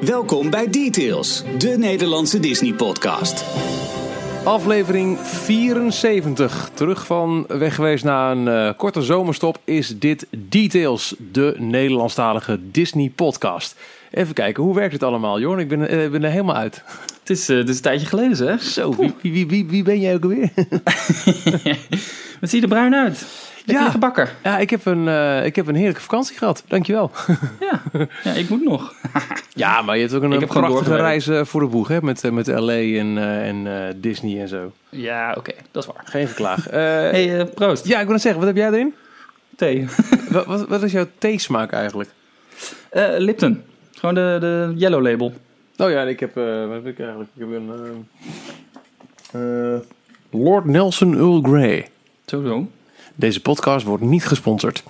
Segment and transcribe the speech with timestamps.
[0.00, 3.44] Welkom bij Details, de Nederlandse Disney-podcast.
[4.44, 6.70] Aflevering 74.
[6.74, 13.76] Terug van weg geweest na een uh, korte zomerstop is dit Details, de Nederlandstalige Disney-podcast.
[14.10, 15.58] Even kijken, hoe werkt het allemaal, Jorn?
[15.58, 16.82] Ik ben, uh, ben er helemaal uit.
[17.20, 18.62] Het is, uh, het is een tijdje geleden, zeg.
[18.62, 20.50] Zo, wie, wie, wie, wie ben jij ook alweer?
[22.40, 23.26] Wat zie je er bruin uit?
[23.74, 23.90] Ja.
[23.90, 24.28] gebakken.
[24.42, 26.64] Ja, ik heb, een, uh, ik heb een heerlijke vakantie gehad.
[26.68, 27.10] Dankjewel.
[27.60, 27.82] ja.
[28.24, 28.94] ja, ik moet nog.
[29.54, 32.02] ja, maar je hebt ook een, een prachtige reis uh, voor de boeg, hè?
[32.02, 33.66] Met, uh, met LA en, en
[34.00, 34.72] Disney en zo.
[34.88, 35.38] Ja, oké.
[35.38, 35.54] Okay.
[35.70, 36.04] Dat is waar.
[36.04, 36.64] Geen geklaag.
[36.70, 37.86] hey, proost.
[37.86, 38.40] Ja, ik wil het zeggen.
[38.40, 38.94] Wat heb jij erin?
[39.56, 39.86] Thee.
[40.30, 42.10] wat, wat, wat, is jouw theesmaak eigenlijk?
[43.18, 43.62] Lipton.
[43.92, 45.32] Gewoon de, de yellow label.
[45.76, 47.30] Oh ja, ik heb, wat heb ik eigenlijk?
[47.34, 48.06] Ik heb een
[50.30, 51.88] Lord Nelson Earl Grey.
[52.26, 52.66] Zo zo.
[53.18, 54.82] Deze podcast wordt niet gesponsord.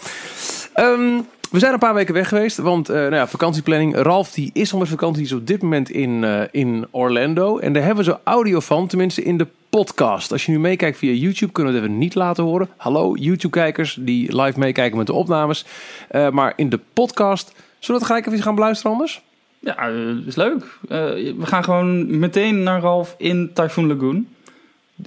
[0.77, 3.97] Um, we zijn een paar weken weg geweest, want uh, nou ja, vakantieplanning.
[3.97, 7.59] Ralf die is met vakantie is op dit moment in, uh, in Orlando.
[7.59, 10.33] En daar hebben we zo audio van, tenminste in de podcast.
[10.33, 12.69] Als je nu meekijkt via YouTube, kunnen we het even niet laten horen.
[12.77, 15.65] Hallo YouTube-kijkers die live meekijken met de opnames.
[16.11, 19.23] Uh, maar in de podcast, zullen we het gelijk even gaan beluisteren anders?
[19.59, 19.87] Ja,
[20.27, 20.79] is leuk.
[20.89, 24.27] we gaan gewoon meteen naar Ralf in Typhoon Lagoon.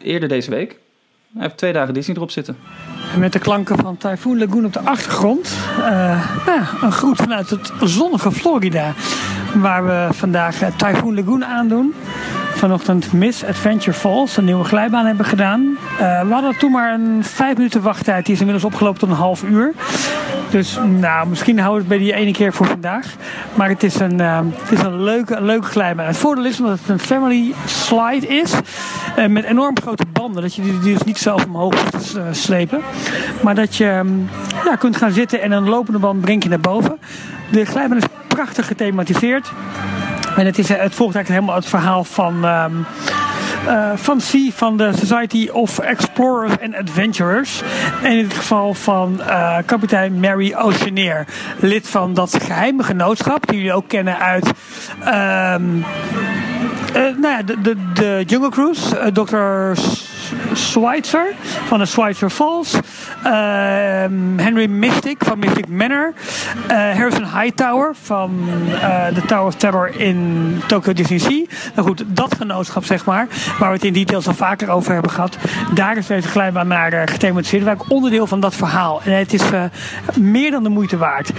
[0.01, 0.79] Eerder deze week.
[1.37, 2.57] Hij twee dagen Disney erop zitten.
[3.17, 5.57] Met de klanken van Typhoon Lagoon op de achtergrond.
[5.79, 5.85] Uh,
[6.45, 8.93] nou, een groet vanuit het zonnige Florida.
[9.55, 11.93] Waar we vandaag uh, Typhoon Lagoon aandoen.
[12.59, 15.77] Vanochtend Miss Adventure Falls, een nieuwe glijbaan hebben gedaan.
[15.97, 18.25] We hadden toen maar een vijf minuten wachttijd.
[18.25, 19.73] Die is inmiddels opgelopen tot een half uur.
[20.49, 23.05] Dus nou, misschien houden we het bij die ene keer voor vandaag.
[23.53, 26.05] Maar het is een, uh, het is een leuke, leuke glijbaan.
[26.05, 28.53] Het voordeel is dat het een family slide is.
[29.17, 30.41] Uh, met enorm grote banden.
[30.41, 32.81] Dat je die, dus niet zelf omhoog hoeft slepen.
[33.41, 34.29] Maar dat je um,
[34.65, 36.99] ja, kunt gaan zitten en een lopende band breng je naar boven.
[37.51, 39.51] De glijbaan is prachtig gethematiseerd.
[40.39, 42.45] En het, is, het volgt eigenlijk helemaal het verhaal van...
[42.45, 42.85] Um,
[43.95, 47.61] van C van de Society of Explorers and Adventurers.
[48.03, 51.25] En in het geval van uh, kapitein Mary Oceaneer.
[51.59, 54.45] Lid van dat geheime genootschap, die jullie ook kennen uit.
[54.99, 55.85] Um,
[56.93, 59.11] nou ja, de, de, de Jungle Cruise.
[59.13, 59.81] Dr.
[60.53, 61.33] Schweitzer
[61.67, 62.73] van de Schweitzer Falls.
[62.73, 63.31] Uh,
[64.35, 66.13] Henry Mystic van Mystic Manor.
[66.71, 71.43] Uh, Harrison Hightower van uh, de Tower of Terror in Tokyo Disney Sea.
[71.75, 73.27] Nou goed, dat genootschap zeg maar,
[73.59, 75.37] waar we het in details al vaker over hebben gehad.
[75.73, 77.69] Daar is deze glijbaan naar uh, gethematiseerd.
[77.69, 79.01] Ook onderdeel van dat verhaal.
[79.03, 79.43] En het is
[80.15, 81.29] meer dan de moeite waard.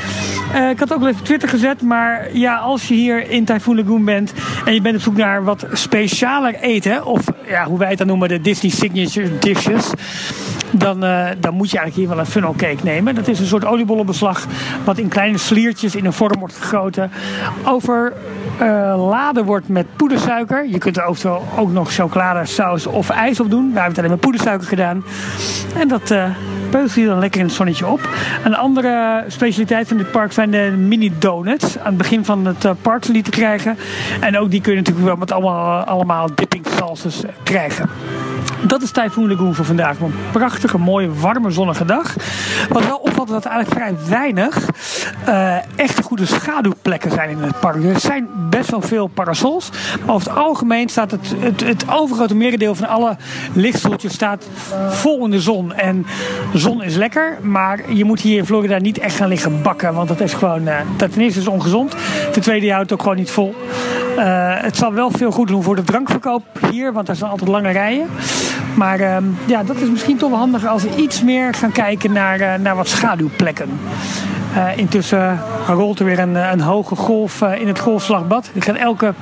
[0.70, 4.32] ik had ook even Twitter gezet, maar ja, als je hier in Typhoon Lagoon bent
[4.64, 8.06] en je bent op zoek naar wat specialer eten, of ja, hoe wij het dan
[8.06, 9.91] noemen, de Disney signature dishes.
[10.70, 13.14] Dan, uh, dan moet je eigenlijk hier wel een funnel cake nemen.
[13.14, 14.46] Dat is een soort oliebollenbeslag
[14.84, 17.10] wat in kleine sliertjes in een vorm wordt gegoten.
[17.64, 20.69] Overladen uh, wordt met poedersuiker.
[20.69, 21.16] Je kunt er ook,
[21.56, 23.72] ook nog chocoladesaus of ijs op doen.
[23.72, 25.04] Wij hebben het alleen met poedersuiker gedaan.
[25.78, 26.24] En dat uh,
[26.70, 28.08] peutert je dan lekker in het zonnetje op.
[28.44, 31.78] Een andere specialiteit van dit park zijn de mini donuts.
[31.78, 33.76] Aan het begin van het uh, park te krijgen.
[34.20, 37.88] En ook die kun je natuurlijk wel met allemaal, allemaal dipping salsas krijgen.
[38.62, 40.00] Dat is Typhoon Lagoon voor vandaag.
[40.00, 42.15] Een prachtige, mooie, warme, zonnige dag.
[42.69, 44.69] Wat wel opvalt dat er eigenlijk vrij weinig
[45.28, 47.84] uh, echte goede schaduwplekken zijn in het park.
[47.84, 49.70] Er zijn best wel veel parasols.
[50.04, 53.16] Maar over het algemeen staat het, het, het overgrote merendeel van alle
[53.53, 54.49] lichtstoeltjes staat
[54.88, 55.75] vol in de zon.
[55.75, 56.06] En
[56.54, 59.94] zon is lekker, maar je moet hier in Florida niet echt gaan liggen bakken.
[59.94, 61.94] Want dat is gewoon, uh, ten eerste is ongezond.
[62.32, 63.54] Ten tweede, je houdt het ook gewoon niet vol.
[64.19, 67.50] Uh, het zal wel veel goed doen voor de drankverkoop hier, want er zijn altijd
[67.50, 68.06] lange rijen.
[68.80, 72.12] Maar uh, ja, dat is misschien toch wel handiger als we iets meer gaan kijken
[72.12, 73.68] naar, uh, naar wat schaduwplekken.
[74.54, 78.50] Uh, intussen rolt er weer een, een hoge golf in het golfslagbad.
[78.52, 79.14] Ik ga elke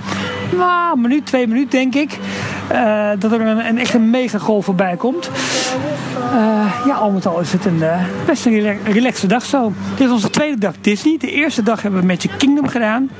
[0.57, 2.19] nou, minuut, twee minuten denk ik,
[3.19, 5.31] dat er een, een echte megagolf voorbij komt.
[6.87, 7.83] ja, al met al is het een
[8.27, 9.73] best een relaxe dag zo.
[9.97, 11.17] Dit is onze tweede dag Disney.
[11.19, 13.11] De eerste dag hebben we Magic Kingdom gedaan.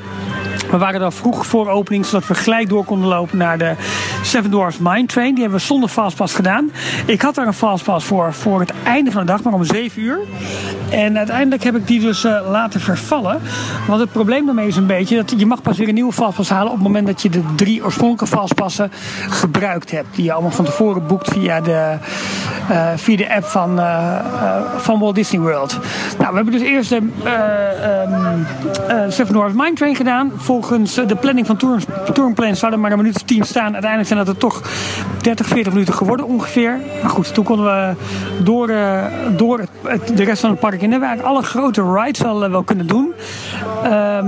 [0.71, 3.75] We waren daar vroeg voor opening, zodat we gelijk door konden lopen naar de
[4.23, 5.35] Seven Dwarfs Mine Train.
[5.35, 6.71] Die hebben we zonder fastpass gedaan.
[7.07, 10.03] Ik had daar een fastpass voor voor het einde van de dag, maar om 7
[10.03, 10.19] uur.
[10.91, 13.41] En uiteindelijk heb ik die dus uh, laten vervallen.
[13.87, 16.51] Want het probleem daarmee is een beetje dat je mag pas weer een nieuwe fastpass
[16.51, 18.91] halen op het moment dat je de drie oorspronkelijke fastpassen
[19.29, 20.15] gebruikt hebt.
[20.15, 21.97] Die je allemaal van tevoren boekt via de,
[22.71, 24.17] uh, via de app van, uh,
[24.77, 25.79] van Walt Disney World.
[26.19, 28.47] Nou, we hebben dus eerst de um,
[29.11, 30.33] Seven Dwarfs Mine Train gedaan.
[30.59, 33.73] Volgens de planning van Tour, zouden maar een minuut of tien staan.
[33.73, 34.63] Uiteindelijk zijn dat er toch
[35.23, 36.81] 30, 40 minuten geworden ongeveer.
[37.03, 37.95] Maar goed, toen konden we
[38.45, 38.73] door,
[39.37, 41.01] door het, de rest van het park in.
[41.01, 43.13] We hebben alle grote rides wel, eh, wel kunnen doen.
[43.83, 44.27] Ehm,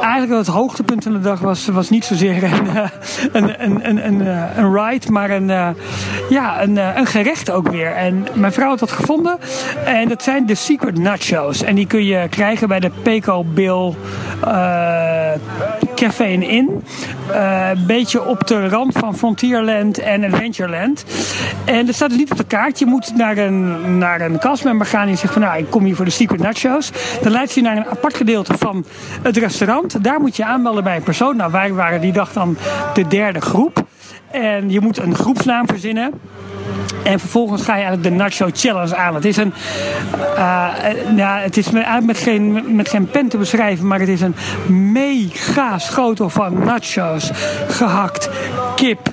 [0.00, 2.90] eigenlijk het hoogtepunt van de dag was, was niet zozeer een,
[3.32, 4.26] een, een, een,
[4.56, 5.74] een, ride, maar een,
[6.28, 7.92] ja, een, een gerecht ook weer.
[7.92, 9.38] En mijn vrouw had dat gevonden.
[9.84, 11.62] En dat zijn de Secret Nachos.
[11.62, 13.94] En die kun je krijgen bij de Peco Bill
[15.94, 16.84] Café Inn.
[17.32, 21.04] Een beetje op de rand van Frontierland en Adventureland.
[21.64, 22.78] En dat staat dus niet op de kaart.
[22.78, 25.96] Je moet naar een, naar een castmember gaan en zegt van nou, ik kom hier
[25.96, 26.90] voor de Secret Nachos.
[27.22, 28.84] Dan leidt je naar een apart gedeelte van
[29.22, 30.04] het restaurant.
[30.04, 31.36] Daar moet je aanmelden bij een persoon.
[31.36, 32.56] Nou, wij waren die dag dan
[32.94, 33.84] de derde groep.
[34.30, 36.12] En je moet een groepsnaam verzinnen.
[37.02, 39.14] En vervolgens ga je eigenlijk de Nacho Challenge aan.
[39.14, 39.54] Het is een.
[40.34, 40.68] Uh,
[41.16, 44.34] ja, het is met, met, geen, met geen pen te beschrijven, maar het is een
[44.92, 47.30] mega schotel van nachos.
[47.68, 48.30] Gehakt,
[48.74, 49.08] kip,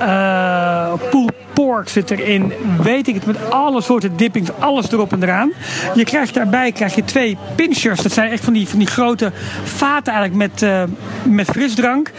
[0.00, 2.52] uh, pulled pork zit erin.
[2.82, 5.52] Weet ik het, met alle soorten dippings, alles erop en eraan.
[5.94, 8.02] Je krijgt daarbij krijg je twee pinchers.
[8.02, 9.32] Dat zijn echt van die, van die grote
[9.64, 10.82] vaten eigenlijk met, uh,
[11.22, 12.10] met frisdrank.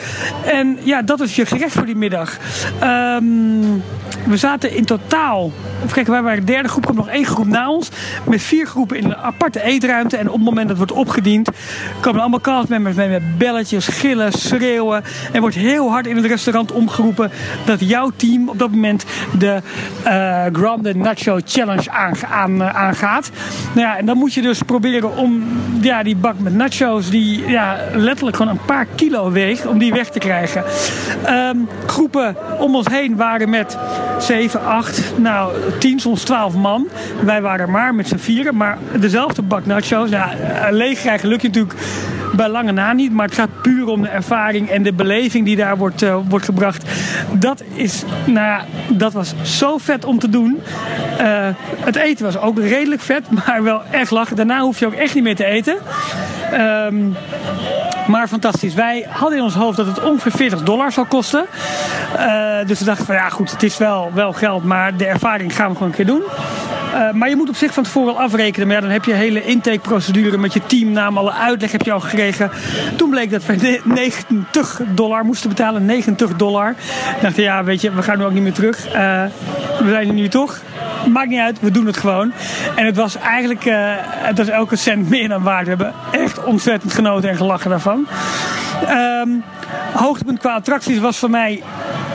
[0.46, 2.38] En ja, dat is je gerecht voor die middag.
[2.84, 3.84] Um,
[4.26, 5.52] we zaten in totaal,
[5.92, 7.90] kijken, wij waren de derde groep, komt nog één groep na ons.
[8.24, 10.18] Met vier groepen in een aparte eetruimte.
[10.18, 11.50] En op het moment dat het wordt opgediend,
[12.00, 15.04] komen allemaal castmembers mee met belletjes, gillen, schreeuwen.
[15.32, 17.32] En wordt heel hard in het restaurant omgeroepen
[17.66, 19.06] dat jouw team op dat moment
[19.38, 19.62] de
[20.06, 21.92] uh, Grande Nacho Challenge
[22.30, 23.30] aan, uh, aangaat.
[23.74, 25.44] Nou ja, en dan moet je dus proberen om
[25.82, 29.94] ja, die bak met nachos, die ja, letterlijk gewoon een paar kilo weegt, om die
[29.94, 30.64] weg te krijgen.
[31.30, 33.78] Um, groepen om ons heen waren met
[34.20, 36.88] 7, 8, nou 10, soms 12 man.
[37.24, 40.10] Wij waren maar met z'n vieren, maar dezelfde bak nachos.
[40.10, 40.32] Ja,
[40.70, 41.76] leeg krijgen lukt je natuurlijk
[42.36, 43.12] bij lange na niet.
[43.12, 46.46] Maar het gaat puur om de ervaring en de beleving die daar wordt, uh, wordt
[46.46, 46.86] gebracht.
[47.32, 50.62] Dat is, nou dat was zo vet om te doen.
[51.22, 51.48] Uh,
[51.80, 54.36] het eten was ook redelijk vet, maar wel echt lachen.
[54.36, 55.78] Daarna hoef je ook echt niet meer te eten.
[56.54, 57.16] Um,
[58.08, 58.74] maar fantastisch.
[58.74, 61.46] Wij hadden in ons hoofd dat het ongeveer 40 dollar zou kosten.
[62.18, 65.56] Uh, dus we dachten van ja goed, het is wel, wel geld, maar de ervaring
[65.56, 66.24] gaan we gewoon een keer doen.
[66.96, 68.68] Uh, maar je moet op zich van tevoren al afrekenen.
[68.68, 72.00] Maar ja, dan heb je hele intakeprocedure met je teamnaam, alle uitleg heb je al
[72.00, 72.52] gekregen.
[72.96, 75.86] Toen bleek dat we 90 dollar moesten betalen.
[75.86, 76.70] 90 dollar.
[77.16, 78.88] Ik dacht, ja, weet je, we gaan nu ook niet meer terug.
[78.88, 78.94] Uh,
[79.80, 80.60] we zijn er nu toch.
[81.12, 82.32] Maakt niet uit, we doen het gewoon.
[82.76, 85.64] En het was eigenlijk, uh, het was elke cent meer dan waard.
[85.64, 87.95] We hebben echt ontzettend genoten en gelachen daarvan.
[89.24, 89.44] Um,
[89.94, 91.64] hoogtepunt qua attracties was voor mij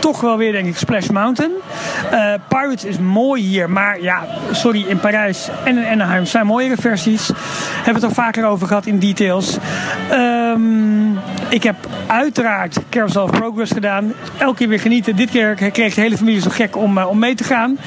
[0.00, 1.50] toch wel weer denk ik Splash Mountain.
[2.12, 6.77] Uh, Pirates is mooi hier, maar ja, sorry, in Parijs en in Anaheim zijn mooiere
[6.77, 7.31] versies.
[7.75, 9.56] Hebben we het al vaker over gehad in details.
[10.12, 11.19] Um,
[11.49, 14.12] ik heb uiteraard Carousel of Progress gedaan.
[14.38, 15.17] Elke keer weer genieten.
[15.17, 17.79] Dit keer kreeg de hele familie zo gek om, uh, om mee te gaan.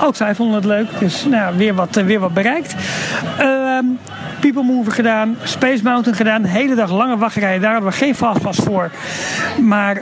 [0.00, 2.74] Ook zij vonden het leuk, dus nou, weer, wat, uh, weer wat bereikt.
[3.40, 3.98] Um,
[4.64, 6.44] Mover gedaan, Space Mountain gedaan.
[6.44, 8.90] Hele dag lange wachtrijen, daar hadden we geen fastpass voor.
[9.60, 9.96] Maar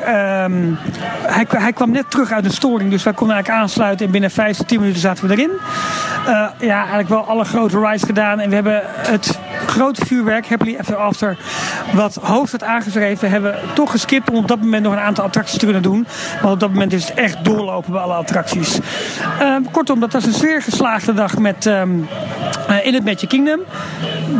[0.44, 0.78] um,
[1.26, 4.06] hij, hij, kwam net terug uit een storing, dus wij konden eigenlijk aansluiten.
[4.06, 5.50] En binnen 5 tot 10 minuten zaten we erin.
[6.28, 8.40] Uh, ja, eigenlijk wel alle grote rides gedaan.
[8.40, 11.36] En we hebben het grote vuurwerk, Happily Ever After,
[11.92, 15.24] wat hoofd had aangeschreven, we hebben toch geskipt om op dat moment nog een aantal
[15.24, 16.06] attracties te kunnen doen.
[16.42, 18.78] Want op dat moment is het echt doorlopen bij alle attracties.
[19.40, 22.08] Uh, kortom, dat was een zeer geslaagde dag met, um,
[22.70, 23.60] uh, in het Magic Kingdom.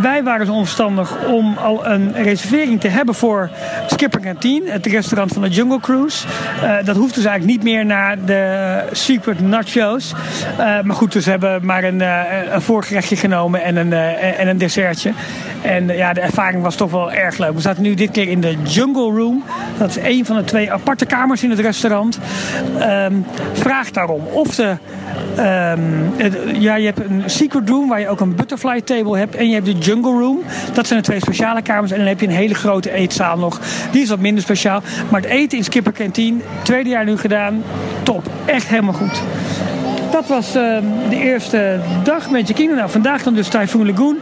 [0.00, 3.50] Wij waren zo onverstandig om al een reservering te hebben voor
[3.86, 6.26] Skipper Canteen, het restaurant van de Jungle Cruise.
[6.62, 10.12] Uh, dat hoeft dus eigenlijk niet meer naar de Secret Nachos.
[10.58, 12.00] Uh, maar goed, dus we hebben maar een,
[12.54, 15.12] een voorgerechtje genomen en een, en een dessertje.
[15.62, 17.54] En ja, de ervaring was toch wel erg leuk.
[17.54, 19.42] We zaten nu dit keer in de Jungle Room.
[19.78, 22.18] Dat is een van de twee aparte kamers in het restaurant.
[22.80, 24.76] Um, vraag daarom of de
[25.38, 26.12] Um,
[26.60, 29.34] ja, je hebt een secret room waar je ook een butterfly table hebt.
[29.34, 30.42] En je hebt de jungle room.
[30.72, 31.90] Dat zijn de twee speciale kamers.
[31.90, 33.60] En dan heb je een hele grote eetzaal nog.
[33.90, 34.82] Die is wat minder speciaal.
[35.10, 37.62] Maar het eten in Skipper Canteen, tweede jaar nu gedaan.
[38.02, 38.22] Top.
[38.44, 39.22] Echt helemaal goed.
[40.14, 40.76] Dat was uh,
[41.08, 42.76] de eerste dag met je Kingdom.
[42.76, 44.18] Nou, vandaag dan dus Typhoon Lagoon.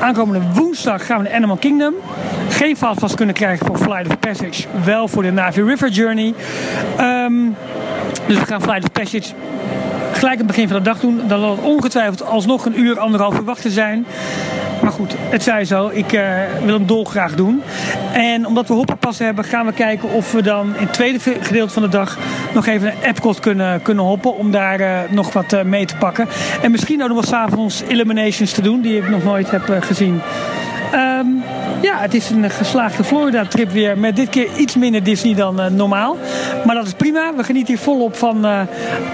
[0.00, 1.94] Aankomende woensdag gaan we naar Animal Kingdom.
[2.48, 4.64] Geen fastpass kunnen krijgen voor Flight of Passage.
[4.84, 6.34] Wel voor de Navi River Journey.
[7.00, 7.56] Um,
[8.26, 9.34] dus we gaan Flight of Passage
[10.12, 11.20] gelijk aan het begin van de dag doen.
[11.28, 14.06] Dan zal het ongetwijfeld alsnog een uur, anderhalf uur wachten zijn.
[14.82, 15.90] Maar goed, het zij zo.
[15.92, 16.20] Ik uh,
[16.64, 17.62] wil hem dolgraag doen.
[18.12, 21.72] En omdat we hoppenpassen hebben, gaan we kijken of we dan in het tweede gedeelte
[21.72, 22.18] van de dag
[22.54, 24.36] nog even een Epcot kunnen, kunnen hoppen.
[24.36, 26.28] Om daar uh, nog wat uh, mee te pakken.
[26.62, 30.20] En misschien ook nog wel s'avonds Eliminations te doen, die ik nog nooit heb gezien.
[30.94, 31.42] Um,
[31.86, 33.98] Ja, het is een geslaagde Florida-trip weer.
[33.98, 36.16] Met dit keer iets minder Disney dan uh, normaal.
[36.64, 37.32] Maar dat is prima.
[37.36, 38.60] We genieten hier volop van uh,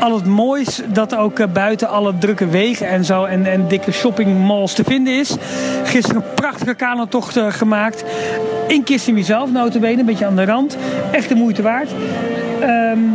[0.00, 0.80] al het moois.
[0.86, 3.24] Dat ook uh, buiten alle drukke wegen en zo.
[3.24, 5.36] En, en dikke shoppingmalls te vinden is.
[5.84, 8.04] Gisteren een prachtige kanotocht gemaakt.
[8.68, 10.00] In Kissimmee zelf, notabene.
[10.00, 10.76] Een beetje aan de rand.
[11.10, 11.90] Echt de moeite waard.
[12.62, 13.14] Um,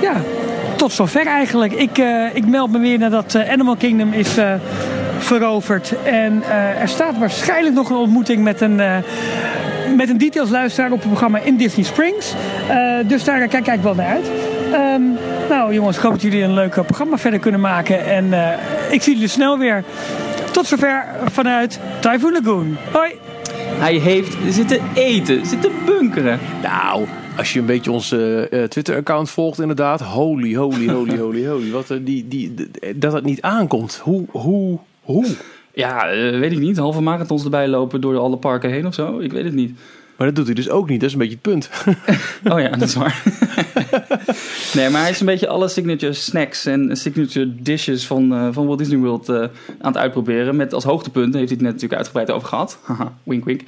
[0.00, 0.14] ja,
[0.76, 1.72] tot zover eigenlijk.
[1.72, 1.98] Ik,
[2.32, 4.34] ik meld me weer nadat Animal Kingdom is
[5.24, 5.94] veroverd.
[6.04, 8.96] En uh, er staat waarschijnlijk nog een ontmoeting met een, uh,
[9.96, 12.34] met een details luisteraar op het programma in Disney Springs.
[12.70, 14.30] Uh, dus daar kijk ik wel naar uit.
[14.72, 15.16] Um,
[15.48, 18.04] nou jongens, ik hoop dat jullie een leuk programma verder kunnen maken.
[18.04, 18.32] En
[18.90, 19.84] ik zie jullie snel weer.
[20.52, 22.76] Tot zover vanuit Typhoon Lagoon.
[22.92, 23.12] Hoi!
[23.78, 26.38] Hij heeft zitten eten, zitten bunkeren.
[26.62, 30.00] Nou, als je een beetje onze uh, Twitter-account volgt, inderdaad.
[30.00, 31.70] Holy, holy, holy, holy, holy.
[31.70, 32.54] Wat, die, die,
[32.96, 34.00] dat het niet aankomt.
[34.02, 35.26] Hoe, hoe, hoe?
[35.74, 36.76] Ja, uh, weet ik niet.
[36.76, 39.18] Halve marathons erbij lopen door alle parken heen of zo.
[39.18, 39.78] Ik weet het niet.
[40.16, 41.00] Maar dat doet hij dus ook niet.
[41.00, 41.70] Dat is een beetje het punt.
[42.52, 43.22] oh ja, dat is waar.
[44.74, 48.66] nee, maar hij is een beetje alle signature snacks en signature dishes van, uh, van
[48.66, 50.56] Walt Disney World uh, aan het uitproberen.
[50.56, 52.78] Met als hoogtepunt, heeft hij het net natuurlijk uitgebreid over gehad.
[52.82, 53.60] Haha, wink wink.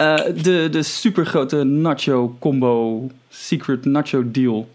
[0.00, 4.68] Uh, de, de supergrote nacho combo secret nacho deal.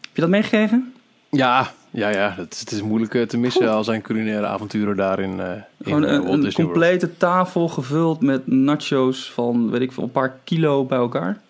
[0.00, 0.92] Heb je dat meegekregen?
[1.30, 2.34] Ja, ja, ja.
[2.36, 5.38] Het, het is moeilijk te missen al zijn culinaire avonturen daarin.
[5.38, 5.46] Uh,
[5.82, 7.18] Gewoon in, uh, een, een complete World.
[7.18, 11.40] tafel gevuld met nachos van, weet ik veel, een paar kilo bij elkaar.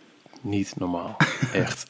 [0.40, 1.16] Niet normaal.
[1.52, 1.86] Echt.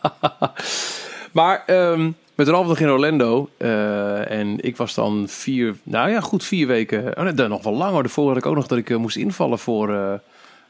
[1.38, 3.48] maar um, met Ralf in Orlando.
[3.58, 7.18] Uh, en ik was dan vier, nou ja, goed vier weken.
[7.18, 8.02] Oh, nee, nog wel langer.
[8.02, 10.20] Daarvoor had ik ook nog dat ik moest invallen voor...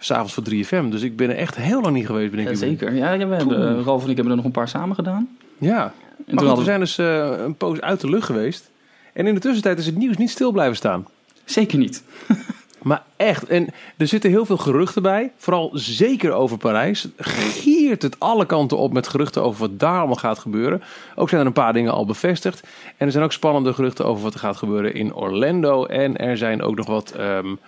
[0.01, 0.89] S'avonds voor 3FM.
[0.89, 2.31] Dus ik ben er echt heel lang niet geweest.
[2.31, 2.95] Ben ik ja, zeker.
[2.95, 5.29] Ja, ja, we hebben, Ralf en ik hebben er nog een paar samen gedaan.
[5.59, 5.93] Ja.
[6.27, 8.71] En maar goed, we zijn dus uh, een poos uit de lucht geweest.
[9.13, 11.07] En in de tussentijd is het nieuws niet stil blijven staan.
[11.45, 12.03] Zeker niet.
[12.83, 15.33] maar echt, en er zitten heel veel geruchten bij.
[15.37, 17.09] Vooral zeker over Parijs.
[17.19, 20.83] Giert het alle kanten op met geruchten over wat daar allemaal gaat gebeuren.
[21.15, 22.67] Ook zijn er een paar dingen al bevestigd.
[22.97, 25.85] En er zijn ook spannende geruchten over wat er gaat gebeuren in Orlando.
[25.87, 27.59] En er zijn ook nog wat, um,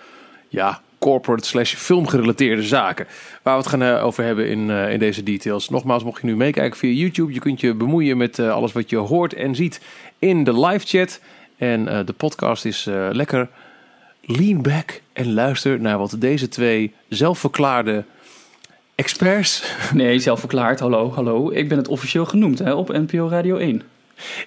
[0.49, 3.07] ja, corporate slash filmgerelateerde zaken.
[3.43, 5.69] Waar we het gaan uh, over hebben in, uh, in deze details.
[5.69, 8.91] Nogmaals, mocht je nu meekijken via YouTube, je kunt je bemoeien met uh, alles wat
[8.91, 9.81] je hoort en ziet
[10.19, 11.21] in de live chat.
[11.57, 13.49] En de podcast is lekker
[14.21, 18.05] lean back en luister naar wat deze twee zelfverklaarde
[18.95, 19.77] experts.
[19.95, 20.81] Nee, zelfverklaard.
[20.81, 21.51] Hallo, hallo.
[21.51, 23.83] Ik ben het officieel genoemd hè, op NPO Radio 1.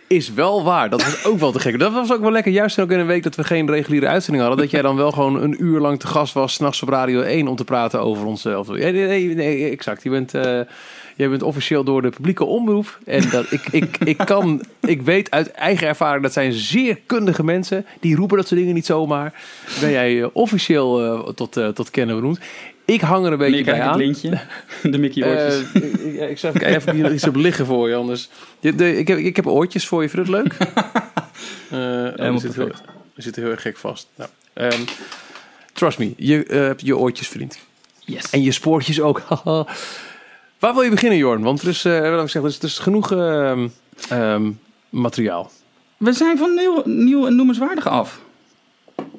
[0.08, 0.90] Is wel waar.
[0.90, 1.80] Dat was ook wel te gek.
[1.80, 2.52] Dat was ook wel lekker.
[2.52, 4.62] Juist ook in een week dat we geen reguliere uitzending hadden.
[4.64, 6.54] Dat jij dan wel gewoon een uur lang te gast was.
[6.54, 8.68] S'nachts op Radio 1 om te praten over onszelf.
[8.68, 10.04] Nee, nee, nee, exact.
[10.04, 10.42] Je bent, uh,
[11.16, 13.00] jij bent officieel door de publieke omroep.
[13.06, 17.44] En dat, ik, ik, ik, kan, ik weet uit eigen ervaring dat zijn zeer kundige
[17.44, 17.86] mensen.
[18.00, 19.34] Die roepen dat soort dingen niet zomaar.
[19.80, 22.40] Ben jij uh, officieel uh, tot, tot kennen benoemd.
[22.86, 23.98] Ik hang er een beetje bij aan.
[23.98, 24.30] Lintje,
[24.92, 25.64] de Mickey oortjes.
[25.74, 28.30] Uh, ik, ik zal even, even iets op liggen voor je, anders.
[28.60, 30.58] De, de, ik, heb, ik heb oortjes voor je, vind je het leuk?
[32.20, 32.72] uh, oh, zit heel,
[33.16, 34.08] zit heel erg gek vast.
[34.16, 34.86] Nou, um,
[35.74, 37.60] trust me, je uh, hebt je oortjes, vriend.
[38.00, 38.30] Yes.
[38.30, 39.22] En je spoortjes ook.
[40.60, 41.42] Waar wil je beginnen, Jorn?
[41.42, 43.74] Want er is, uh, zeggen, er is, er is genoeg um,
[44.12, 44.60] um,
[44.90, 45.52] materiaal.
[45.98, 48.22] We zijn van nieuw, nieuw en noemenswaardig af.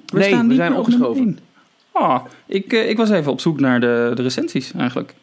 [0.07, 1.39] We nee, we zijn opgeschoven.
[1.97, 5.15] Oh, ik, uh, ik was even op zoek naar de, de recensies eigenlijk.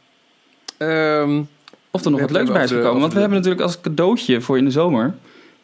[0.77, 1.47] Um,
[1.91, 3.01] of er nog wat leuks bij is gekomen.
[3.01, 5.13] Want we hebben natuurlijk als cadeautje voor in de zomer...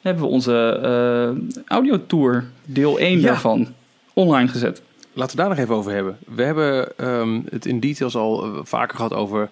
[0.01, 3.25] hebben we onze uh, audiotour, deel 1 ja.
[3.25, 3.73] daarvan,
[4.13, 4.81] online gezet.
[5.13, 6.17] Laten we daar nog even over hebben.
[6.27, 9.49] We hebben um, het in details al uh, vaker gehad over...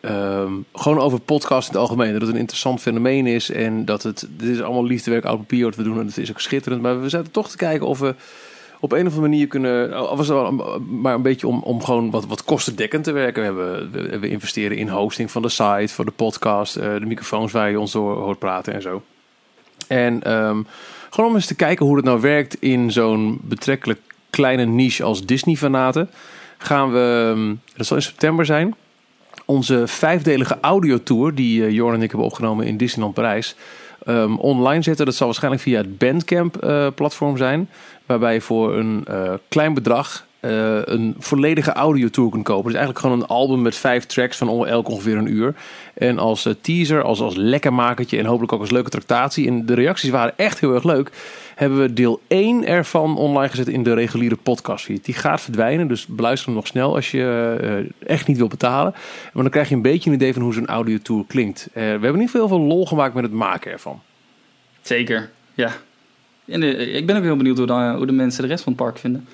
[0.00, 2.12] Um, gewoon over podcast in het algemeen.
[2.12, 3.50] Dat het een interessant fenomeen is.
[3.50, 4.28] En dat het...
[4.36, 5.98] Dit is allemaal liefdewerk, oud papier wat we doen.
[5.98, 6.82] En het is ook schitterend.
[6.82, 8.14] Maar we zaten toch te kijken of we
[8.82, 9.90] op een of andere manier kunnen.
[9.90, 10.52] Was wel
[10.88, 13.56] maar een beetje om, om gewoon wat, wat kostendekkend te werken.
[13.56, 17.52] We, hebben, we, investeren in hosting van de site, voor de podcast, uh, de microfoons
[17.52, 19.02] waar je ons door hoort praten en zo.
[19.88, 20.66] En um,
[21.10, 25.26] gewoon om eens te kijken hoe het nou werkt in zo'n betrekkelijk kleine niche als
[25.26, 26.10] Disney-fanaten.
[26.58, 28.74] Gaan we, um, dat zal in september zijn,
[29.44, 33.56] onze vijfdelige audiotour, die uh, Jorn en ik hebben opgenomen in Disneyland Parijs,
[34.06, 35.04] um, online zetten.
[35.04, 37.68] Dat zal waarschijnlijk via het Bandcamp-platform uh, zijn.
[38.12, 42.64] Waarbij je voor een uh, klein bedrag uh, een volledige audiotour kunt kopen.
[42.64, 45.54] Dus eigenlijk gewoon een album met vijf tracks van ongeveer een uur.
[45.94, 49.46] En als uh, teaser, als, als lekkermakertje en hopelijk ook als leuke tractatie.
[49.46, 51.10] En de reacties waren echt heel erg leuk.
[51.54, 55.04] Hebben we deel 1 ervan online gezet in de reguliere podcastfeed.
[55.04, 58.92] Die gaat verdwijnen, dus beluister hem nog snel als je echt niet wil betalen.
[59.32, 61.68] Maar dan krijg je een beetje een idee van hoe zo'n audiotour klinkt.
[61.72, 64.00] we hebben niet veel, veel lol gemaakt met het maken ervan.
[64.80, 65.72] Zeker, ja.
[66.44, 68.82] En ik ben ook heel benieuwd hoe de, hoe de mensen de rest van het
[68.82, 69.26] park vinden.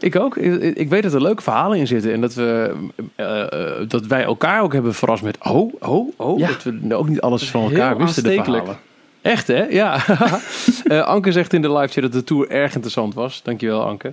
[0.00, 0.36] Ik ook.
[0.36, 2.12] Ik, weet dat er leuke verhalen in zitten.
[2.12, 2.74] En dat, we,
[3.14, 5.38] eh, eh, dat wij elkaar ook hebben verrast met...
[5.42, 6.38] Oh, oh, oh.
[6.38, 6.46] Ja.
[6.46, 8.78] Dat we ook niet alles van elkaar wisten, de verhalen.
[9.22, 9.64] Echt, hè?
[9.64, 10.00] Ja.
[10.84, 13.42] Eh, Anke zegt in de live chat dat de tour erg interessant was.
[13.42, 14.12] Dankjewel, Anke.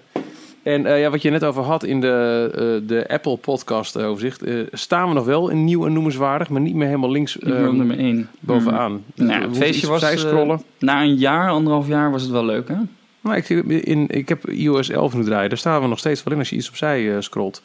[0.63, 4.08] En eh, ja, wat je net over had in de, eh, de Apple podcast eh,
[4.08, 4.43] overzicht...
[4.43, 6.50] eh, staan we nog wel in nieuw en noemenswaardig...
[6.50, 8.29] maar niet meer helemaal links Ik ben op eh, nummer 1.
[8.39, 9.03] bovenaan.
[9.15, 10.20] Nou, het moeten feestje was...
[10.20, 10.62] scrollen.
[10.79, 12.75] na een jaar, anderhalf jaar was het wel leuk, hè?
[13.22, 15.50] Nou, ik, in, ik heb iOS 11 nu draaien.
[15.50, 17.62] Daar staan we nog steeds wel in als je iets opzij scrolt.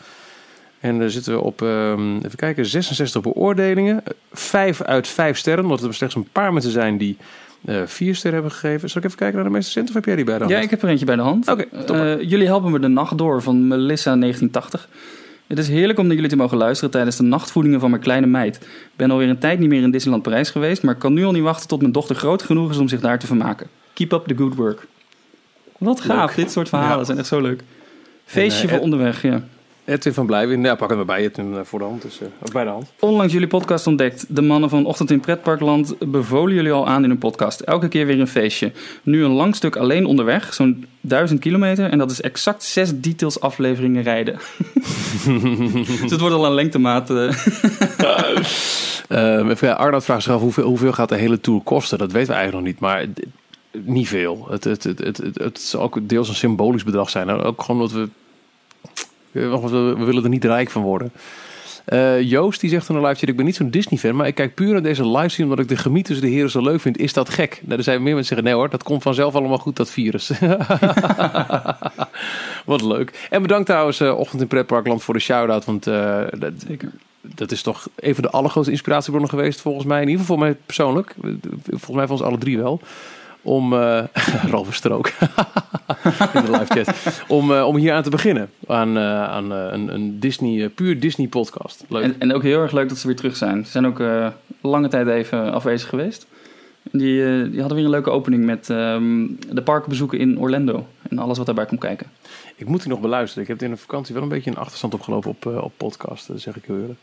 [0.80, 4.02] En daar zitten we op, ehm, even kijken, 66 beoordelingen.
[4.32, 7.16] Vijf uit vijf sterren, omdat er slechts een paar mensen zijn die
[7.86, 8.88] vier sterren hebben gegeven.
[8.90, 10.52] Zal ik even kijken naar de meeste centen of heb jij die bij de hand?
[10.54, 11.48] Ja, ik heb er eentje bij de hand.
[11.48, 11.62] Oké.
[11.62, 14.88] Eh, jullie helpen me de nacht door van Melissa 1980.
[15.46, 18.26] Het is heerlijk om naar jullie te mogen luisteren tijdens de nachtvoedingen van mijn kleine
[18.26, 18.56] meid.
[18.56, 21.32] Ik ben alweer een tijd niet meer in Disneyland Parijs geweest, maar kan nu al
[21.32, 23.66] niet wachten tot mijn dochter groot genoeg is om zich daar te vermaken.
[23.92, 24.86] Keep up the good work.
[25.78, 26.36] Wat gaaf, Leuk.
[26.36, 27.04] dit soort verhalen Ja.
[27.04, 27.62] zijn echt zo leuk.
[28.24, 29.42] Feestje eh, voor onderweg, ja.
[29.88, 32.02] Edwin van Blijwin, ja, pak het maar bij Edwin eh, voor de hand.
[32.02, 32.92] Dus, eh, bij de hand.
[33.00, 34.24] Onlangs jullie podcast ontdekt.
[34.28, 37.60] De mannen van Ochtend in Pretparkland bevolen jullie al aan in hun podcast.
[37.60, 38.72] Elke keer weer een feestje.
[39.02, 41.90] Nu een lang stuk alleen onderweg, zo'n duizend kilometer.
[41.90, 44.34] En dat is exact zes details afleveringen rijden.
[46.00, 47.10] dus het wordt al een lengtemaat.
[47.10, 47.28] even,
[49.68, 51.98] ja, Arnoud vraagt zich af hoeveel, hoeveel gaat de hele tour kosten.
[51.98, 53.06] Dat weten we eigenlijk nog niet, maar
[53.84, 54.46] niet veel.
[54.50, 57.30] Het, het, het, het, het, zal ook deels een symbolisch bedrag zijn.
[57.30, 58.08] Ook gewoon omdat we,
[59.30, 61.12] we, we willen er niet rijk van worden.
[61.88, 64.34] Eh, Joost die zegt in een live chat, ik ben niet zo'n Disney-fan, maar ik
[64.34, 66.98] kijk puur naar deze livestream omdat ik de gemiet tussen de heren zo leuk vind.
[66.98, 67.60] Is dat gek?
[67.64, 69.90] Nou, er zijn meer mensen die zeggen, nee hoor, dat komt vanzelf allemaal goed, dat
[69.90, 70.30] virus.
[72.64, 73.26] Wat leuk.
[73.30, 76.52] En bedankt trouwens, eh, Ochtend in Pretparkland, voor de shout-out, want eh, dat,
[77.20, 80.02] dat is toch een van de allergrootste inspiratiebronnen geweest, volgens mij.
[80.02, 81.14] In ieder geval voor mij persoonlijk.
[81.66, 82.80] Volgens mij van ons alle drie wel.
[83.42, 84.04] Om, eh
[84.50, 85.06] Ralf Strook,
[86.34, 87.22] in de live chat.
[87.28, 88.50] Om, eh, om hier aan te beginnen.
[88.66, 91.84] Aan, eh, aan eh, een, een Disney, eh, puur Disney podcast.
[91.88, 92.02] Leuk.
[92.02, 93.64] En, en ook heel erg leuk dat ze weer terug zijn.
[93.64, 94.26] Ze zijn ook eh,
[94.60, 96.26] lange tijd even afwezig geweest.
[96.92, 100.86] Die, eh, die hadden weer een leuke opening met ehm, de parkbezoeken in Orlando.
[101.08, 102.06] En alles wat daarbij komt kijken.
[102.56, 103.42] Ik moet die nog beluisteren.
[103.42, 106.28] Ik heb in de vakantie wel een beetje een achterstand opgelopen op, eh, op podcast.
[106.28, 106.98] Dat zeg ik heel eerlijk.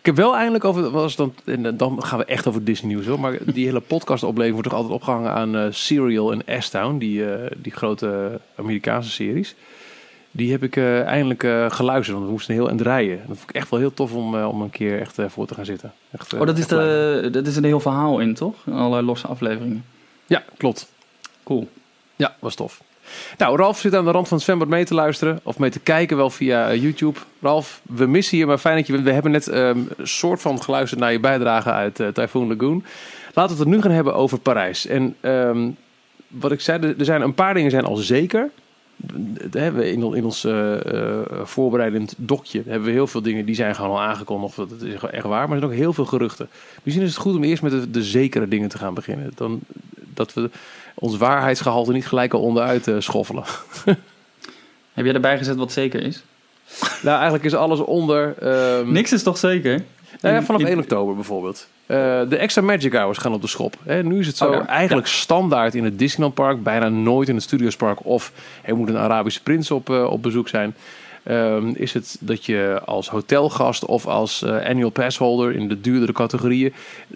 [0.00, 3.06] Ik heb wel eindelijk over, was dan, en dan gaan we echt over Disney nieuws
[3.06, 3.20] hoor.
[3.20, 6.98] Maar die hele podcast opleving wordt toch altijd opgehangen aan eh, Serial en S-Town.
[6.98, 9.54] Die, eh, die grote Amerikaanse series.
[10.30, 13.16] Die heb ik eh, eindelijk eh, geluisterd, want we moesten heel eind rijden.
[13.26, 15.46] Dat vond ik echt wel heel tof om, eh, om een keer echt eh, voor
[15.46, 15.92] te gaan zitten.
[16.10, 18.54] Echt, eh, Oh, dat is, de, dat is een heel verhaal in, toch?
[18.70, 19.84] Allerlei losse afleveringen.
[20.26, 20.92] Ja, klopt.
[21.42, 21.68] Cool.
[22.16, 22.80] Ja, was tof.
[23.38, 25.40] Nou, Ralf zit aan de rand van het zwembad mee te luisteren.
[25.42, 27.18] Of mee te kijken, wel via eh, YouTube.
[27.40, 29.02] Ralf, we missen je, maar fijn dat je.
[29.02, 32.84] We hebben net ehm, een soort van geluisterd naar je bijdrage uit eh, Typhoon Lagoon.
[33.34, 34.86] Laten we het nu gaan hebben over Parijs.
[34.86, 35.68] En ehm,
[36.28, 38.50] wat ik zei, er zijn een paar dingen zijn al zeker.
[39.52, 40.74] In, in ons eh,
[41.42, 44.56] voorbereidend dokje hebben we heel veel dingen die zijn gewoon al aangekondigd.
[44.56, 46.48] Dat is echt waar, maar er zijn ook heel veel geruchten.
[46.82, 49.30] Misschien is het goed om eerst met de zekere dingen te gaan beginnen.
[49.34, 49.60] Dan,
[50.14, 50.50] dat we
[51.00, 53.44] ons waarheidsgehalte niet gelijk al onderuit eh, schoffelen.
[54.94, 56.22] Heb jij erbij gezet wat zeker is?
[57.02, 58.34] Nou, eigenlijk is alles onder.
[58.38, 59.82] ehm, Niks is toch zeker?
[60.20, 61.66] nou ja, vanaf in- 1 oktober bijvoorbeeld.
[61.86, 61.96] Eh,
[62.28, 63.76] de extra Magic Hours gaan op de schop.
[63.84, 64.66] Hè, nu is het zo Oh ja.
[64.66, 66.62] eigenlijk standaard in het Disneyland Park.
[66.62, 68.04] Bijna nooit in het Studios Park.
[68.06, 68.32] Of
[68.62, 70.74] er moet een Arabische prins op, eh, op bezoek zijn.
[71.22, 76.12] Ehm, is het dat je als hotelgast of als eh, annual passholder in de duurdere
[76.12, 76.72] categorieën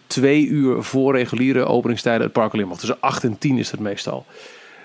[0.06, 2.78] twee uur voor reguliere openingstijden het park alleen mag.
[2.78, 4.26] Tussen 8 en 10 is dat meestal.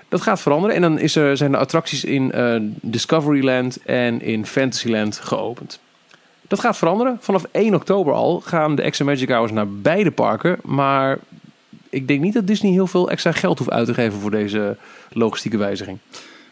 [0.09, 0.75] Dat gaat veranderen.
[0.75, 5.79] En dan is er, zijn de attracties in eh, Discoveryland en in Fantasyland geopend.
[6.47, 7.17] Dat gaat veranderen.
[7.19, 10.57] Vanaf 1 oktober al gaan de extra Magic Hours naar beide parken.
[10.63, 11.17] Maar
[11.89, 14.77] ik denk niet dat Disney heel veel extra geld hoeft uit te geven voor deze
[15.09, 15.97] logistieke wijziging.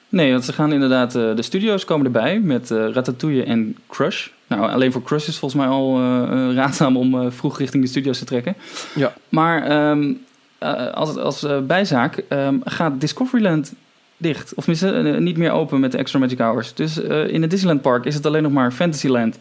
[0.10, 1.16] Nee, want ze gaan inderdaad...
[1.16, 4.28] eh, de studio's komen erbij met eh, Ratatouille en Crush.
[4.48, 8.20] Nou, alleen voor Crush is volgens mij al eh, raadzaam om vroeg richting de studio's
[8.20, 8.56] te trekken.
[8.96, 9.14] Ja.
[9.30, 10.14] Maar ehm,
[10.58, 13.74] eh, als, als bijzaak ehm, gaat Discoveryland
[14.18, 14.54] dicht.
[14.56, 16.74] Of tenminste, eh, niet meer open met de Extra Magic Hours.
[16.74, 19.38] Dus in het Disneyland Park is het alleen nog maar Fantasyland...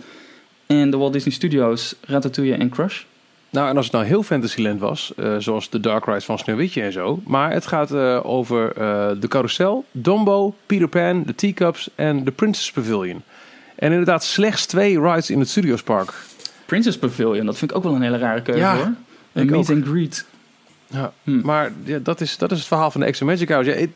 [0.67, 3.03] en de Walt Disney Studios, Ratatouille en Crush.
[3.57, 6.83] Nou, en als het nou heel Fantasyland was, eh, zoals de Dark Ride van Sneeuwwitje
[6.83, 7.21] en zo.
[7.27, 12.31] Maar het gaat eh, over eh, de carousel, Dumbo, Peter Pan, de Teacups en de
[12.31, 13.23] Princess Pavilion.
[13.75, 16.13] En inderdaad slechts twee rides in het Studios Park.
[16.67, 18.93] Princess Pavilion, dat vind ik ook wel een hele rare keuze Ja, hoor.
[19.33, 19.77] Een meet ook.
[19.77, 20.25] and greet.
[20.87, 21.41] Ja, Hm.
[21.41, 23.67] Maar ja, dat, is, dat is het verhaal van de Extra Magic Hours.
[23.67, 23.91] Ja, ik,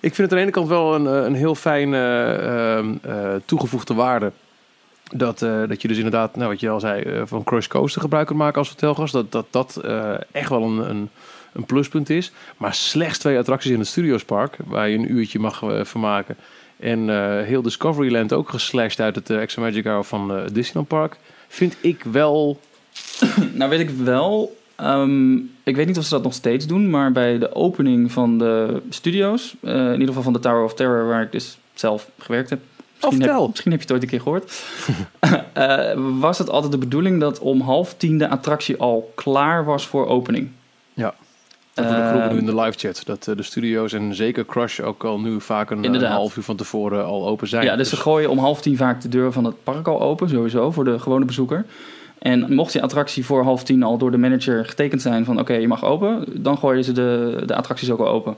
[0.00, 3.94] ik vind het aan de ene kant wel een, een heel fijne ehm, eh, toegevoegde
[3.94, 4.32] waarde.
[5.14, 8.00] Dat, eh, dat je dus inderdaad, nou, wat je al zei, eh, van Crush Coaster
[8.00, 9.12] gebruik kunt maken als hotelgast.
[9.12, 11.08] Dat dat, dat eh, echt wel een, een,
[11.52, 12.32] een pluspunt is.
[12.56, 16.36] Maar slechts twee attracties in het Studios Park, waar je een uurtje mag vermaken.
[16.76, 17.08] En
[17.44, 21.16] heel Discoveryland ook geslashed uit het Extra Magic Hour van Disneyland Park.
[21.48, 22.60] Vind ik wel...
[23.54, 24.56] nou weet ik wel...
[24.80, 28.38] Um, ik weet niet of ze dat nog steeds doen, maar bij de opening van
[28.38, 32.50] de studio's, in ieder geval van de Tower of Terror, waar ik dus zelf gewerkt
[32.50, 32.60] heb.
[33.00, 34.64] Misschien, heb, misschien heb je het ooit een keer gehoord.
[35.56, 39.86] uh, was het altijd de bedoeling dat om half tien de attractie al klaar was
[39.86, 40.48] voor opening?
[40.94, 41.14] Ja.
[41.74, 43.02] Dat ook geroepen nu in de live chat.
[43.04, 46.42] Dat uh, de studio's en zeker Crush ook al nu vaak een, een, half uur
[46.42, 47.64] van tevoren al open zijn.
[47.64, 50.00] Ja, dus, dus ze gooien om half tien vaak de deur van het park al
[50.00, 51.66] open, sowieso, voor de gewone bezoeker.
[52.18, 55.52] En mocht die attractie voor half tien al door de manager getekend zijn van oké,
[55.52, 58.36] je mag open, dan gooien ze de, de attracties ook al open.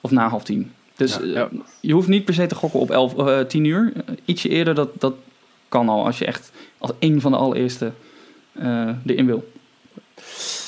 [0.00, 0.72] Of na half tien.
[0.98, 1.48] Dus ja, ja.
[1.80, 3.92] je hoeft niet per se te gokken op elf, uh, tien uur.
[4.24, 5.14] ietsje eerder, dat, dat
[5.68, 7.92] kan al als je echt als een van de allereerste
[8.52, 9.48] uh, erin wil.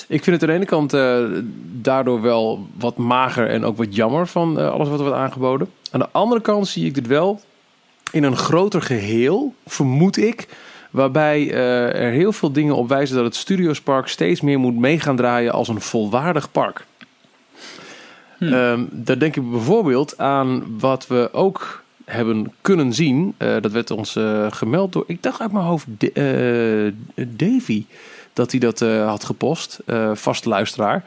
[0.08, 1.24] Ik vind het aan de ene kant uh,
[1.72, 5.70] daardoor wel wat mager en ook wat jammer van alles wat er wordt aangeboden.
[5.90, 7.40] Aan de andere kant zie ik dit wel
[8.12, 10.48] in een groter geheel, vermoed ik
[10.90, 15.16] Waarbij uh, er heel veel dingen op wijzen dat het Studiospark steeds meer moet meegaan
[15.16, 16.86] draaien als een volwaardig park.
[18.40, 18.52] Hmm.
[18.52, 23.34] Um, daar denk ik bijvoorbeeld aan wat we ook hebben kunnen zien.
[23.38, 27.84] Uh, dat werd ons uh, gemeld door, ik dacht uit mijn hoofd, de, Davy.
[28.32, 29.80] Dat hij dat had gepost,
[30.12, 31.04] vaste luisteraar.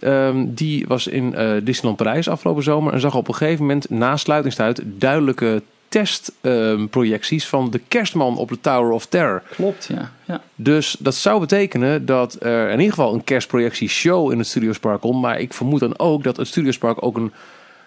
[0.00, 1.30] Um, die was in
[1.64, 5.62] Disneyland Parijs afgelopen zomer en zag op een gegeven moment na sluitingstijd duidelijke
[6.04, 9.42] testprojecties van de kerstman op de Tower of Terror.
[9.50, 10.10] Klopt, ja.
[10.24, 10.42] ja.
[10.54, 15.00] Dus dat zou betekenen dat er in ieder geval een kerstprojectie show in het Studiospark
[15.00, 15.20] komt.
[15.20, 17.32] Maar ik vermoed dan ook dat het Studiospark ook een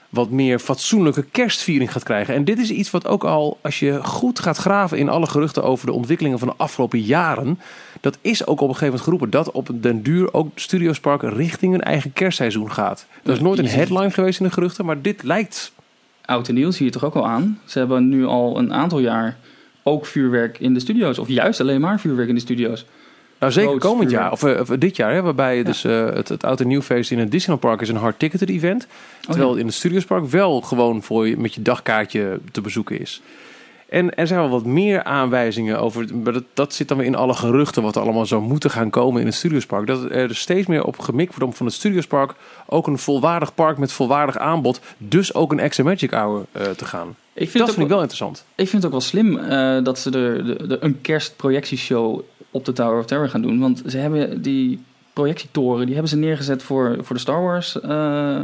[0.09, 2.33] wat meer fatsoenlijke kerstviering gaat krijgen.
[2.33, 5.63] En dit is iets wat ook al, als je goed gaat graven in alle geruchten
[5.63, 7.59] over de ontwikkelingen van de afgelopen jaren,
[8.01, 11.73] dat is ook op een gegeven moment geroepen dat op den duur ook Studiospark richting
[11.73, 13.05] een eigen kerstseizoen gaat.
[13.23, 15.71] Dat is nooit een headline geweest in de geruchten, maar dit lijkt
[16.29, 17.59] oud en nieuw zie je toch ook al aan.
[17.65, 19.37] Ze hebben nu al een aantal jaar
[19.83, 21.19] ook vuurwerk in de studio's.
[21.19, 22.85] Of juist alleen maar vuurwerk in de studio's.
[23.39, 24.41] Nou, zeker komend vuurwerk.
[24.41, 25.63] jaar, of, uh, dit jaar, hè, waarbij ja.
[25.63, 28.49] dus, uh, het, het oud en nieuwfeest in het Disneyland Park is een hard ticketed
[28.49, 28.87] event.
[29.21, 29.59] Terwijl oh, ja.
[29.59, 33.21] in het Studiospark wel gewoon voor je, met je dagkaartje te bezoeken is.
[33.89, 36.15] En er zijn wel wat meer aanwijzingen over.
[36.15, 38.89] Maar dat, dat zit dan weer in alle geruchten wat er allemaal zou moeten gaan
[38.89, 39.87] komen in het Studiospark.
[39.87, 42.33] Dat er dus steeds meer op gemikt wordt om van het Studiospark
[42.65, 44.79] ook een volwaardig park met volwaardig aanbod.
[44.97, 47.15] Dus ook een extra Magic Hour uh, te gaan.
[47.33, 48.45] Ik vind dat vind ik wel interessant.
[48.55, 52.21] Ik vind het ook wel slim uh, dat ze de, de, de, een kerstprojectieshow
[52.51, 53.59] op de Tower of Terror gaan doen.
[53.59, 58.39] Want ze hebben die projectietoren, die hebben ze neergezet voor, voor de Star Wars uh,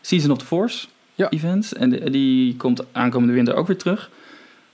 [0.00, 1.30] Season of the Force ja.
[1.30, 1.72] event.
[1.72, 4.10] En die, die komt aankomende winter ook weer terug.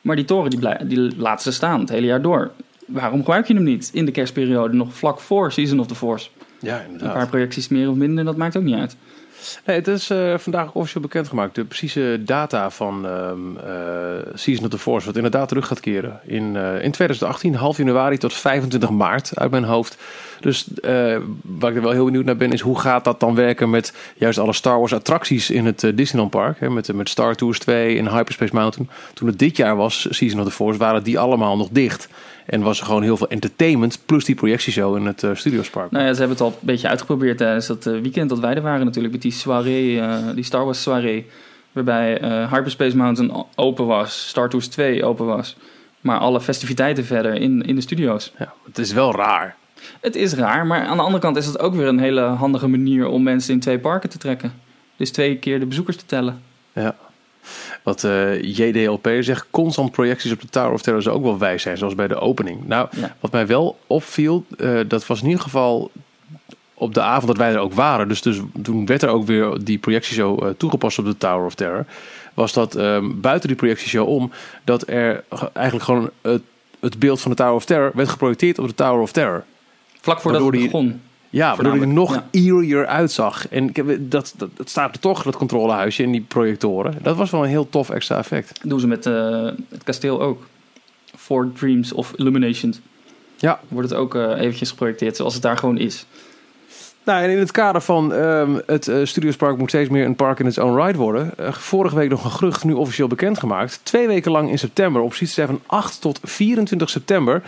[0.05, 2.51] Maar die toren die, blij, die laten ze staan het hele jaar door.
[2.87, 6.29] Waarom gebruik je hem niet in de kerstperiode, nog vlak voor Season of the Force?
[6.61, 7.09] Ja, inderdaad.
[7.09, 8.97] Een paar projecties meer of minder, dat maakt ook niet uit.
[9.65, 11.55] Nee, het is uh, vandaag ook officieel bekendgemaakt.
[11.55, 13.63] De precieze data van um, uh,
[14.35, 16.21] Season of the Force, wat inderdaad terug gaat keren.
[16.25, 19.97] In, uh, in 2018, half januari tot 25 maart uit mijn hoofd.
[20.41, 20.69] Dus
[21.43, 23.95] waar ik er wel heel benieuwd naar ben, is hoe gaat dat dan werken met
[24.17, 26.61] juist alle Star Wars attracties in het Disneyland Park.
[26.61, 28.91] Hè, met, met Star Tours 2 en Hyperspace Mountain.
[29.15, 32.09] Toen het dit jaar was, Season of the Force, waren die allemaal nog dicht.
[32.47, 35.91] En was er gewoon heel veel entertainment plus die projectieshow in het uh, Studiospark.
[35.91, 38.55] Nou ja, ze hebben het al een beetje uitgeprobeerd tijdens dat uh, weekend dat wij
[38.55, 39.13] er waren natuurlijk.
[39.13, 41.27] Met die soirée, uh, die Star Wars soirée.
[41.73, 42.19] Waarbij
[42.51, 45.57] Hyperspace Mountain open was, Star Tours 2 open was.
[46.01, 48.33] Maar alle festiviteiten verder in, in de studio's.
[48.39, 49.57] Ja, het is wel raar.
[50.01, 52.69] Het is raar, maar aan de andere kant is het ook weer een hele handige
[52.69, 54.53] manier om mensen in twee parken te trekken.
[54.97, 56.43] Dus twee keer de bezoekers te tellen.
[56.73, 56.97] Ja.
[57.83, 61.63] Wat uh, JDLP zegt, constant projecties op de Tower of Terror zou ook wel wijs
[61.63, 62.67] zijn, zoals bij de opening.
[62.67, 63.17] Nou, ja.
[63.21, 65.91] wat mij wel opviel, uh, dat was in ieder geval
[66.75, 68.09] op de avond dat wij er ook waren.
[68.09, 71.55] Dus, dus toen werd er ook weer die projectieshow uh, toegepast op de Tower of
[71.55, 71.85] Terror.
[72.35, 74.33] Was dat um, buiten die projectieshow om,
[74.65, 76.43] dat er eigenlijk gewoon het,
[76.81, 79.45] het beeld van de Tower of Terror werd geprojecteerd op de Tower of Terror.
[80.01, 81.01] Vlak voordat het begon.
[81.35, 82.27] Ja, waardoor hij er nog ja.
[82.31, 83.49] eerier uitzag.
[83.49, 86.99] En dat, dat, dat staat er toch, dat controlehuisje en die projectoren.
[87.03, 88.49] Dat was wel een heel tof extra effect.
[88.61, 90.47] Dat doen ze met uh, het kasteel ook.
[91.17, 92.81] For Dreams of Illuminations.
[93.37, 93.61] Ja.
[93.69, 96.07] Wordt het ook uh, eventjes geprojecteerd zoals het daar gewoon is.
[97.05, 100.39] Nou, en in het kader van um, het uh, Studiospark moet steeds meer een park
[100.39, 101.31] in its own right worden.
[101.41, 103.81] Uh, vorige week nog een gerucht, nu officieel bekendgemaakt.
[103.83, 107.43] Twee weken lang in september, op precies van 8 tot 24 september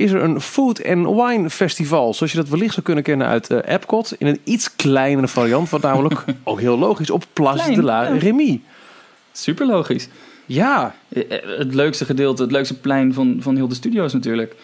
[0.00, 2.14] is er een Food and Wine Festival.
[2.14, 4.14] Zoals je dat wellicht zou kunnen kennen uit uh, Epcot.
[4.18, 8.02] In een iets kleinere variant, wat namelijk ook heel logisch op Place Klein, de la
[8.02, 8.18] ja.
[8.18, 8.60] Remy.
[9.32, 10.08] Super logisch.
[10.46, 10.94] Ja.
[11.44, 14.54] Het leukste gedeelte, het leukste plein van, van heel de studio's natuurlijk.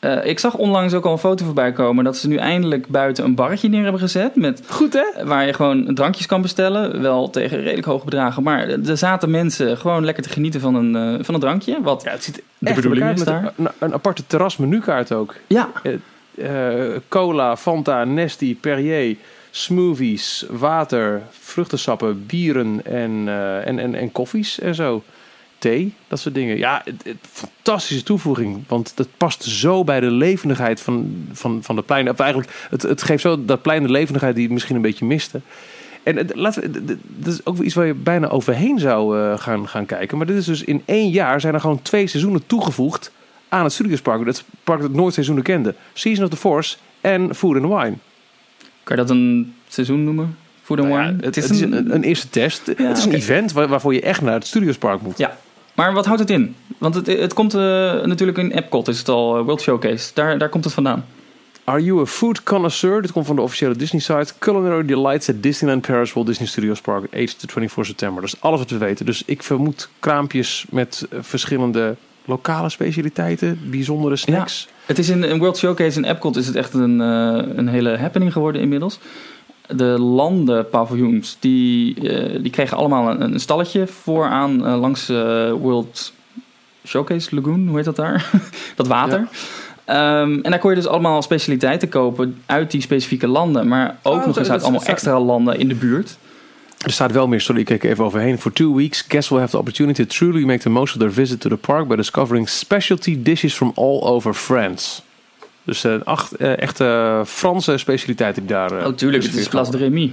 [0.00, 3.24] Eh, ik zag onlangs ook al een foto voorbij komen dat ze nu eindelijk buiten
[3.24, 4.36] een barretje neer hebben gezet.
[4.36, 5.24] Met, Goed hè?
[5.24, 7.02] waar je gewoon drankjes kan bestellen.
[7.02, 8.42] Wel tegen redelijk hoge bedragen.
[8.42, 11.82] Maar er zaten mensen gewoon lekker te genieten van een, eh, van een drankje.
[11.82, 13.52] Wat Ja, het ziet de bedoeling in is daar.
[13.56, 15.34] Een, een aparte terrasmenukaart ook.
[15.46, 15.68] Ja,
[16.34, 16.48] Eh,
[17.08, 19.16] cola, Fanta, Nesty, Perrier,
[19.50, 23.28] smoothies, water, vruchtensappen, bieren en,
[23.64, 25.02] en, en, en koffies en zo.
[25.60, 26.56] Thee, dat soort dingen.
[26.58, 28.64] Ja, het, het- fantastische toevoeging.
[28.68, 32.10] Want dat past zo bij de levendigheid van, van, van de plein.
[32.10, 35.04] Of eigenlijk, het, het geeft zo dat plein de levendigheid die het misschien een beetje
[35.04, 35.40] miste.
[36.02, 39.68] En het, laten we, dat is ook iets waar je bijna overheen zou eh, gaan,
[39.68, 40.16] gaan kijken.
[40.16, 43.12] Maar dit is dus in één jaar zijn er gewoon twee seizoenen toegevoegd
[43.48, 44.24] aan het Studiospark.
[44.24, 45.74] Dat park dat nooit seizoenen kende.
[45.92, 47.96] Season of the Force en Food and Wine.
[48.82, 50.36] kan je dat een seizoen noemen?
[50.62, 51.24] Food and Nou ja, Wine?
[51.26, 52.66] het, het is een, een eerste test.
[52.66, 55.18] het is een event waar- waarvoor je echt naar het Studiospark moet.
[55.18, 55.36] Ja.
[55.80, 56.54] Maar wat houdt het in?
[56.78, 57.60] Want het, het komt eh,
[58.02, 60.10] natuurlijk in Epcot, is het al, eh, World Showcase.
[60.14, 61.06] Daar, daar komt het vandaan.
[61.64, 63.02] Are you a food connoisseur?
[63.02, 64.32] Dit komt van de officiële Disney site.
[64.38, 67.04] Culinary Delights at Disneyland Paris Walt Disney Studios Park.
[67.14, 68.22] 8 to 24 september.
[68.22, 69.06] Dat is alles wat we weten.
[69.06, 73.60] Dus ik vermoed kraampjes met eh, verschillende lokale specialiteiten.
[73.70, 74.68] Bijzondere snacks.
[74.86, 78.32] Het is in een World Showcase in Epcot is het echt een, een hele happening
[78.32, 78.98] geworden inmiddels.
[79.76, 86.12] De landenpaviljoens, die, eh, die kregen allemaal een, een stalletje vooraan eh, langs eh, World
[86.86, 88.30] Showcase Lagoon, hoe heet dat daar?
[88.76, 89.28] dat water.
[89.84, 93.68] Ehm, en daar kon je dus allemaal specialiteiten kopen uit die specifieke landen.
[93.68, 96.18] Maar ook Oh, nog eens uit allemaal extra landen in de buurt.
[96.80, 98.38] Er staat wel meer, sorry, ik kijk even overheen.
[98.38, 101.12] For two weeks, guests will have the opportunity to truly make the most of their
[101.12, 105.02] visit to the park by discovering specialty dishes from all over France.
[105.64, 108.78] Dus eh, acht eh, echte Franse specialiteiten die daar.
[108.78, 110.12] eh, oh, tuurlijk, het is Place de Remy.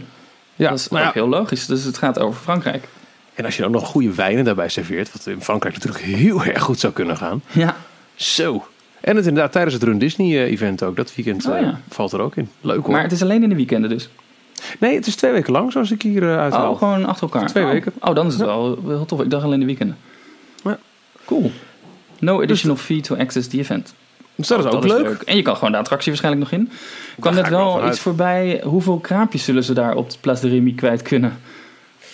[0.56, 1.66] Ja, dat is nou ook ja, heel logisch.
[1.66, 2.88] Dus het gaat over Frankrijk.
[3.34, 6.62] en als je dan nog goede wijnen daarbij serveert, wat in Frankrijk natuurlijk heel erg
[6.64, 7.42] goed zou kunnen gaan.
[7.52, 7.76] Ja,
[8.16, 8.68] Zo.
[9.02, 10.96] En het inderdaad tijdens het Run Disney event ook.
[10.96, 11.80] Dat weekend Oh, ja.
[11.90, 12.50] valt er ook in.
[12.62, 12.92] Leuk hoor.
[12.92, 14.10] maar het is alleen in de weekenden dus.
[14.80, 16.72] Nee, het is twee weken lang zoals ik hier uithaal.
[16.72, 17.48] Oh, gewoon achter elkaar.
[17.48, 17.72] Twee Oh.
[17.72, 17.94] weken.
[18.00, 19.22] Oh, dan is het wel heel tof.
[19.22, 19.98] Ik dacht alleen de weekenden.
[20.64, 20.80] Ja.
[21.26, 21.52] Cool.
[22.20, 23.94] No additional fee to access the event.
[24.38, 25.22] Dus dat is Oh, ook leuk.
[25.22, 26.70] En je kan gewoon de attractie waarschijnlijk nog in.
[27.16, 28.62] Er kwam net ik wel iets voorbij.
[28.64, 31.40] Hoeveel kraampjes zullen ze daar op de Place de Remy kwijt kunnen?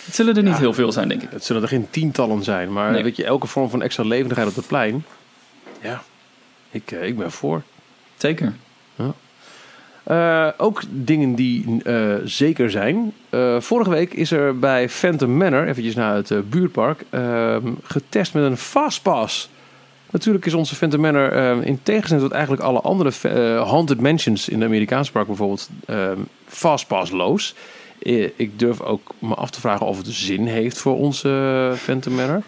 [0.04, 0.58] Het zullen er niet Ja.
[0.58, 1.28] heel veel zijn, denk ik.
[1.30, 3.02] Het zullen er geen tientallen zijn, maar Nee.
[3.02, 5.04] weet je, elke vorm van extra levendigheid op het plein.
[5.82, 6.02] Ja,
[6.70, 7.62] ik, eh, ik ben voor.
[8.16, 8.52] Zeker.
[10.04, 13.12] Eh, ook dingen die eh, zeker zijn.
[13.58, 18.56] Vorige week is er bij Phantom Manor, eventjes naar het buurtpark, ehm, getest met een
[18.56, 19.48] Fastpass.
[20.14, 24.48] Natuurlijk is onze Phantom Manor ehm, in tegenstelling tot eigenlijk alle andere eh, Haunted Mansions
[24.48, 27.54] in de Amerikaanse park bijvoorbeeld ehm Fastpass-loos.
[28.02, 31.78] Eh, ik durf ook me af te vragen of het zin heeft voor onze eh,
[31.78, 32.42] Phantom Manor.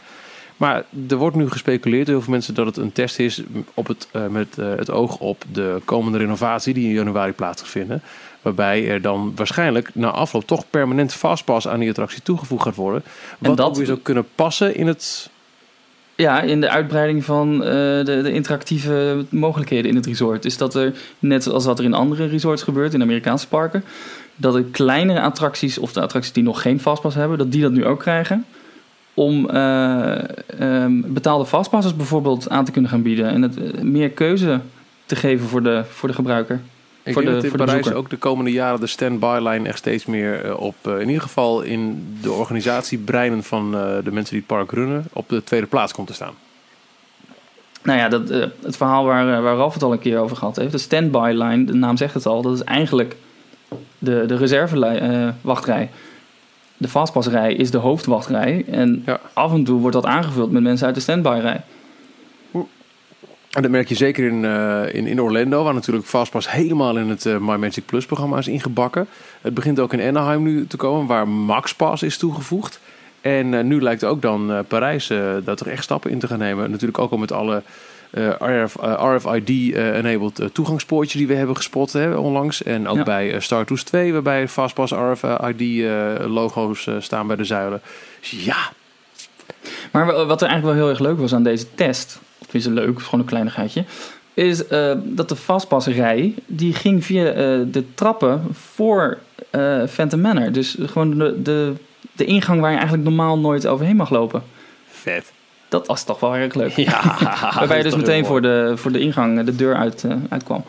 [0.57, 3.43] Maar er wordt nu gespeculeerd door heel veel mensen dat het een test is
[3.75, 7.63] op het, eh, met eh, het oog op de komende renovatie die in januari plaats
[7.63, 8.03] gaat vinden.
[8.43, 13.03] Waarbij er dan waarschijnlijk na afloop toch permanent fastpass aan die attractie toegevoegd gaat worden.
[13.39, 15.31] Wat dat- ook weer zou kunnen passen in het...
[16.17, 17.71] Ja, in de uitbreiding van eh,
[18.05, 20.45] de, interactieve mogelijkheden in het resort.
[20.45, 23.85] Is dat er, net als wat er in andere resorts gebeurt, in Amerikaanse parken,
[24.37, 27.73] dat er kleinere attracties, of de attracties die nog geen fastpass hebben, dat die dat
[27.73, 28.45] nu ook krijgen.
[29.15, 30.19] Om eh,
[30.61, 33.29] ehm, betaalde fastpasses bijvoorbeeld aan te kunnen gaan bieden.
[33.29, 34.61] En het, eh, meer keuze
[35.07, 36.61] te geven voor de, voor de gebruiker.
[37.07, 40.07] Ik Voor denk de- dat in Parijs ook de komende jaren de stand-by-line echt steeds
[40.07, 44.39] meer eh, op, eh, in ieder geval in de organisatiebreinen van eh, de mensen die
[44.39, 46.35] het park runnen, op de tweede plaats komt te staan.
[47.83, 48.29] Nou ja, dat,
[48.63, 50.73] het verhaal waar, waar Ralf het al een keer over gehad heeft.
[50.73, 52.43] De standby line, de naam zegt het al.
[52.43, 53.17] Dat is eigenlijk
[53.99, 55.91] de, de reservewachtrij.
[56.77, 58.65] De fastpassrij is de hoofdwachtrij.
[58.71, 59.21] En Ja.
[59.33, 61.61] af en toe wordt dat aangevuld met mensen uit de standby rij.
[63.51, 67.09] En dat merk je zeker in, eh, in, in Orlando, waar natuurlijk Fastpass helemaal in
[67.09, 69.07] het eh, My Magic Plus programma is ingebakken.
[69.41, 72.81] Het begint ook in Anaheim nu te komen, waar MaxPass is toegevoegd.
[73.21, 75.07] En eh, nu lijkt ook dan Parijs
[75.45, 76.71] daar toch echt stappen in te gaan nemen.
[76.71, 77.63] Natuurlijk ook al met alle
[78.39, 82.63] RF, RFID-enabled toegangspoortjes die we hebben gespot hè, onlangs.
[82.63, 83.03] En ook Ja.
[83.03, 87.81] bij Star Tours 2, waarbij Fastpass RFID-logo's staan bij de zuilen.
[88.21, 88.57] Dus ja,
[89.93, 92.19] Maar wa- wat er eigenlijk wel heel erg leuk was aan deze test,
[92.53, 93.85] het leuk, gewoon een kleinigheidje,
[94.35, 97.35] is eh, dat de fastpassrij, die ging via eh,
[97.67, 99.19] de trappen voor
[99.51, 100.53] eh Phantom Manor.
[100.53, 101.73] Dus gewoon de, de,
[102.13, 104.43] de ingang waar je eigenlijk normaal nooit overheen mag lopen.
[104.89, 105.33] vet.
[105.69, 106.71] Dat was toch wel erg leuk.
[106.91, 107.17] Ja,
[107.55, 110.65] Waarbij je dus meteen voor de, voor de ingang de deur uit, uitkwam.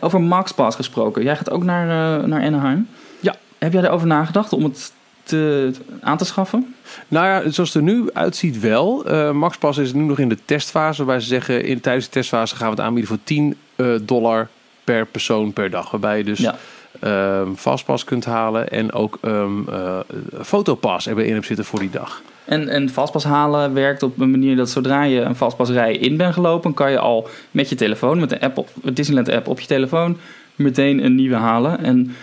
[0.00, 1.22] Over MaxPass gesproken.
[1.22, 2.88] Jij gaat ook naar, eh, naar Anaheim.
[3.20, 3.34] Ja.
[3.58, 4.92] Heb jij erover nagedacht om het
[5.26, 6.74] te, aan te schaffen?
[7.08, 9.04] Nou ja, zoals het er nu uitziet wel.
[9.04, 11.04] Eh MaxPass is nu nog in de testfase.
[11.04, 14.48] Waarbij ze zeggen, in, tijdens de testfase gaan we het aanbieden voor 10 eh, dollar
[14.84, 15.90] per persoon per dag.
[15.90, 16.56] Waarbij je dus Ja.
[17.00, 18.68] ehm Fastpass kunt halen.
[18.68, 19.98] En ook ehm eh,
[20.42, 22.22] Fotopass erbij in hebt zitten voor die dag.
[22.44, 26.34] En, en vastpas halen werkt op een manier dat zodra je een vastpasrij in bent
[26.34, 29.66] gelopen, kan je al met je telefoon, met de app op, Disneyland app op je
[29.66, 30.16] telefoon,
[30.54, 31.84] meteen een nieuwe halen.
[31.84, 32.16] En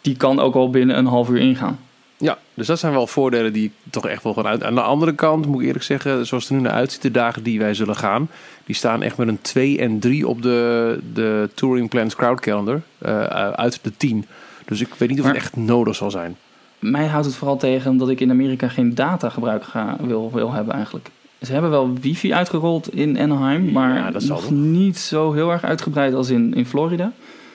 [0.00, 1.78] die kan ook al binnen een half uur ingaan.
[2.18, 4.64] Ja, dus dat zijn wel voordelen die ik toch echt wel gaan uit.
[4.64, 7.10] Aan de andere kant moet ik eerlijk zeggen, zoals het er nu naar uitziet, de
[7.10, 8.28] dagen die wij zullen gaan,
[8.64, 12.80] die staan echt met een 2 en 3 op de, de Touring Plans Crowd Calendar
[12.98, 14.26] eh, uit de 10.
[14.64, 16.36] Dus ik weet niet of het echt nodig zal zijn.
[16.78, 20.74] Mij houdt het vooral tegen omdat ik in Amerika geen datagebruik ga, wil, wil hebben
[20.74, 21.10] eigenlijk.
[21.42, 25.50] Ze hebben wel wifi uitgerold in Anaheim, maar Ja, dat zal nog niet zo heel
[25.50, 27.12] erg uitgebreid als in, in Florida.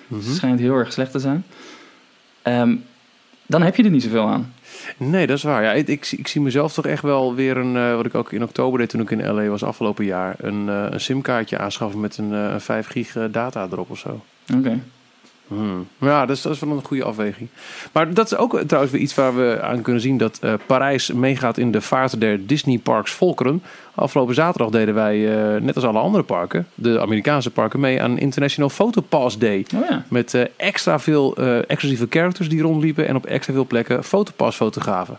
[0.07, 0.25] Mhm.
[0.25, 1.45] Het schijnt heel erg slecht te zijn.
[2.41, 2.75] Ehm,
[3.53, 4.53] dan heb je er niet zoveel aan.
[4.97, 5.63] Nee, dat is waar.
[5.63, 8.15] Ja, ik, ik, zie- ik zie mezelf toch echt wel weer een, eh, wat ik
[8.15, 11.57] ook in oktober deed toen ik in LA was afgelopen jaar, een, eh, een simkaartje
[11.57, 14.21] aanschaffen met een, eh, een 5 gig eh, data erop of zo.
[14.57, 14.79] Oké.
[15.53, 15.87] Hmm.
[15.97, 17.49] Ja, dat is, dat is wel een goede afweging.
[17.91, 21.11] Maar dat is ook trouwens weer iets waar we aan kunnen zien dat eh, Parijs
[21.11, 23.63] meegaat in de vaart der Disney Parks Volkeren.
[23.95, 28.17] Afgelopen zaterdag deden wij, eh, net als alle andere parken, de Amerikaanse parken, mee aan
[28.17, 29.65] International Photopass Day.
[29.75, 30.03] Oh ja.
[30.07, 31.35] Met eh, extra veel
[31.67, 35.17] exclusieve characters die rondliepen en op extra veel plekken fotopass-fotografen.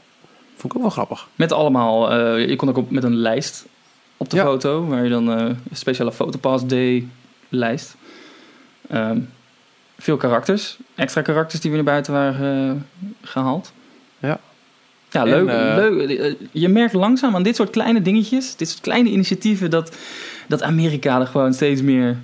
[0.57, 1.29] Vond ik ook wel grappig.
[1.35, 3.67] Met allemaal, je kon ook op, met een lijst
[4.17, 4.43] op de Ja.
[4.43, 7.07] foto, waar je dan een speciale Photopass Day
[7.49, 7.97] lijst.
[8.89, 9.19] Ehm,
[9.99, 13.73] veel karakters, extra karakters die weer naar buiten waren eh, gehaald.
[14.19, 14.39] Ja.
[15.11, 15.49] Ja, leuk.
[15.49, 16.19] eh, leuk.
[16.19, 19.97] Eh, Je merkt langzaam aan dit soort kleine dingetjes, dit soort kleine initiatieven, dat,
[20.49, 22.17] dat Amerika er gewoon steeds meer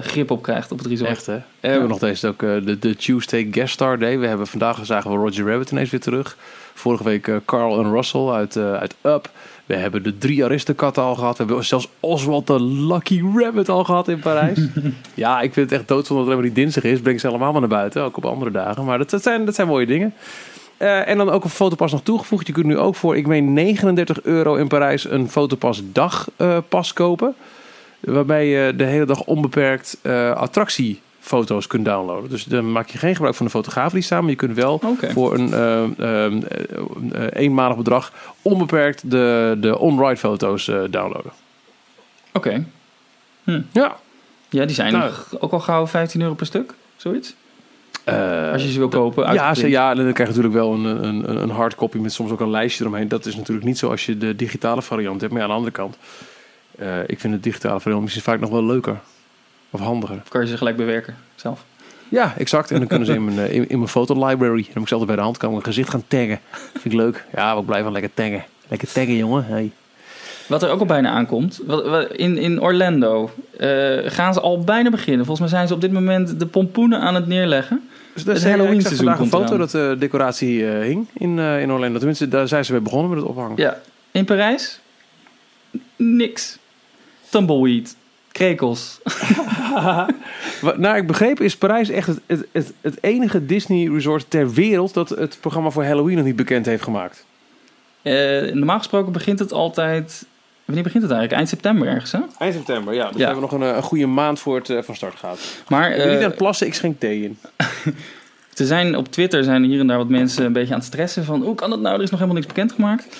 [0.00, 1.10] grip op krijgt op het resort.
[1.10, 1.32] Echt hè?
[1.34, 4.18] En we hebben nog deze ook de, de Tuesday Guest Star Day.
[4.18, 6.36] We hebben vandaag zagen we Roger Rabbit ineens weer terug.
[6.74, 9.30] Vorige week Carl en Russell uit, uit Up.
[9.66, 11.36] We hebben de drie Aristokatten al gehad.
[11.38, 14.58] We hebben zelfs Oswald de Lucky Rabbit al gehad in Parijs.
[15.14, 17.00] ja, ik vind het echt doodzonde dat het helemaal niet dinsdag is.
[17.00, 18.84] Breng ze allemaal maar naar buiten, ook op andere dagen.
[18.84, 20.14] Maar dat, dat, zijn, dat zijn mooie dingen.
[20.76, 22.46] Eh, en dan ook een fotopas nog toegevoegd.
[22.46, 27.34] Je kunt nu ook voor, ik meen 39 euro in Parijs, een fotopas dagpas kopen.
[28.00, 30.30] Waarbij je de hele dag onbeperkt eh,
[31.24, 32.30] attractiefoto's kunt downloaden.
[32.30, 34.20] Dus dan maak je geen gebruik van de fotografen die staan.
[34.20, 34.80] Maar je kunt wel
[35.12, 41.32] voor een eh, eh, eh, eenmalig bedrag onbeperkt de, de on-ride foto's eh, downloaden.
[42.32, 42.64] Oké.
[43.72, 43.96] Ja.
[44.48, 45.12] Ja, die zijn Nou.
[45.40, 47.34] ook al gauw 15 euro per stuk, zoiets.
[48.04, 51.04] Eh, Als je ze wil kopen, ja, ze, ja, dan krijg je natuurlijk wel een,
[51.04, 53.08] een, een hardcopy met soms ook een lijstje eromheen.
[53.08, 55.32] Dat is natuurlijk niet zo als je de digitale variant hebt.
[55.32, 55.96] Maar ja, aan de andere kant,
[57.06, 59.00] ik vind de digitale variant misschien vaak nog wel leuker.
[59.74, 60.16] Of handiger.
[60.22, 61.64] Of kan je ze gelijk bewerken zelf.
[62.08, 62.70] Ja, exact.
[62.70, 64.62] En dan kunnen ze in mijn, eh, in, in mijn fotolibrary.
[64.62, 65.56] Dan moet ik ze altijd bij de hand komen.
[65.56, 66.40] Een gezicht gaan taggen.
[66.72, 67.24] Vind ik leuk.
[67.34, 68.44] Ja, we blijven lekker taggen.
[68.68, 69.44] Lekker taggen, jongen.
[69.46, 69.70] Hey.
[70.48, 71.60] Wat er ook al bijna aankomt.
[72.12, 75.26] In, in Orlando eh, gaan ze al bijna beginnen.
[75.26, 77.88] Volgens mij zijn ze op dit moment de pompoenen aan het neerleggen.
[78.14, 81.06] Dus Het zei- Halloween ik zag seizoen vandaag een foto dat de decoratie eh, hing
[81.12, 81.98] in, in Orlando.
[81.98, 83.56] Tenminste, daar zijn ze mee begonnen met het ophangen.
[83.56, 84.80] Ja, in Parijs
[85.96, 86.58] niks.
[87.30, 87.96] Tumbleweed,
[88.34, 89.00] krekels.
[90.60, 94.52] Wat, nou, ik begreep is Parijs echt het, het, het, het enige Disney resort ter
[94.52, 97.24] wereld dat het programma voor Halloween nog niet bekend heeft gemaakt.
[98.02, 100.26] Eh, normaal gesproken begint het altijd...
[100.64, 101.32] Wanneer begint het eigenlijk?
[101.32, 102.18] Eind september ergens, hè?
[102.38, 103.02] Eind september, ja.
[103.04, 103.18] Dus Ja.
[103.18, 105.38] we hebben nog een, eh, een goede maand voor het eh, van start gaat.
[105.68, 107.38] Maar ik ben niet aan het plassen, ik schenk thee in.
[108.56, 111.24] Er zijn op Twitter zijn hier en daar wat mensen een beetje aan het stressen
[111.24, 111.96] van hoe kan dat nou?
[111.96, 113.16] Er is nog helemaal niks bekendgemaakt.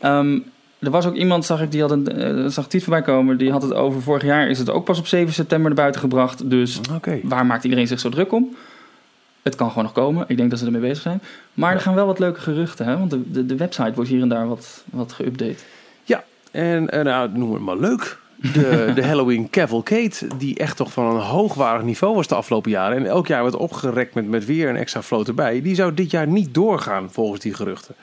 [0.00, 0.38] Ehm
[0.84, 3.36] er was ook iemand, zag ik, die had een, zag tweet voorbij komen.
[3.38, 6.00] Die had het over vorig jaar is het ook pas op 7 september naar buiten
[6.00, 6.50] gebracht.
[6.50, 6.80] Dus
[7.22, 8.56] waar maakt iedereen zich zo druk om?
[9.42, 10.24] Het kan gewoon nog komen.
[10.28, 11.20] Ik denk dat ze ermee bezig zijn.
[11.54, 12.98] Maar er gaan wel wat leuke geruchten, hè?
[12.98, 15.62] Want de, de, de website wordt hier en daar wat, wat geüpdate.
[16.54, 18.18] En eh, nou, noem het maar leuk.
[18.36, 22.96] De, de Halloween Cavalcade, die echt toch van een hoogwaardig niveau was de afgelopen jaren.
[22.96, 25.62] En elk jaar werd opgerekt met, met weer een extra float erbij.
[25.62, 27.94] Die zou dit jaar niet doorgaan, volgens die geruchten.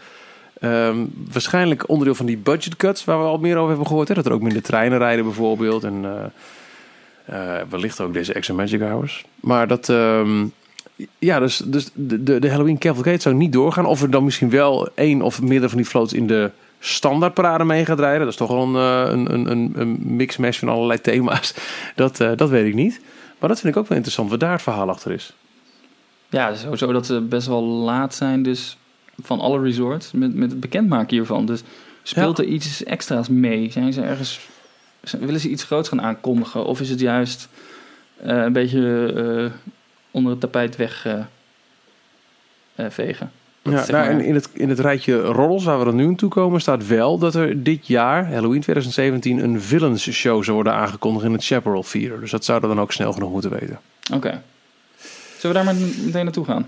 [0.61, 4.07] Ehm, waarschijnlijk onderdeel van die budget cuts, waar we al meer over hebben gehoord.
[4.07, 4.13] Hè?
[4.13, 5.83] Dat er ook minder treinen rijden bijvoorbeeld.
[5.83, 6.05] En
[7.25, 9.25] eh, eh, wellicht ook deze extra magic hours.
[9.39, 9.89] Maar dat...
[9.89, 10.45] ehm,
[11.19, 13.85] ja, dus, dus de, de, de Halloween Cavalcade zou niet doorgaan.
[13.85, 17.85] Of er dan misschien wel één of meerdere van die floats in de standaardparade mee
[17.85, 18.19] gaat rijden.
[18.19, 21.53] Dat is toch wel een, eh, een, een, een, mix-mash van allerlei thema's.
[21.95, 23.01] Dat, dat weet ik niet.
[23.39, 25.33] Maar dat vind ik ook wel interessant, wat daar het verhaal achter is.
[26.29, 28.77] Ja, sowieso dat ze best wel laat zijn dus
[29.23, 31.45] van alle resorts met, met het bekendmaken hiervan.
[31.45, 31.63] Dus
[32.03, 33.71] speelt er iets extra's mee?
[33.71, 34.39] Zijn ze ergens,
[35.19, 36.65] willen ze iets groots gaan aankondigen?
[36.65, 37.49] Of is het juist
[38.17, 39.69] eh, een beetje eh,
[40.11, 41.23] onder het tapijt weg eh?
[43.63, 46.29] Ja, nou, en in het, in het rijtje roddels waar we dan nu aan toe
[46.29, 51.25] komen, staat wel dat er dit jaar, Halloween 2017, een villains show zou worden aangekondigd
[51.25, 52.19] in het Chaparral Theater.
[52.19, 53.79] Dus dat zouden we dan ook snel genoeg moeten weten.
[54.13, 54.41] Oké.
[55.37, 56.67] Zullen we daar maar meteen naartoe gaan?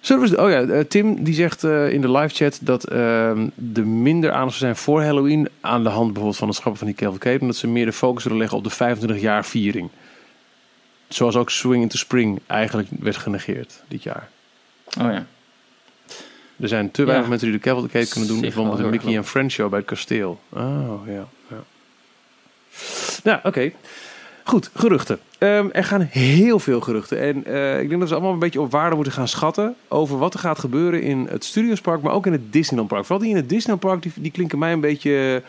[0.00, 3.48] Zullen we, oh ja, eh, Tim die zegt eh, in de live chat dat ehm
[3.74, 6.86] er minder aandacht zou zijn voor Halloween aan de hand bijvoorbeeld van het schappen van
[6.86, 9.88] die Calvin Cape, omdat ze meer de focus willen leggen op de 25 jaar viering.
[11.08, 14.28] Zoals ook Swing into Spring eigenlijk werd genegeerd dit jaar.
[15.00, 15.26] Oh ja.
[16.60, 17.30] Er zijn te weinig Ja.
[17.30, 18.40] mensen die de cavalcade kunnen doen.
[18.40, 20.40] Bijvoorbeeld de Mickey en Friends show bij het kasteel.
[20.48, 21.28] Oh, ja.
[21.48, 21.62] Ja,
[23.24, 23.72] ja oké.
[24.48, 25.18] Goed, geruchten.
[25.38, 27.20] Ehm, er gaan heel veel geruchten.
[27.20, 29.76] En eh, ik denk dat we allemaal een beetje op waarde moeten gaan schatten...
[29.88, 32.02] over wat er gaat gebeuren in het Studiospark...
[32.02, 33.04] maar ook in het Disneyland Park.
[33.04, 35.42] Vooral die in het Disneyland Park, die, die klinken mij een beetje...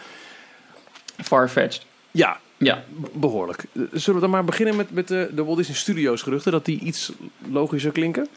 [1.18, 1.86] Farfetched.
[2.12, 2.84] Ja, Ja.
[3.14, 3.66] behoorlijk.
[3.74, 6.52] Eh, Zullen we dan maar beginnen met, met de, de Walt Disney Studios geruchten...
[6.52, 7.12] dat die iets
[7.52, 8.28] logischer klinken?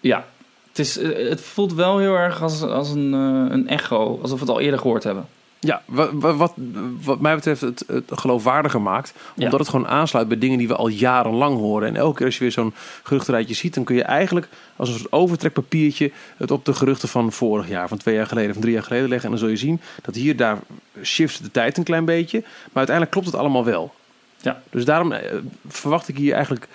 [0.00, 0.26] Ja.
[0.68, 4.18] Het, is, eh, het voelt wel heel erg als, als een, eh, een echo.
[4.22, 5.26] Alsof we het al eerder gehoord hebben.
[5.66, 6.54] Ja, wat, wat,
[7.02, 9.14] wat mij betreft het, het geloofwaardiger maakt.
[9.36, 9.58] Omdat Ja.
[9.58, 11.88] het gewoon aansluit bij dingen die we al jarenlang horen.
[11.88, 13.74] En elke keer als je weer zo'n geruchtenrijtje ziet...
[13.74, 16.10] dan kun je eigenlijk als een soort overtrekpapiertje...
[16.36, 18.52] het op de geruchten van vorig jaar, van twee jaar geleden...
[18.52, 19.24] van drie jaar geleden leggen.
[19.24, 20.58] En dan zul je zien dat hier, daar
[21.02, 22.40] shift de tijd een klein beetje.
[22.40, 23.94] Maar uiteindelijk klopt het allemaal wel.
[24.40, 24.62] Ja.
[24.70, 25.34] Dus daarom eh,
[25.68, 26.68] verwacht ik hier eigenlijk...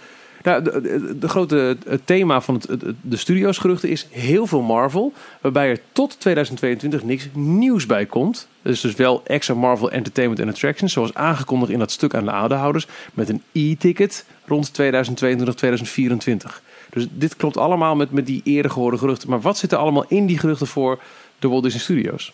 [0.43, 4.61] Nou, de, de, de grote het thema van het, de studio's geruchten is heel veel
[4.61, 5.13] Marvel.
[5.41, 8.47] Waarbij er tot 2022 niks nieuws bij komt.
[8.61, 10.93] Dus dus wel extra Marvel Entertainment and Attractions.
[10.93, 12.87] Zoals aangekondigd in dat stuk aan de aandeelhouders.
[13.13, 16.61] Met een e-ticket rond 2022, 2024.
[16.89, 19.29] Dus dit klopt allemaal met, met die eerder gehoorde geruchten.
[19.29, 20.99] Maar wat zit er allemaal in die geruchten voor
[21.39, 22.33] de Walt Disney Studios?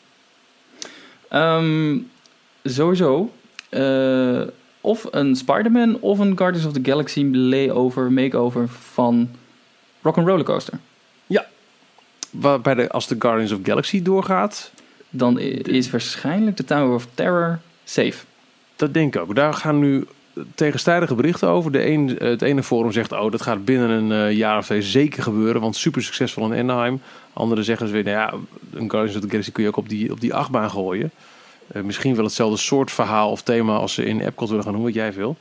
[1.29, 1.97] Ehm,
[2.63, 3.31] sowieso.
[3.69, 4.41] eh,
[4.81, 9.29] of een Spider-Man of een Guardians of the Galaxy layover, makeover van
[10.01, 10.79] Rock'n'Roller Coaster.
[12.31, 14.71] Waarbij de, als de Guardians of Galaxy doorgaat,
[15.17, 18.25] Dan is waarschijnlijk de Tower of Terror safe.
[18.75, 19.35] Dat denk ik ook.
[19.35, 20.05] Daar gaan nu
[20.55, 21.71] tegenstrijdige berichten over.
[21.71, 24.81] De een, het ene forum zegt, oh, dat gaat binnen een eh, jaar of twee
[24.81, 27.01] zeker gebeuren, want super succesvol in Anaheim.
[27.33, 28.33] Anderen zeggen ze weer, nou ja,
[28.73, 31.11] een Guardians of the Galaxy kun je ook op die, op die achtbaan gooien.
[31.67, 34.83] Eh, misschien wel hetzelfde soort verhaal of thema als ze in Epcot willen gaan doen,
[34.83, 35.37] wat jij wil.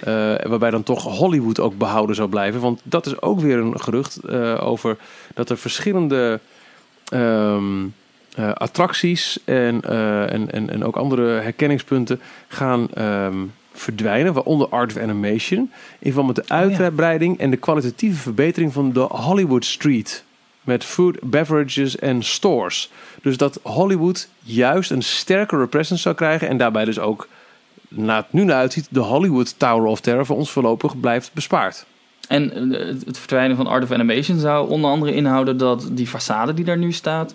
[0.00, 2.60] Eh, waarbij dan toch Hollywood ook behouden zou blijven.
[2.60, 4.28] Want dat is ook weer een gerucht
[4.60, 4.96] over
[5.34, 6.40] dat er verschillende
[7.08, 7.86] ehm,
[8.38, 13.36] eh, attracties en, eh, en, en, en ook andere herkenningspunten gaan ehm,
[13.72, 14.32] verdwijnen.
[14.32, 15.70] Waaronder Art of Animation.
[15.98, 20.24] In verband met de uitbreiding en de kwalitatieve verbetering van de Hollywood Street.
[20.62, 22.90] Met food, beverages en stores.
[23.22, 26.48] Dus dat Hollywood juist een sterkere presence zou krijgen.
[26.48, 27.28] En daarbij dus ook,
[27.88, 31.86] na het nu naar uitziet, de Hollywood Tower of Terror voor ons voorlopig blijft bespaard.
[32.28, 36.08] En eh, het het verdwijnen van Art of Animation zou onder andere inhouden dat die
[36.08, 37.34] façade die daar nu staat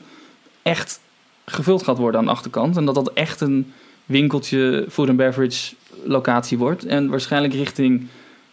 [0.63, 0.99] echt
[1.45, 2.77] gevuld gaat worden aan de achterkant.
[2.77, 3.73] En dat dat echt een
[4.05, 6.85] winkeltje food and beverage locatie wordt.
[6.85, 8.07] En waarschijnlijk richting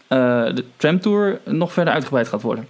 [0.06, 0.18] eh,
[0.54, 2.68] de tramtour nog verder uitgebreid gaat worden.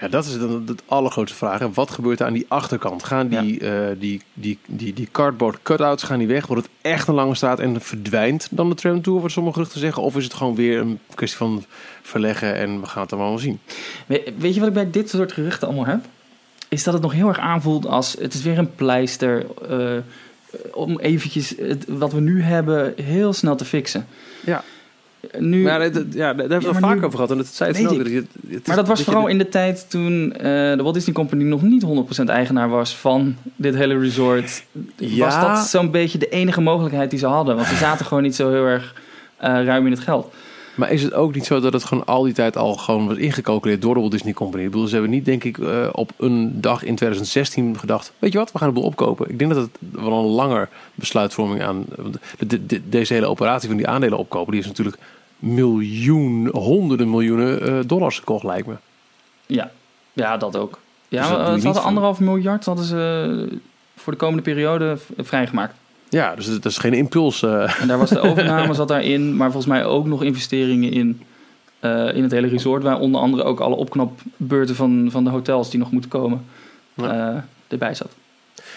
[0.00, 1.60] Ja, dat is dan de allergrootste vraag.
[1.60, 3.04] En wat gebeurt er aan die achterkant?
[3.04, 6.46] Gaan die, eh, die, die, die, die cardboard cutouts gaan die weg?
[6.46, 10.02] Wordt het echt een lange straat en verdwijnt dan de tramtour, wat sommige geruchten zeggen?
[10.02, 11.64] Of is het gewoon weer een kwestie van
[12.02, 13.58] verleggen en we gaan het allemaal wel zien?
[14.06, 16.04] We- weet je wat ik bij dit soort geruchten allemaal heb?
[16.74, 19.46] Is dat het nog heel erg aanvoelt als het is weer een pleister.
[19.70, 19.78] eh,
[20.72, 24.06] om eventjes het, wat we nu hebben heel snel te fixen.
[24.44, 24.62] Ja.
[25.38, 27.30] Nu, Maar ja, dat, ja, daar hebben we Ja, vaak nu- over gehad.
[27.30, 28.24] En dat zei het snel weer.
[28.48, 30.42] Het- Maar dat was vooral in de tijd toen eh,
[30.76, 34.64] de Walt Disney Company nog niet 100% eigenaar was van dit hele resort.
[34.96, 35.24] Ja.
[35.24, 37.56] Was dat zo'n beetje de enige mogelijkheid die ze hadden?
[37.56, 38.94] Want ze zaten gewoon niet zo heel erg
[39.36, 40.34] eh, ruim in het geld.
[40.74, 43.16] Maar is het ook niet zo dat het gewoon al die tijd al gewoon was
[43.16, 44.62] ingecalculeerd door de Walt Disney Company?
[44.64, 48.32] Ik bedoel, ze hebben niet, denk ik, eh, op een dag in 2016 gedacht: Weet
[48.32, 49.30] je wat, we gaan de boel opkopen.
[49.30, 51.84] Ik denk dat het wel een langer besluitvorming aan.
[51.96, 54.98] want de- de- deze hele operatie van die aandelen opkopen, die is natuurlijk
[55.38, 58.74] miljoen, honderden miljoenen eh, dollars gekocht, lijkt me.
[59.46, 59.70] Ja,
[60.12, 60.78] ja dat ook.
[61.08, 63.58] Ja, Dus dat ze hadden anderhalf miljard hadden ze
[63.96, 65.74] voor de komende periode vrijgemaakt.
[66.08, 67.42] Ja, dus dat is geen impuls.
[67.42, 67.80] eh.
[67.80, 71.20] En daar was de overname zat daarin, maar volgens mij ook nog investeringen in,
[71.80, 72.82] eh, in het hele resort.
[72.82, 76.44] Waar onder andere ook alle opknapbeurten van, van de hotels die nog moeten komen
[76.94, 77.30] Ja.
[77.34, 78.14] eh, erbij zat.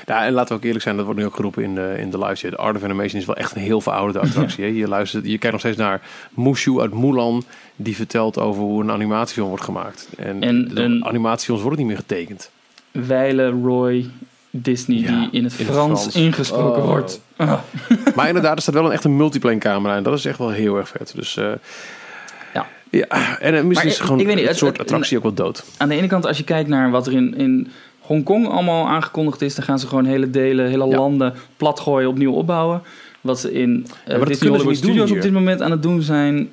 [0.05, 2.09] Ja, en laten we ook eerlijk zijn, dat wordt nu ook geroepen in de, in
[2.11, 2.57] de live chat.
[2.57, 4.63] Art of Animation is wel echt een heel verouderde attractie.
[4.65, 4.69] Hè?
[4.69, 6.01] Je, luistert, je kijkt nog steeds naar
[6.31, 7.43] Mushu uit Mulan,
[7.75, 10.09] die vertelt over hoe een animatiefilm wordt gemaakt.
[10.17, 12.49] En, En de een- animatiefilms worden niet meer getekend.
[12.91, 14.09] Weile Roy
[14.49, 16.15] Disney Ja, die in het in Frans, Frans.
[16.15, 16.87] ingesproken Oh.
[16.87, 17.21] wordt.
[17.35, 17.53] Ah.
[18.15, 20.49] Maar inderdaad, er staat wel een echt een multiplane camera en dat is echt wel
[20.49, 21.11] heel erg vet.
[21.15, 21.51] Dus, eh,
[22.53, 22.67] Ja.
[22.91, 25.33] Ja, en eh, misschien is gewoon ik weet niet, het soort het- attractie ook wel
[25.33, 25.63] dood.
[25.77, 29.41] Aan de ene kant, als je kijkt naar wat er in, in Hongkong allemaal aangekondigd
[29.41, 30.97] is, dan gaan ze gewoon hele delen, hele Ja.
[30.97, 32.81] landen platgooien, opnieuw opbouwen.
[33.21, 33.87] Wat ze in
[34.25, 36.51] Disney doen Studios op dit moment aan het doen zijn,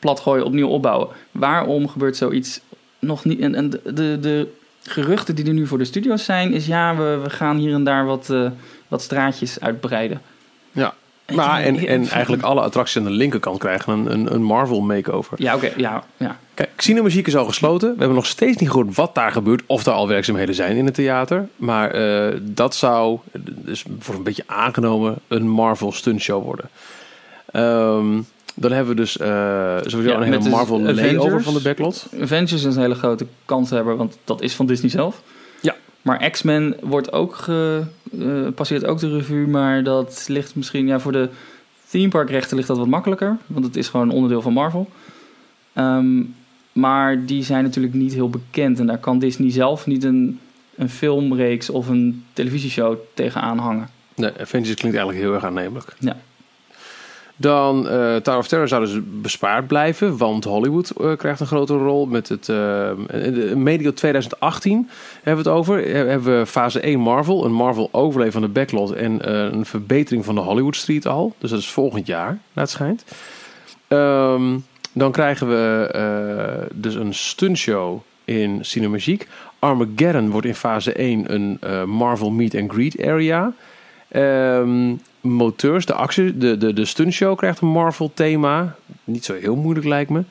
[0.00, 1.08] platgooien, opnieuw opbouwen.
[1.30, 2.60] Waarom gebeurt zoiets
[2.98, 3.40] nog niet?
[3.40, 4.48] En, en de, de, de
[4.86, 7.84] geruchten die er nu voor de studio's zijn, is ja, we, we gaan hier en
[7.84, 8.50] daar wat, eh,
[8.88, 10.20] wat straatjes uitbreiden.
[10.72, 10.94] Ja.
[11.26, 15.42] En, ik- en eigenlijk alle attracties aan de linkerkant krijgen een, een, een Marvel makeover.
[15.42, 16.38] Ja, oké, ja, ja.
[16.54, 17.88] Kijk, Cinemuziek is al gesloten.
[17.92, 19.62] We hebben nog steeds niet gehoord wat daar gebeurt.
[19.66, 21.48] Of er al werkzaamheden zijn in het theater.
[21.56, 26.68] Maar eh, dat zou, dus voor een beetje aangenomen, een Marvel stuntshow worden.
[27.52, 28.20] Ehm,
[28.58, 32.06] dan hebben we dus eh, sowieso Ja, een hele Marvel layover van de backlot.
[32.20, 35.22] Avengers is een hele grote kans hebben, want dat is van Disney zelf.
[35.60, 35.76] Ja.
[36.02, 37.82] Maar X-Men wordt ook ge,
[38.20, 41.28] eh, passeert ook de revue, maar dat ligt misschien ja, voor de
[41.88, 44.90] theme park rechten ligt dat wat makkelijker, want het is gewoon een onderdeel van Marvel.
[45.72, 46.22] Ehm,
[46.72, 50.40] maar die zijn natuurlijk niet heel bekend en daar kan Disney zelf niet een,
[50.74, 53.88] een filmreeks of een televisieshow tegenaan hangen.
[54.14, 55.94] Nee, Avengers klinkt eigenlijk heel erg aannemelijk.
[55.98, 56.16] Ja.
[57.36, 61.78] Dan eh Tower of Terror zou dus bespaard blijven, want Hollywood eh, krijgt een grotere
[61.78, 62.92] rol met het eh,
[63.54, 64.88] medio 2018
[65.22, 65.88] hebben we het over.
[65.94, 70.34] Hebben we fase 1 Marvel, een Marvel overlay van de backlot en een verbetering van
[70.34, 71.34] de Hollywood Street al.
[71.38, 73.04] Dus dat is volgend jaar, naar het schijnt.
[73.88, 74.58] Ehm,
[74.92, 79.26] dan krijgen we dus een stuntshow in Cinemagique.
[79.58, 81.58] Armageddon wordt in fase 1 een
[81.88, 83.52] Marvel Meet and Greet area.
[84.16, 88.76] Ehm, Moteurs, de actie, de, de, de stuntshow krijgt een Marvel thema.
[89.04, 90.22] Niet zo heel moeilijk lijkt me.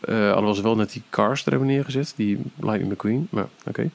[0.00, 2.12] Eh alhoewel ze wel net die cars er hebben neergezet.
[2.16, 3.26] Die Lightning McQueen.
[3.30, 3.90] Maar oké.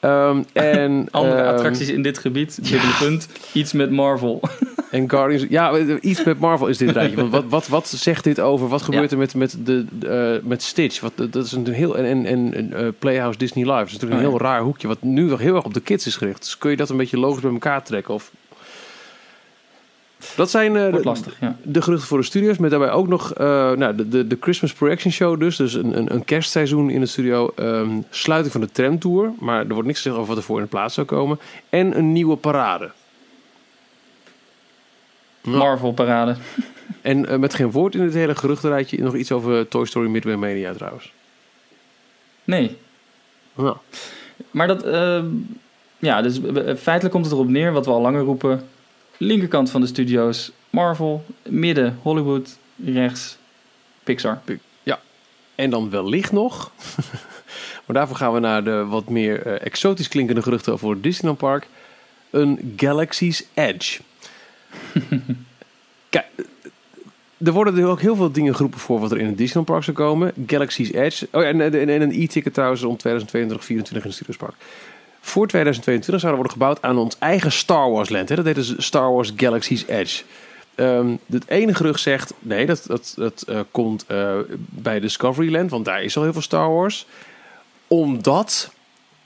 [0.00, 4.40] Ehm, en Andere ehm, attracties in dit gebied, dubbele punt, iets met Marvel.
[4.90, 5.46] en Guardians.
[5.48, 7.16] Ja, iets met Marvel is dit rijtje.
[7.16, 8.68] Want wat, wat, wat zegt dit over?
[8.68, 11.00] Wat gebeurt er met, met, de, eh, met Stitch?
[11.00, 11.96] Wat, dat is een heel.
[11.96, 13.76] En, en, en eh, Playhouse Disney Live.
[13.76, 14.88] Dat is natuurlijk een Oh, heel raar hoekje.
[14.88, 16.40] Wat nu wel heel erg op de kids is gericht.
[16.40, 18.14] Dus kun je dat een beetje logisch bij elkaar trekken?
[18.14, 18.30] Of...
[20.36, 21.56] Dat zijn eh, de, lastig, ja.
[21.62, 22.58] de geruchten voor de studios.
[22.58, 25.40] Met daarbij ook nog eh, nou, de, de, de Christmas Projection Show.
[25.40, 27.52] Dus, dus een, een, een kerstseizoen in de studio.
[27.54, 29.32] Ehm, sluiting van de tramtour.
[29.38, 31.38] Maar er wordt niks gezegd over wat er voor in de plaats zou komen.
[31.68, 32.90] En een nieuwe parade.
[35.42, 36.36] Marvel parade.
[37.00, 40.34] En eh, met geen woord in het hele geruchtenrijtje nog iets over Toy Story Midway
[40.34, 41.12] Mania trouwens.
[42.44, 42.76] Nee,
[43.54, 43.76] Nou,
[44.50, 45.26] Maar dat, ehm,
[45.98, 48.68] ja, dus feitelijk komt het erop neer, wat we al langer roepen.
[49.18, 51.24] Linkerkant van de studio's, Marvel.
[51.42, 52.58] Midden, Hollywood.
[52.84, 53.36] Rechts,
[54.04, 54.40] Pixar.
[55.56, 56.72] en dan wellicht nog.
[57.84, 61.38] maar daarvoor gaan we naar de wat meer eh, exotisch klinkende geruchten over het Disneyland
[61.38, 61.68] Park.
[62.30, 64.00] Een Galaxy's Edge.
[66.08, 66.46] Kijk, eh,
[67.46, 69.84] er worden er ook heel veel dingen geroepen voor wat er in het Disneyland Park
[69.84, 70.32] zou komen.
[70.46, 71.28] Galaxy's Edge.
[71.30, 74.54] Oh ja, en, en, en een e-ticket trouwens om 2022, 2024 in het Studios Park.
[75.26, 78.28] Voor 2022 zou er worden gebouwd aan ons eigen Star Wars land.
[78.28, 78.34] Hè?
[78.36, 80.22] Dat heet dus Star Wars Galaxy's Edge.
[80.74, 85.84] Ehm, het ene gerucht zegt, nee, dat, dat, dat eh, komt eh, bij Discoveryland, want
[85.84, 87.06] daar is al heel veel Star Wars.
[87.86, 88.72] Omdat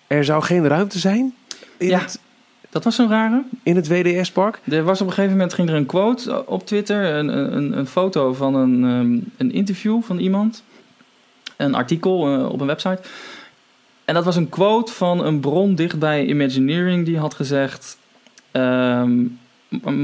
[0.06, 1.34] er zou geen ruimte zijn
[1.76, 1.98] in, Ja.
[1.98, 2.20] het,
[2.70, 3.42] Dat was zo'n rare.
[3.62, 4.60] in het WDS-park.
[4.64, 7.86] Er was op een gegeven moment ging er een quote op Twitter, een, een, een
[7.86, 10.62] foto van een, ehm, een interview van iemand,
[11.56, 13.00] een artikel eh, op een website.
[14.10, 17.98] En dat was een quote van een bron dicht bij Imagineering die had gezegd:
[18.50, 19.24] ehm,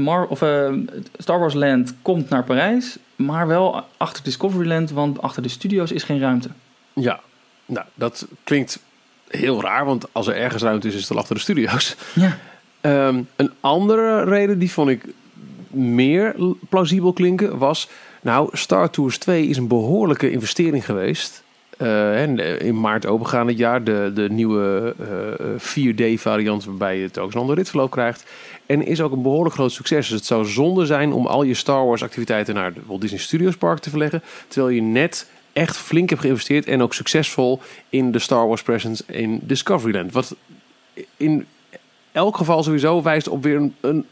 [0.03, 0.73] Mar of, eh,
[1.17, 6.03] Star Wars Land komt naar Parijs, maar wel achter Discoveryland, want achter de studio's is
[6.03, 6.49] geen ruimte.
[6.93, 7.19] Ja,
[7.65, 8.79] nou, dat klinkt
[9.27, 11.95] heel raar, want als er ergens ruimte is, is het al achter de studio's.
[12.13, 12.37] Ja.
[12.81, 15.05] Ehm, een andere reden, die vond ik
[15.69, 16.35] meer
[16.69, 17.89] plausibel klinken, was...
[18.21, 21.43] Nou, Star Tours 2 is een behoorlijke investering geweest.
[21.77, 26.65] Eh, eh, in maart opengaan het jaar de, de nieuwe eh, 4D-variant...
[26.65, 28.23] waarbij je het ook een ander ritverloop krijgt.
[28.65, 30.07] En is ook een behoorlijk groot succes.
[30.07, 32.55] Dus het zou zonde zijn om al je Star Wars-activiteiten...
[32.55, 34.23] naar de Walt Disney Studios Park te verleggen...
[34.47, 36.65] terwijl je net echt flink hebt geïnvesteerd...
[36.65, 40.11] en ook succesvol in de Star Wars presence in Discoveryland.
[40.11, 40.35] Wat
[41.17, 41.45] in
[42.11, 44.05] elk geval sowieso wijst op weer een, een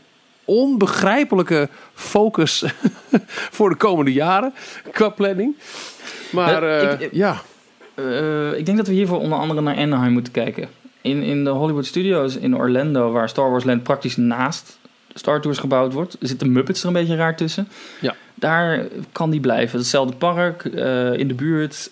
[0.43, 2.65] onbegrijpelijke focus
[3.55, 4.53] voor de komende jaren
[4.91, 5.55] qua planning.
[6.31, 7.41] Maar Eh, eh, ik- ja,
[7.95, 10.69] Eh, ik denk dat we hiervoor onder andere naar Anaheim moeten kijken.
[11.01, 14.79] In, in de Hollywood Studios in Orlando, waar Star Wars Land praktisch naast
[15.13, 17.67] Star Tours gebouwd wordt, zitten Muppets er een beetje raar tussen.
[18.01, 18.15] Ja.
[18.33, 19.79] Daar kan die blijven.
[19.79, 21.91] Hetzelfde park, eh, in de buurt.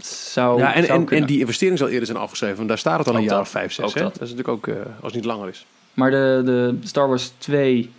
[0.00, 2.56] Zou, ja en, zou en, die investering zal eerder zijn afgeschreven.
[2.56, 3.84] Want daar staat het al een Ook jaar dat, of vijf, zes.
[3.84, 4.00] ook hè?
[4.00, 4.12] dat.
[4.12, 5.66] Dat is natuurlijk ook, eh, als het niet langer is.
[5.94, 7.90] Maar de, de Star Wars 2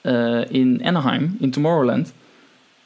[0.00, 2.12] eh, in Anaheim, in Tomorrowland,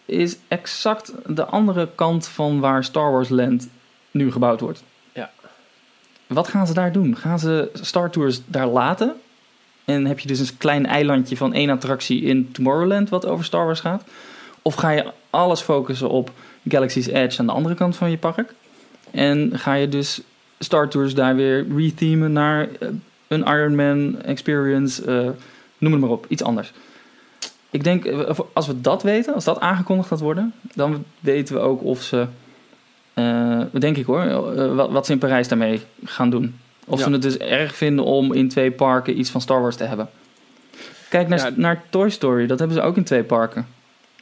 [0.05, 3.69] is exact de andere kant van waar Star Wars Land
[4.11, 4.83] nu gebouwd wordt.
[5.13, 5.31] Ja.
[6.27, 7.17] Wat gaan ze daar doen?
[7.17, 9.15] Gaan ze Star Tours daar laten?
[9.85, 13.65] En heb je dus een klein eilandje van één attractie in Tomorrowland wat over Star
[13.65, 14.05] Wars gaat?
[14.63, 16.31] Of ga je alles focussen op
[16.69, 18.55] Galaxy's Edge aan de andere kant van je park?
[19.11, 20.21] En ga je dus
[20.59, 22.89] Star Tours daar weer rethemen naar eh,
[23.29, 25.31] een Iron Man experience, eh,
[25.79, 26.73] noem het maar op, iets anders.
[27.71, 31.61] Ik denk, eh, als we dat weten, als dat aangekondigd gaat worden, dan weten we
[31.61, 32.27] ook of ze,
[33.73, 36.59] denk ik hoor, eh, wat, wat ze in Parijs daarmee gaan doen.
[36.87, 37.05] Of Ja.
[37.05, 40.09] ze het dus erg vinden om in twee parken iets van Star Wars te hebben.
[41.09, 41.51] Kijk naar, Ja.
[41.55, 43.67] naar Toy Story, dat hebben ze ook in twee parken.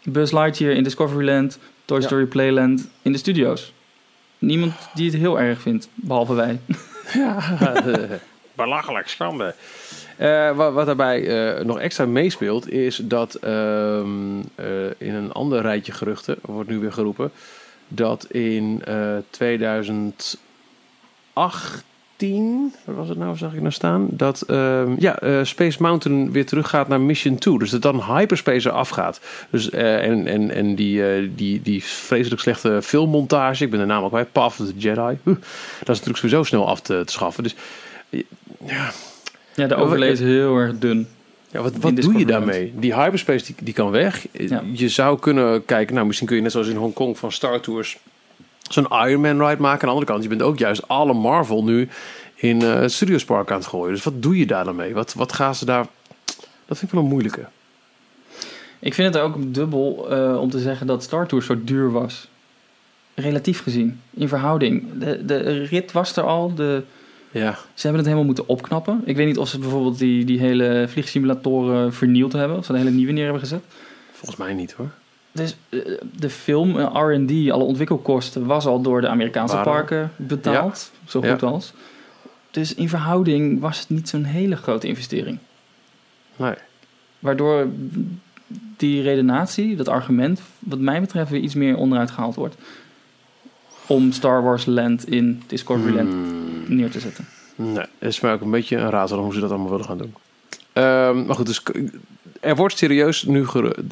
[0.04, 2.06] Buzz Lightyear in Discoveryland, Toy Ja.
[2.06, 3.72] Story Playland in de studio's.
[4.38, 6.58] Niemand die het heel erg vindt, behalve wij.
[8.54, 9.54] Belachelijk, schande.
[10.16, 11.26] Eh, wat, wat daarbij
[11.56, 14.66] eh, nog extra meespeelt, is dat ehm, eh,
[14.98, 17.30] in een ander rijtje geruchten, wordt nu weer geroepen,
[17.88, 20.38] dat in eh 2018,
[22.84, 24.06] wat was het nou, zag ik nou staan?
[24.10, 27.58] Dat ehm, ja, eh, Space Mountain weer teruggaat naar Mission 2.
[27.58, 29.20] Dus dat dan Hyperspace eraf gaat.
[29.50, 33.86] Dus, eh, en en, en die, eh, die, die vreselijk slechte filmmontage, ik ben de
[33.86, 35.18] naam ook kwijt, Path of the Jedi.
[35.24, 35.38] Dat
[35.78, 37.42] is natuurlijk sowieso snel af te, te schaffen.
[37.42, 37.54] Dus
[38.66, 38.90] ja,
[39.54, 41.08] Ja, de overlay is heel erg dun.
[41.58, 42.72] Ja, wat, wat doe je daarmee?
[42.76, 44.26] Die hyperspace die, die kan weg.
[44.32, 44.62] Ja.
[44.72, 47.98] Je zou kunnen kijken, nou misschien kun je net zoals in Hongkong van Star Tours
[48.68, 49.72] zo'n Iron Man ride maken.
[49.72, 51.88] Aan de andere kant, je bent ook juist alle Marvel nu
[52.34, 53.94] in eh Studios Park aan het gooien.
[53.94, 54.94] Dus wat doe je daar dan mee?
[54.94, 55.86] Wat, wat gaan ze daar...
[56.66, 57.46] Dat vind ik wel een moeilijke.
[58.78, 62.28] Ik vind het ook dubbel eh, om te zeggen dat Star Tours zo duur was.
[63.14, 64.84] Relatief gezien, in verhouding.
[64.98, 66.82] De, de rit was er al, de,
[67.30, 69.02] Ja, ze hebben het helemaal moeten opknappen.
[69.04, 72.78] Ik weet niet of ze bijvoorbeeld die, die hele vliegsimulatoren vernield hebben, of ze een
[72.78, 73.62] hele nieuwe neer hebben gezet.
[74.12, 74.90] volgens mij niet hoor.
[75.32, 75.80] Dus eh,
[76.16, 80.90] de film, eh, R&D, alle ontwikkelkosten, was al door de Amerikaanse parken betaald.
[81.06, 81.46] Zo goed Ja.
[81.46, 81.72] als.
[82.50, 85.38] Dus in verhouding was het niet zo'n hele grote investering.
[86.36, 86.54] Nee.
[87.18, 87.66] Waardoor
[88.76, 92.54] die redenatie, dat argument, wat mij betreft weer iets meer onderuit gehaald wordt.
[93.88, 96.76] Om Star Wars Land in Discoveryland Hmm.
[96.76, 97.28] neer te zetten.
[97.54, 99.98] Nee, het is mij ook een beetje een raadsel hoe ze dat allemaal willen gaan
[99.98, 100.14] doen.
[100.72, 101.62] Ehm, maar goed, dus
[102.40, 103.46] er wordt serieus nu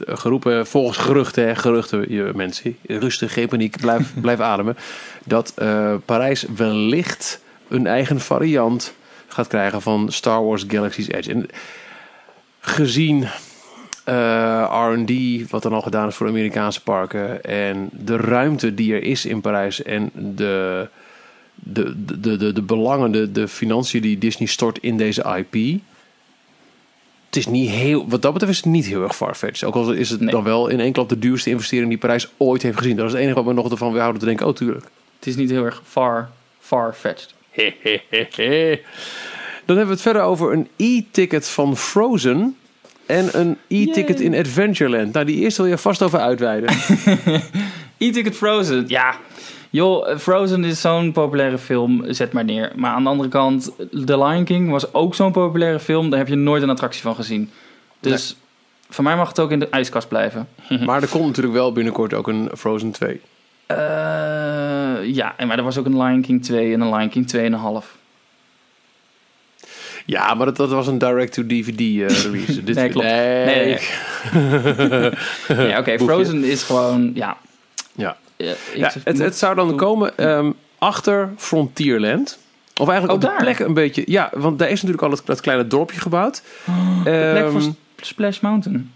[0.07, 4.77] geroepen, volgens geruchten, hè, geruchten, je mensen, rustig, geen paniek, blijf, blijf ademen,
[5.25, 8.95] dat eh, Parijs wellicht een eigen variant
[9.29, 11.33] gaat krijgen van Star Wars Galaxy's Edge.
[11.33, 11.47] En
[12.61, 13.29] gezien
[14.07, 15.11] eh, R&D,
[15.51, 19.25] wat dan al gedaan is voor de Amerikaanse parken, en de ruimte die er is
[19.27, 20.89] in Parijs en de
[21.55, 25.81] de, de, de, de belangen, de, de financiën die Disney stort in deze IP.
[27.27, 29.65] Het is niet heel, wat dat betreft is het niet heel erg farfetched.
[29.65, 30.31] Ook al is het Nee.
[30.31, 32.97] dan wel in één klap de duurste investering die Parijs ooit heeft gezien.
[32.97, 34.85] Dat is het enige wat me nog ervan weerhouden te denken, oh tuurlijk.
[35.19, 36.31] Het is niet heel erg far,
[36.61, 37.35] far-fetched.
[39.65, 42.57] Dan hebben we het verder over een e-ticket van Frozen
[43.07, 45.13] en een e-ticket in Adventureland.
[45.13, 46.71] Nou, die eerste wil je vast over uitweiden.
[47.99, 49.17] E-Ticket Frozen, ja.
[49.71, 52.73] Joh, Frozen is zo'n populaire film, zet maar neer.
[52.75, 53.73] Maar aan de andere kant,
[54.05, 56.11] The Lion King was ook zo'n populaire film.
[56.11, 57.51] Daar heb je nooit een attractie van gezien.
[58.01, 58.37] Dus
[58.89, 60.49] voor mij mag het ook in de ijskast blijven.
[60.87, 63.21] maar er komt natuurlijk wel binnenkort ook een Frozen 2.
[63.67, 63.77] Eh,
[65.05, 67.33] ja, en maar er was ook een Lion King 2 en een Lion King
[67.83, 67.96] 2,5.
[70.07, 72.65] Ja, maar dat, dat was een direct-to-DVD eh, release.
[72.65, 73.07] Dit, Nee, klopt.
[73.07, 73.45] Nee.
[73.45, 73.79] Nee,
[74.89, 75.11] nee,
[75.69, 75.99] Ja, oké.
[75.99, 77.37] Frozen is gewoon, ja.
[77.93, 78.17] Ja.
[78.37, 82.39] Eh, Ja, het, het zou dan komen ehm, achter Frontierland.
[82.81, 84.03] Of eigenlijk Oh, op de plek een beetje...
[84.07, 86.43] Ja, want daar is natuurlijk al dat, dat kleine dorpje gebouwd.
[86.65, 86.71] de
[87.05, 87.69] plek Ehm, S-
[88.09, 88.93] Splash Mountain.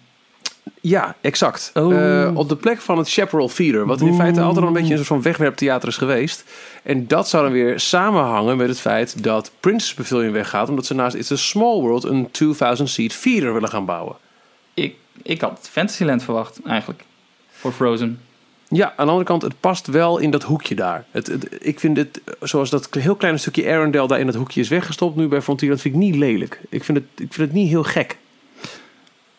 [0.80, 1.70] Ja, exact.
[1.74, 2.22] Oh.
[2.22, 3.86] Eh, op de plek van het Chaparral Theater.
[3.86, 6.44] Wat in feite altijd al een beetje een soort van wegwerptheater is geweest.
[6.82, 10.68] En dat zou dan weer samenhangen met het feit dat Princess Pavilion weggaat.
[10.68, 14.16] Omdat ze naast It's a Small World een 2000 seat theater willen gaan bouwen.
[14.74, 17.04] Ik, ik had Fantasyland verwacht, eigenlijk.
[17.50, 18.20] Voor Frozen.
[18.68, 21.04] Ja, aan de andere kant, het past wel in dat hoekje daar.
[21.10, 24.60] Het, het- ik vind het, zoals dat heel kleine stukje Arendelle daar in dat hoekje
[24.60, 26.60] is weggestopt nu bij Frontierland, vind ik niet lelijk.
[26.68, 28.18] Ik vind het, ik vind het niet heel gek.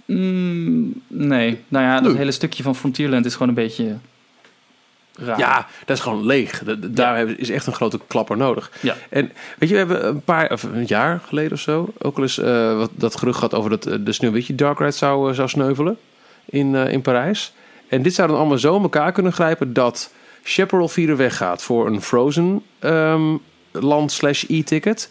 [0.06, 2.18] Mm, nee, nou ja, dat Nee.
[2.18, 3.98] hele stukje van Frontierland is gewoon een beetje
[5.16, 5.40] raar.
[5.40, 6.64] Ja, dat is gewoon leeg.
[6.80, 8.72] Daar is echt een grote klapper nodig.
[8.80, 8.96] Ja.
[9.10, 12.24] En weet je, we hebben een paar, of een jaar geleden of zo, ook al
[12.24, 15.36] eens eh, wat, dat gerucht gehad over dat eh, de Sneeuwwitje Dark Ride zou, eh,
[15.36, 15.98] zou sneuvelen
[16.46, 17.54] in, in Parijs.
[17.88, 21.88] En dit zou dan allemaal zo in elkaar kunnen grijpen dat Chaparral Theater weggaat voor
[21.88, 23.36] een Frozen ehm,
[23.72, 25.10] land slash e-ticket.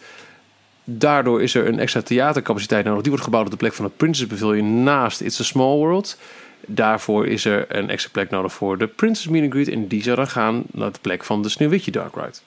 [0.83, 3.01] Daardoor is er een extra theatercapaciteit nodig.
[3.01, 6.17] Die wordt gebouwd op de plek van het Princess Pavilion naast It's a Small World.
[6.65, 9.67] Daarvoor is er een extra plek nodig voor de Princess Meet and Greet.
[9.67, 12.37] En die zou dan gaan naar de plek van de Sneeuwwitje Dark Ride.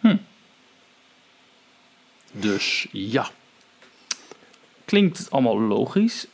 [0.00, 0.16] Hm.
[2.32, 3.28] Dus ja.
[4.84, 6.26] Klinkt allemaal logisch.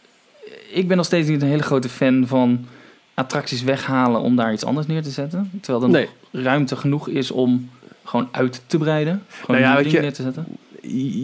[0.73, 2.67] Ik ben nog steeds niet een hele grote fan van
[3.15, 5.51] attracties weghalen om daar iets anders neer te zetten.
[5.61, 6.09] Terwijl er Nee.
[6.31, 7.71] nog ruimte genoeg is om
[8.05, 9.23] gewoon uit te breiden.
[9.29, 10.47] Gewoon Nou ja, dingen neer te zetten.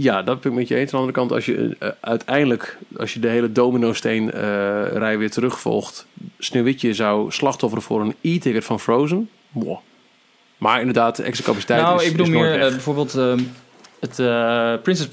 [0.00, 0.84] Ja, dat ben ik met je eens.
[0.84, 4.40] Aan de andere kant, als je eh, uiteindelijk, als je de hele domino-steen eh,
[4.92, 6.06] rij weer terugvolgt,
[6.38, 9.28] Sneeuwwitje zou slachtofferen voor een e-ticket van Frozen.
[9.50, 9.78] Mwah.
[10.58, 13.12] Maar inderdaad, de extra capaciteit nou, is, ik bedoel is meer eh, bijvoorbeeld
[14.00, 14.14] het
[14.82, 15.08] Princess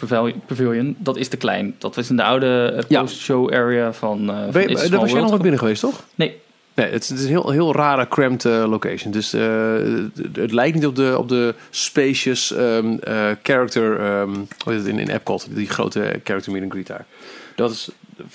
[0.47, 0.95] Pavilion.
[0.99, 1.75] Dat is te klein.
[1.77, 4.25] Dat was in de oude post-show area van.
[4.25, 6.03] van Ben je- daar was jij nog binnen geweest, toch?
[6.15, 6.43] Nee.
[6.75, 9.11] Nee, het, is- het is een heel, heel rare, cramped eh, location.
[9.11, 12.77] Dus eh, het, het lijkt niet op de, op de spacious eh,
[13.43, 13.97] character,
[14.63, 17.05] hoe heet het in, in Epcot, die grote character meet and greet daar.
[17.55, 17.89] Dat is,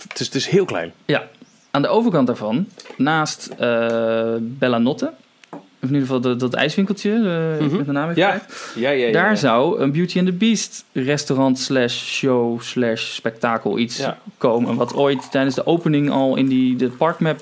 [0.09, 0.93] het is, het is heel klein.
[1.05, 1.29] Ja,
[1.71, 2.67] aan de overkant daarvan,
[2.97, 5.13] naast eh Bella Notte,
[5.53, 7.77] of in ieder geval dat, dat ijswinkeltje, eh, Mhm.
[7.77, 8.29] met de naam Ja.
[8.29, 8.73] kwijt.
[8.75, 13.97] Ja, ja, Daar zou een Beauty and the Beast restaurant slash show slash spektakel iets
[13.99, 14.19] Ja.
[14.39, 14.75] komen.
[14.77, 17.41] Wat ooit tijdens de opening al in die de parkmap,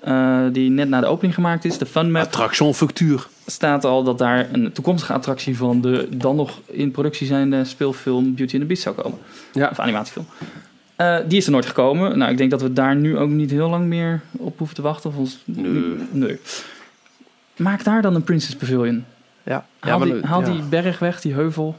[0.00, 3.26] eh, die net na de opening gemaakt is, de fun map, Attraction factuur.
[3.46, 8.34] staat al dat daar een toekomstige attractie van de dan nog in productie zijnde speelfilm
[8.34, 9.18] Beauty and the Beast zou komen.
[9.52, 9.68] Ja.
[9.70, 10.26] Of animatiefilm.
[10.96, 12.18] Eh, die is er nooit gekomen.
[12.18, 14.82] Nou, ik denk dat we daar nu ook niet heel lang meer op hoeven te
[14.82, 15.10] wachten.
[15.10, 15.38] Of ons...
[15.44, 15.96] Nee.
[16.10, 16.40] nee.
[17.56, 19.04] Maak daar dan een Princess Pavilion.
[19.42, 20.50] Ja, Haal, maar, die, haal ja.
[20.50, 21.76] die berg weg, die heuvel.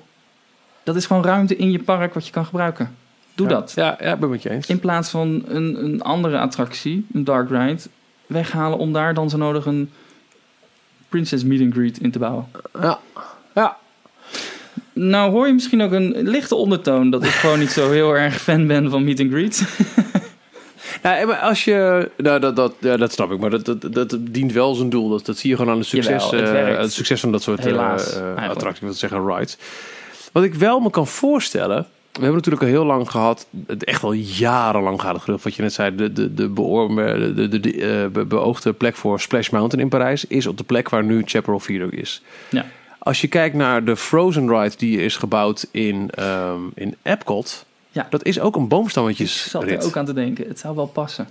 [0.83, 2.95] Dat is gewoon ruimte in je park wat je kan gebruiken.
[3.35, 3.53] Doe Ja.
[3.53, 3.71] dat.
[3.75, 4.67] Ja, ja, ik ben met je eens.
[4.67, 7.81] In plaats van een, een andere attractie, een dark ride,
[8.31, 9.91] weghalen om daar dan zo nodig een
[11.09, 12.45] Princess Meet and Greet in te bouwen.
[12.81, 12.99] Ja.
[13.55, 13.77] Ja.
[14.93, 18.41] Nou hoor je misschien ook een lichte ondertoon dat ik gewoon niet zo heel erg
[18.41, 19.63] fan ben van Meet and Greet.
[21.03, 22.09] Ja, maar als je...
[22.17, 25.09] Nou, dat, dat, ja, dat snap ik, maar dat, dat, dat dient wel zijn doel.
[25.09, 27.41] Dat, dat zie je gewoon aan het succes, Jawel, het eh, het succes van dat
[27.41, 29.57] soort eh, Helaas, eh, attracties, zeggen rides.
[30.31, 31.87] Wat ik wel me kan voorstellen...
[32.11, 33.47] We hebben natuurlijk al heel lang gehad,
[33.79, 37.47] echt al jarenlang gaat het gerucht, wat je net zei, de, de, de, de, de,
[37.49, 37.71] de, de,
[38.03, 41.21] eh, be- beoogde plek voor Splash Mountain in Parijs is op de plek waar nu
[41.25, 42.21] Chaparral Feeder is.
[42.49, 42.65] Ja.
[42.99, 48.07] Als je kijkt naar de Frozen Ride die is gebouwd in, ehm, in Epcot, Ja.
[48.09, 50.47] dat is ook een Ik boomstammetjes zat er ook aan te denken.
[50.47, 51.27] Het zou wel passen.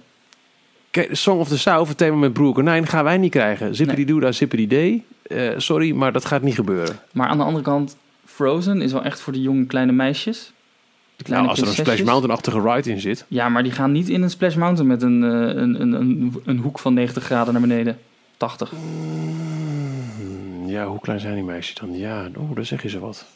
[0.90, 3.74] Kijk, Song of the South, het thema met Broer Konijn, gaan wij niet krijgen.
[3.74, 4.20] Zippity Nee.
[4.20, 5.04] Doo, zippity day.
[5.22, 6.98] Eh, sorry, maar dat gaat niet gebeuren.
[7.12, 10.52] Maar aan de andere kant, Frozen is wel echt voor de jonge kleine meisjes.
[11.28, 12.02] Nou, als er een Splash.
[12.02, 13.24] Mountain-achtige ride in zit.
[13.28, 15.30] Ja, maar die gaan niet in een Splash Mountain met een, eh,
[15.62, 17.98] een, een, een, een hoek van 90 graden naar beneden.
[18.36, 18.70] 80.
[18.70, 21.98] Hmm, ja, hoe klein zijn die meisjes dan?
[21.98, 23.26] Ja, oh, daar zeg je ze wat.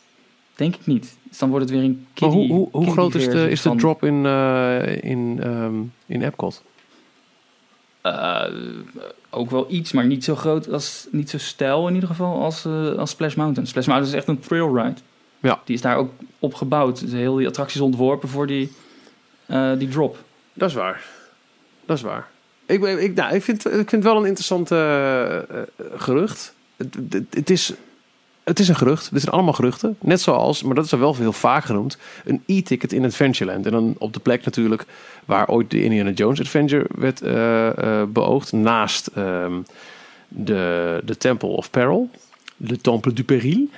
[0.55, 1.17] Denk ik niet.
[1.23, 3.63] Dus dan wordt het weer een Maar kiddie hoe, hoe, hoe groot is de, is
[3.63, 5.75] de drop in, eh, in, ehm,
[6.07, 6.63] in Epcot?
[8.01, 8.45] Eh,
[9.31, 12.65] ook wel iets, maar niet zo groot als, niet zo stijl in ieder geval als,
[12.65, 13.67] eh, als Splash Mountain.
[13.67, 15.01] Splash Mountain is echt een trail ride.
[15.45, 15.61] Ja.
[15.65, 17.01] Die is daar ook op gebouwd.
[17.01, 18.73] Dus heel die attracties ontworpen voor die,
[19.47, 20.19] eh, die drop.
[20.53, 21.05] Dat is waar.
[21.87, 22.29] Dat is waar.
[22.67, 25.39] Ik, ben- ik, nou, ik, vind, ik vind het wel een interessant eh,
[25.97, 26.55] gerucht.
[26.77, 27.73] Het, het, het is,
[28.45, 29.11] het is een gerucht.
[29.13, 29.97] Dit zijn allemaal geruchten.
[30.01, 33.67] Net zoals, maar dat is al wel heel vaak genoemd, een e-ticket in Adventureland.
[33.67, 34.85] En dan op de plek natuurlijk
[35.25, 38.53] waar ooit de Indiana Jones Adventure werd eh, beoogd.
[38.53, 39.61] Naast ehm,
[40.29, 42.11] de, de Temple of Peril.
[42.57, 43.69] De Temple du Péril.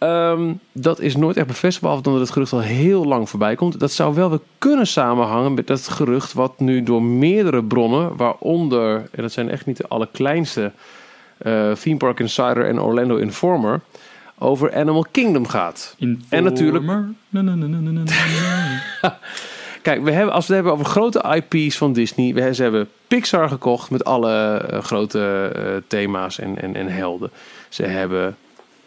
[0.00, 3.54] Ehm, dat is nooit echt bevestigd, behalve dan dat het gerucht al heel lang voorbij
[3.54, 3.80] komt.
[3.80, 9.08] Dat zou wel weer kunnen samenhangen met dat gerucht wat nu door meerdere bronnen, waaronder,
[9.12, 10.72] en dat zijn echt niet de allerkleinste,
[11.38, 13.80] eh Theme Park Insider en Orlando Informer,
[14.38, 15.96] over Animal Kingdom gaat.
[16.28, 16.86] En natuurlijk-.
[16.86, 18.02] Na, na, na.
[19.82, 22.88] Kijk, we hebben, als we het hebben over grote IP's van Disney, we, ze hebben
[23.06, 27.30] Pixar gekocht met alle eh, grote eh, thema's en, en, en helden.
[27.68, 28.36] Ze hebben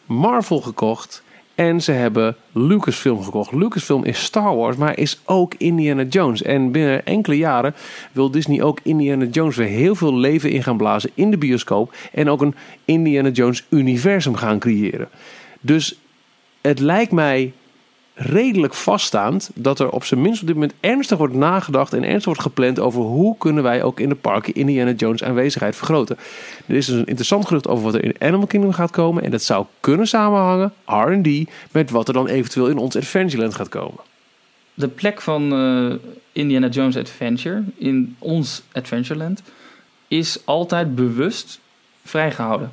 [0.05, 1.23] Marvel gekocht
[1.55, 3.51] en ze hebben Lucasfilm gekocht.
[3.51, 6.41] Lucasfilm is Star Wars, maar is ook Indiana Jones.
[6.41, 7.75] En binnen enkele jaren
[8.11, 11.95] wil Disney ook Indiana Jones weer heel veel leven in gaan blazen in de bioscoop.
[12.11, 15.09] En ook een Indiana Jones universum gaan creëren.
[15.61, 15.99] Dus
[16.61, 17.53] het lijkt mij
[18.13, 22.25] redelijk vaststaand dat er op zijn minst op dit moment ernstig wordt nagedacht en ernstig
[22.25, 26.17] wordt gepland over hoe kunnen wij ook in de parken Indiana Jones aanwezigheid vergroten.
[26.67, 29.31] Er is dus een interessant gerucht over wat er in Animal Kingdom gaat komen en
[29.31, 33.99] dat zou kunnen samenhangen, R&D, met wat er dan eventueel in ons Adventureland gaat komen.
[34.73, 39.41] De plek van eh, Indiana Jones Adventure in ons Adventureland
[40.07, 41.59] is altijd bewust
[42.03, 42.71] vrijgehouden.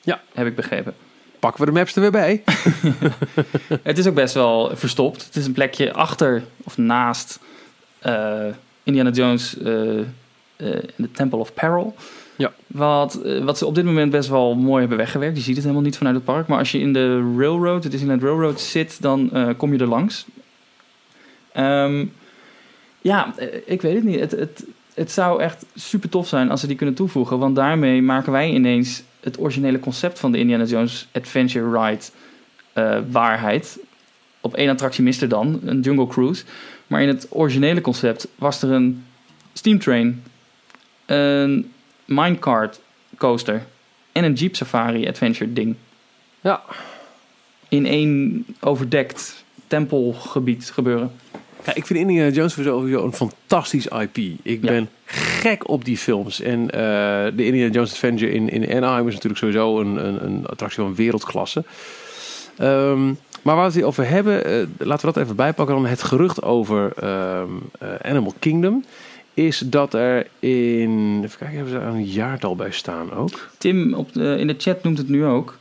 [0.00, 0.20] Ja.
[0.32, 0.94] Heb ik begrepen.
[1.42, 2.42] Pakken we de maps er weer bij?
[3.82, 5.24] Het is ook best wel verstopt.
[5.24, 7.40] Het is een plekje achter of naast
[7.98, 8.46] eh,
[8.82, 10.04] Indiana Jones eh, eh,
[10.56, 11.94] in de Temple of Peril.
[12.36, 12.52] Ja.
[12.66, 15.36] Wat, wat ze op dit moment best wel mooi hebben weggewerkt.
[15.36, 16.46] Je ziet het helemaal niet vanuit het park.
[16.46, 20.26] Maar als je in de railroad, het Disneyland Railroad zit, dan kom je er langs.
[21.52, 22.06] Ehm,
[23.00, 23.34] ja,
[23.64, 24.20] ik weet het niet.
[24.20, 24.64] Het, het,
[24.94, 27.38] het zou echt super tof zijn als ze die kunnen toevoegen.
[27.38, 32.04] Want daarmee maken wij ineens het originele concept van de Indiana Jones Adventure Ride
[32.72, 33.78] eh, waarheid.
[34.40, 36.44] Op één attractie miste dan, een Jungle Cruise.
[36.86, 39.04] Maar in het originele concept was er een
[39.52, 40.22] steam train,
[41.06, 41.72] een
[42.04, 42.80] minecart
[43.16, 43.66] coaster
[44.12, 45.76] en een Jeep Safari Adventure ding.
[46.40, 46.62] Ja.
[47.68, 51.12] In één overdekt tempelgebied gebeuren.
[51.64, 54.16] Ja, ik vind Indiana Jones sowieso een fantastisch IP.
[54.42, 54.68] Ik Ja.
[54.70, 56.40] ben gek op die films.
[56.40, 56.80] En eh,
[57.36, 60.94] de Indiana Jones Adventure in, in Anaheim is natuurlijk sowieso een, een, een attractie van
[60.94, 61.64] wereldklasse.
[62.58, 63.06] Ehm,
[63.42, 65.74] maar waar we het over hebben, eh, laten we dat even bijpakken.
[65.74, 67.48] Dan het gerucht over ehm,
[67.78, 68.84] eh, Animal Kingdom
[69.34, 71.20] is dat er in...
[71.24, 73.48] Even kijken, hebben ze daar een jaartal bij staan ook?
[73.58, 75.58] Tim op de- in de chat noemt het nu ook.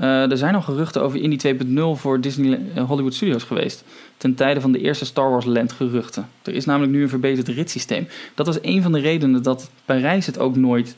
[0.00, 3.84] Eh, er zijn al geruchten over Indy 2.0 voor Disney eh, Hollywood Studios geweest.
[4.16, 6.28] Ten tijde van de eerste Star Wars Land geruchten.
[6.42, 8.08] Er is namelijk nu een verbeterd ritssysteem.
[8.34, 10.96] Dat was een van de redenen dat Parijs het ook nooit...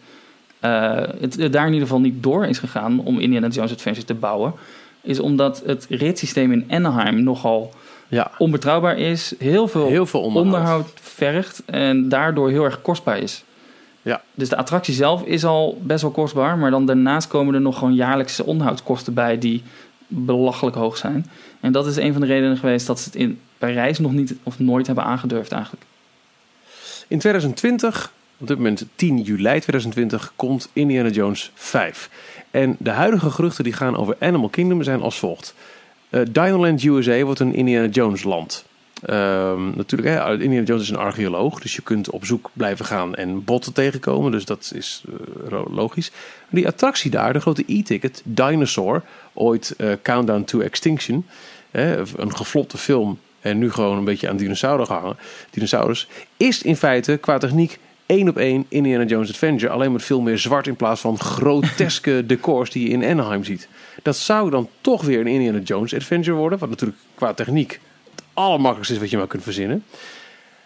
[0.61, 4.07] eh, het, het daar in ieder geval niet door is gegaan om Indiana Jones Adventure
[4.07, 4.53] te bouwen.
[5.01, 7.72] Is omdat het ritssysteem in Anaheim nogal
[8.09, 9.34] Ja, onbetrouwbaar is.
[9.38, 10.55] Heel veel heel veel onderhoud.
[10.55, 13.44] onderhoud vergt en daardoor heel erg kostbaar is.
[14.07, 14.22] Ja.
[14.34, 17.78] Dus de attractie zelf is al best wel kostbaar, maar dan daarnaast komen er nog
[17.78, 19.62] gewoon jaarlijkse onderhoudskosten bij die
[20.07, 21.26] belachelijk hoog zijn.
[21.61, 24.34] En dat is een van de redenen geweest dat ze het in Parijs nog niet
[24.42, 25.84] of nooit hebben aangedurfd eigenlijk.
[27.09, 32.11] In 2020, op dit moment 10 juli 2020, komt Indiana Jones 5.
[32.50, 35.54] En de huidige geruchten die gaan over Animal Kingdom zijn als volgt.
[36.11, 38.64] Eh Dinoland USA wordt een Indiana Jones land.
[39.03, 43.14] Ehm, natuurlijk, hè, Indiana Jones is een archeoloog, dus je kunt op zoek blijven gaan
[43.14, 44.32] en botten tegenkomen.
[44.32, 45.03] Dus dat is
[45.51, 46.11] eh, logisch.
[46.51, 51.26] Die attractie daar, de grote e-ticket, Dinosaur, ooit eh, Countdown to Extinction,
[51.70, 55.16] hè, een geflopte film en nu gewoon een beetje aan dinosaurus hangen,
[55.51, 60.20] dinosaurus, is in feite qua techniek één op één Indiana Jones Adventure, alleen met veel
[60.20, 63.68] meer zwart in plaats van groteske decors die je in Anaheim ziet.
[64.03, 67.80] Dat zou dan toch weer een Indiana Jones Adventure worden, wat natuurlijk qua techniek
[68.37, 69.84] allermakkelijkste is wat je maar kunt verzinnen.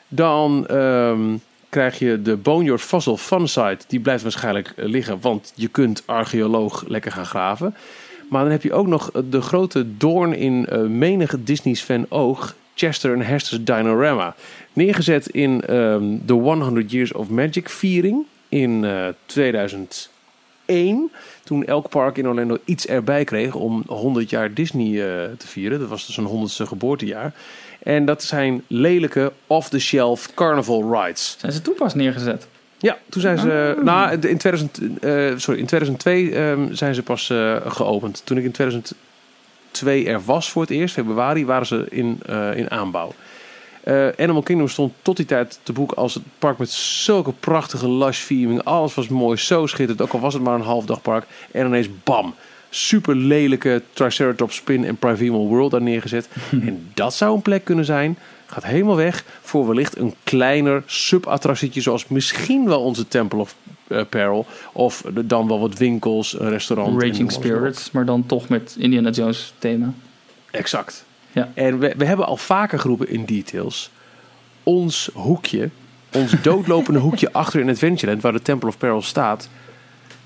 [0.09, 1.37] Dan ehm,
[1.68, 3.79] krijg je de Boneyard Fossil Fun Site.
[3.89, 7.75] Die blijft waarschijnlijk eh, liggen, want je kunt archeoloog lekker gaan graven.
[8.29, 12.55] Maar dan heb je ook nog de grote doorn in eh menige Disney's fan oog.
[12.75, 14.35] Chester en Hester's Dinorama.
[14.73, 21.11] Neergezet in ehm, de 100 Years of Magic viering in eh 2001.
[21.51, 25.79] Toen elk park in Orlando iets erbij kreeg om 100 jaar Disney eh, te vieren.
[25.79, 27.33] Dat was dus een 100ste geboortejaar.
[27.83, 31.37] En dat zijn lelijke off-the-shelf carnival rides.
[31.39, 32.47] Zijn ze toen pas neergezet?
[32.79, 33.81] Ja, toen zijn ze.
[33.83, 38.23] Nou, in, 2000, eh, sorry, in 2002 ehm, zijn ze pas eh, geopend.
[38.25, 42.21] Toen ik in 2002 er was voor het eerst, februari, waren ze in,
[42.55, 43.13] in aanbouw.
[43.81, 47.91] Eh, Animal Kingdom stond tot die tijd te boek als het park met zulke prachtige
[47.91, 48.64] lush theming.
[48.64, 50.01] Alles was mooi, zo schitterend.
[50.01, 51.26] Ook al was het maar een half dag park.
[51.51, 52.35] En ineens bam.
[52.70, 56.28] Super lelijke Triceratops Spin en Primeval World daar neergezet.
[56.66, 58.18] en dat zou een plek kunnen zijn.
[58.47, 61.81] Gaat helemaal weg voor wellicht een kleiner subattractietje.
[61.81, 63.55] Zoals misschien wel onze Temple of
[63.89, 64.47] eh, Peril.
[64.72, 67.03] Of de- dan wel wat winkels, een restaurant.
[67.03, 67.33] Raging.
[67.33, 69.93] Spirits, maar dan toch met Indiana Jones thema.
[70.51, 71.05] Exact.
[71.33, 71.49] Ja.
[71.55, 73.91] En we, we hebben al vaker geroepen in details.
[74.62, 75.70] Ons hoekje,
[76.12, 79.49] ons doodlopende hoekje achter in Adventureland, waar de Temple of Peril staat.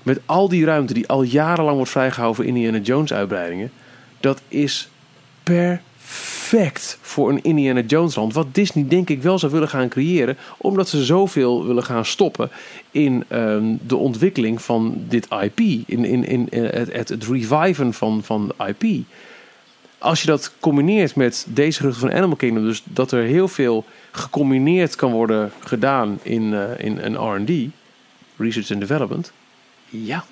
[0.03, 3.71] Met al die ruimte die al jarenlang wordt vrijgehouden voor Indiana Jones uitbreidingen.
[4.19, 4.89] Dat is
[5.43, 8.33] perfect voor een Indiana Jones land.
[8.33, 10.37] Wat Disney denk ik wel zou willen gaan creëren.
[10.57, 12.49] Omdat ze zoveel willen gaan stoppen
[12.91, 15.59] in ehm, de ontwikkeling van dit IP.
[15.59, 19.05] In, in, in eh, het, het, het reviven van, van IP
[20.05, 23.85] als je dat combineert met deze geruchten van Animal Kingdom, dus dat er heel veel
[24.11, 27.71] gecombineerd kan worden gedaan in, eh, in een R&D,
[28.37, 29.31] research and development.
[29.89, 30.25] Ja.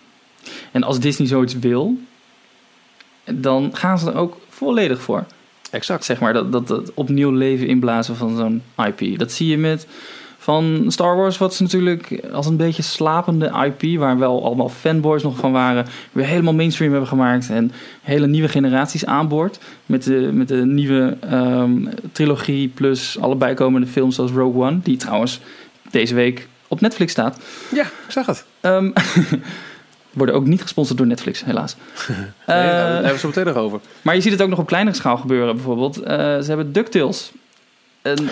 [0.72, 1.98] En als Disney zoiets wil,
[3.24, 5.26] dan gaan ze er ook volledig voor.
[5.72, 6.06] Exact.
[6.06, 9.20] Zeg maar, dat, dat, dat opnieuw leven inblazen van zo'n IP.
[9.20, 9.88] Dat zie je met
[10.44, 15.24] van Star Wars, wat ze natuurlijk als een beetje slapende IP, waar wel allemaal fanboys
[15.24, 17.72] nog van waren, weer helemaal mainstream hebben gemaakt en
[18.02, 19.60] hele nieuwe generaties aanboord.
[19.86, 24.98] Met de, met de nieuwe ehm, trilogie plus alle bijkomende films zoals Rogue One, die
[24.98, 25.40] trouwens
[25.92, 27.38] deze week op Netflix staat.
[27.74, 28.46] Ja, ik zag het.
[28.60, 28.92] Ehm,
[30.12, 31.76] worden ook niet gesponsord door Netflix, helaas.
[32.08, 33.80] Nee, daar Eh, hebben we het zo meteen nog over.
[34.02, 35.56] maar je ziet het ook nog op kleinere schaal gebeuren.
[35.56, 37.32] Bijvoorbeeld, eh, ze hebben DuckTales.
[38.02, 38.30] Een,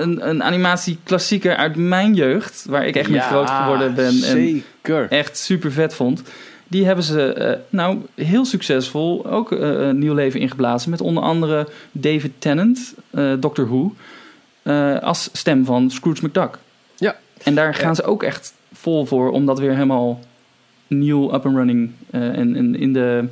[0.00, 4.62] een, een, animatieklassieker uit mijn jeugd, waar ik echt mee Ja, groot geworden ben en
[5.08, 6.22] echt super vet vond.
[6.68, 10.90] Die hebben ze eh, nou heel succesvol ook een nieuw leven ingeblazen.
[10.90, 13.94] Met onder andere David Tennant, eh, Doctor Who,
[15.00, 16.58] als stem van Scrooge McDuck.
[16.96, 17.16] Ja.
[17.42, 17.94] En daar gaan Ja.
[17.94, 20.20] ze ook echt vol voor om dat weer helemaal
[20.86, 23.24] nieuw up and running en, en in de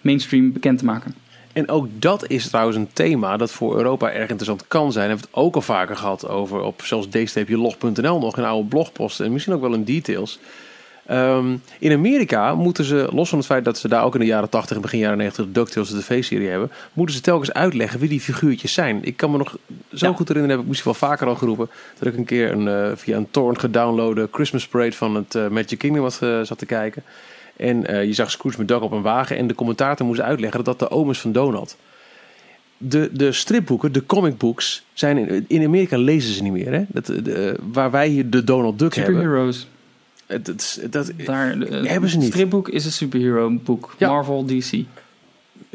[0.00, 1.14] mainstream bekend te maken.
[1.56, 5.04] En ook dat is trouwens een thema dat voor Europa erg interessant kan zijn.
[5.04, 9.26] We hebben het ook al vaker gehad over op zelfs d-log.nl nog in oude blogposten
[9.26, 10.38] en misschien ook wel in details.
[11.06, 14.26] Ehm, in Amerika moeten ze, los van het feit dat ze daar ook in de
[14.26, 18.00] jaren 80 en begin jaren 90 de DuckTales de tv-serie hebben, moeten ze telkens uitleggen
[18.00, 19.04] wie die figuurtjes zijn.
[19.04, 19.56] Ik kan me nog
[19.94, 20.12] zo Ja.
[20.12, 22.90] goed herinneren, heb ik misschien wel vaker al geroepen, dat ik een keer een, eh,
[22.94, 26.66] via een torrent gedownloade Christmas Parade van het eh, Magic Kingdom had, eh, zat te
[26.66, 27.02] kijken.
[27.56, 30.78] En eh, je zag Scrooge McDuck op een wagen en de commentator moest uitleggen dat
[30.78, 31.76] dat de oom is van Donald.
[32.78, 36.72] De, de stripboeken, de comicbooks, zijn in, in Amerika lezen ze niet meer.
[36.72, 36.84] Hè?
[36.88, 39.14] Dat, de, waar wij hier de Donald Duck hebben.
[39.14, 39.66] Superheroes.
[40.26, 42.24] Het, het, dat, Daar, eh, Hebben ze niet.
[42.24, 43.94] Het stripboek is een superhero boek.
[43.98, 44.08] Ja.
[44.08, 44.72] Marvel, DC.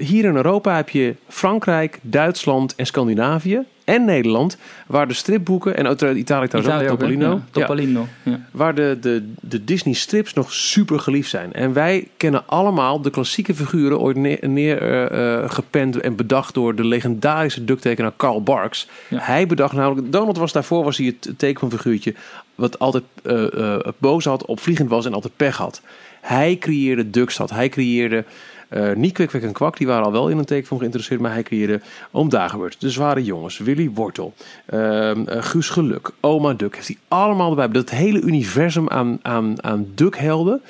[0.02, 5.88] Hier in Europa heb je Frankrijk, Duitsland en Scandinavië en Nederland, waar de stripboeken, en
[5.88, 7.18] uiteraard Italië trouwens ook, Italië?
[7.52, 11.54] Topolino, Ja, waar de, de, de Disney strips nog super geliefd zijn.
[11.54, 16.76] En wij kennen allemaal de klassieke figuren ooit neer, neer eh, eh, en bedacht door
[16.76, 18.88] de legendarische ducktekenaar Carl Barks.
[19.16, 22.14] Hij bedacht namelijk, Donald was daarvoor was hij het tekenfiguurtje
[22.56, 25.82] wat altijd eh, boos had, opvliegend was en altijd pech had.
[26.22, 28.26] Hij creëerde Duckstad, hij creëerde
[28.72, 31.82] eh, niet en Kwak, die waren al wel in een tekenfilm geïnteresseerd, maar hij creëerde
[32.12, 34.34] Oom De Zware Jongens, Willy Wortel,
[34.66, 36.76] ehm, eh, Guus Geluk, Oma Duck.
[36.76, 37.68] Heeft hij allemaal erbij.
[37.68, 40.62] Dat hele universum aan, aan, aan Duckhelden.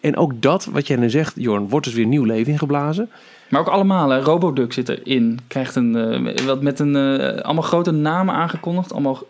[0.00, 3.10] En ook dat, wat jij net zegt, Jorn, wordt dus weer nieuw leven ingeblazen.
[3.48, 4.20] Maar ook allemaal, hè.
[4.20, 5.38] Roboduck zit erin.
[5.46, 6.96] Krijgt een, eh, wat met een,
[7.42, 8.92] allemaal grote namen aangekondigd.
[8.92, 9.22] Allemaal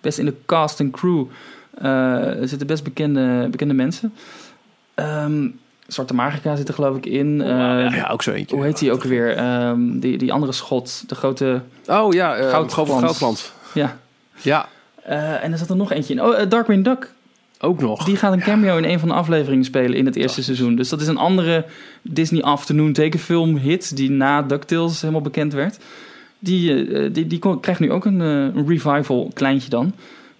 [0.00, 1.24] best in de cast en crew.
[2.46, 4.12] zitten best bekende, bekende mensen.
[4.94, 5.48] Ehm,
[5.92, 7.40] Zwarte Magica zit er geloof ik in.
[7.40, 8.56] Eh, ja, ja, ook zo eentje.
[8.56, 9.36] Hoe heet die ook weer?
[9.36, 11.04] Ehm, die, die andere schot.
[11.06, 11.60] De grote...
[11.86, 13.00] Oh ja, uh, Goudglans.
[13.00, 13.52] Goudglans.
[13.74, 13.96] Ja.
[14.42, 14.68] Ja,
[15.02, 16.22] Eh, en er zat er nog eentje in.
[16.22, 17.12] Oh, eh, Darkwing Duck.
[17.60, 18.04] ook nog.
[18.04, 20.74] Die gaat een cameo in een van de afleveringen spelen in het eerste seizoen.
[20.76, 21.64] Dus dat is een andere
[22.02, 25.78] Disney Afternoon tekenfilm hit die na DuckTales helemaal bekend werd.
[26.38, 29.94] Die, eh, die, die krijgt nu ook een, eh, revival, kleintje dan,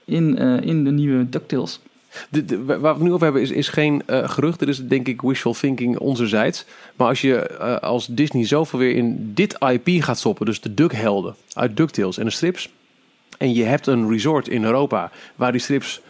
[0.04, 1.80] in, eh, in de nieuwe DuckTales.
[2.28, 4.58] De, waar we het nu over hebben is, is geen eh, gerucht.
[4.58, 6.64] Dit is denk ik wishful thinking onzerzijds.
[6.96, 10.46] Maar als je eh, als Disney zoveel weer in dit IP gaat stoppen...
[10.46, 12.70] dus de Duckhelden uit DuckTales en de strips...
[13.38, 15.10] en je hebt een resort in Europa...
[15.34, 16.00] waar die strips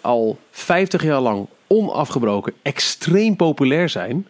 [0.00, 4.26] al 50 jaar lang onafgebroken extreem populair zijn...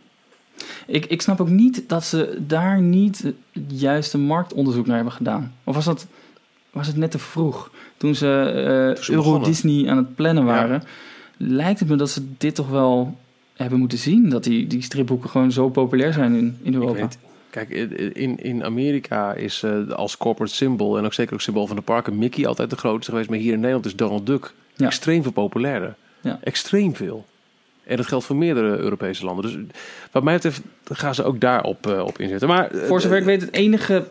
[0.86, 3.34] Ik, ik snap ook niet dat ze daar niet het
[3.66, 5.54] juiste marktonderzoek naar hebben gedaan.
[5.64, 6.06] Of was, dat,
[6.70, 7.70] was het net te vroeg?
[8.00, 9.48] Toen ze, Toen ze Euro begonnen.
[9.48, 10.82] Disney aan het plannen waren...
[11.36, 13.16] lijkt het me dat ze dit toch wel
[13.54, 14.28] hebben moeten zien.
[14.28, 16.92] Dat die, die stripboeken gewoon zo populair zijn in, in Europa.
[17.00, 17.18] weet,
[17.50, 17.70] kijk,
[18.14, 20.98] in, in Amerika is eh, als corporate symbol...
[20.98, 22.18] en ook zeker ook symbool van de parken...
[22.18, 23.30] Mickey altijd de grootste geweest.
[23.30, 24.86] Maar hier in Nederland is Donald Duck Ja.
[24.86, 25.94] extreem veel populairder.
[26.20, 26.38] Ja.
[26.42, 27.26] Extreem veel.
[27.90, 29.44] En dat geldt voor meerdere Europese landen.
[29.44, 29.56] Dus
[30.10, 30.60] wat mij betreft
[30.92, 32.48] gaan ze ook daarop op op inzetten.
[32.48, 34.04] Maar, eh, Voor zover ik weet, het enige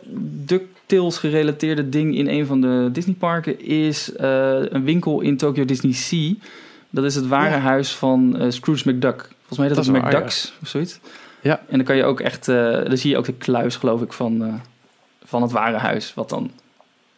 [0.44, 5.92] DuckTales gerelateerde ding in een van de Disneyparken is eh, een winkel in Tokyo Disney
[5.92, 6.32] Sea.
[6.90, 7.58] Dat is het ware Ja.
[7.58, 9.28] huis van eh, Scrooge McDuck.
[9.38, 11.00] Volgens mij dat, Dat is is waar, McDuck's of zoiets.
[11.42, 11.60] Ja.
[11.68, 14.12] En dan kan je ook echt, eh dan zie je ook de kluis geloof ik
[14.12, 14.54] van, eh,
[15.24, 16.14] van het ware huis.
[16.14, 16.50] Wat dan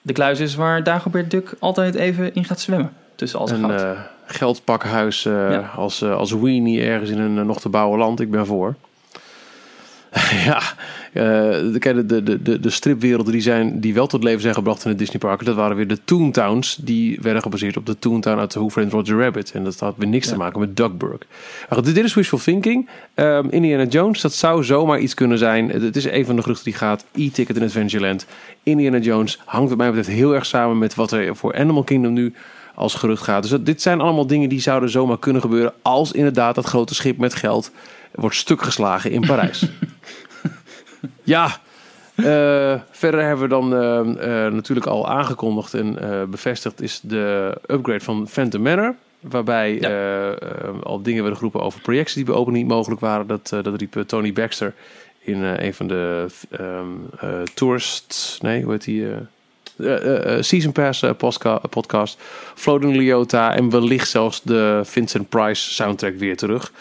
[0.03, 2.93] de kluis is waar Dagobert Duck altijd even in gaat zwemmen.
[3.15, 3.97] Tussen al zijn een goud.
[4.27, 5.71] Geldpakhuis eh, Ja.
[5.77, 8.21] als, eh, als weenie ergens in een eh, nog te bouwen land.
[8.21, 8.75] Ik ben voor.
[10.47, 10.63] ja,
[11.13, 14.91] de, de, de, de, de stripwerelden die, zijn, die wel tot leven zijn gebracht in
[14.91, 15.47] de Disneyparken...
[15.47, 16.77] dat waren weer de Toontowns.
[16.77, 19.53] Die werden gebaseerd op de Toontown uit Who Framed Roger Rabbit.
[19.53, 21.19] En dat had weer niks te maken met Duckburg.
[21.69, 22.89] Maar dit is wishful thinking.
[23.15, 25.69] Ehm, Indiana Jones, dat zou zomaar iets kunnen zijn.
[25.69, 27.05] Het is een van de geruchten die gaat.
[27.15, 28.27] E-Ticket in Adventureland.
[28.63, 32.13] Indiana Jones hangt wat mij betreft heel erg samen met wat er voor Animal Kingdom
[32.13, 32.35] nu
[32.75, 33.43] als gerucht gaat.
[33.43, 35.73] Dus dat, dit zijn allemaal dingen die zouden zomaar kunnen gebeuren...
[35.83, 37.71] als inderdaad dat grote schip met geld
[38.15, 39.69] wordt stuk geslagen in Parijs.
[41.23, 41.61] ja,
[42.15, 45.97] eh, verder hebben we dan eh, eh, natuurlijk al aangekondigd en
[46.31, 46.81] bevestigd...
[46.81, 48.95] is de upgrade van Phantom Manor...
[49.23, 50.35] Waarbij Ja.
[50.83, 53.27] al dingen werden geroepen over projecties die bij open niet mogelijk waren.
[53.27, 54.75] Dat, dat riep Tony Baxter
[55.25, 56.87] in een van de ehm
[57.21, 58.39] eh, tourists.
[58.41, 59.07] Nee, hoe heet die?
[59.83, 61.05] Eh, eh, eh, Season Pass
[61.71, 62.19] podcast.
[62.55, 66.73] Floating Leota en wellicht zelfs de Vincent Price soundtrack weer terug.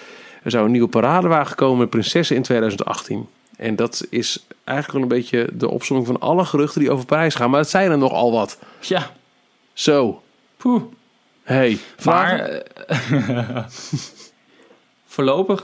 [0.43, 3.27] Er zou een nieuwe paradewagen komen met prinsessen in 2018.
[3.57, 7.35] En dat is eigenlijk wel een beetje de opzomming van alle geruchten die over Parijs
[7.35, 7.49] gaan.
[7.49, 8.59] Maar het zijn er nogal wat.
[8.79, 9.11] Ja,
[9.73, 10.21] Zo.
[10.57, 10.83] Poeh.
[11.43, 12.61] Hey, Maar
[15.05, 15.61] voorlopig,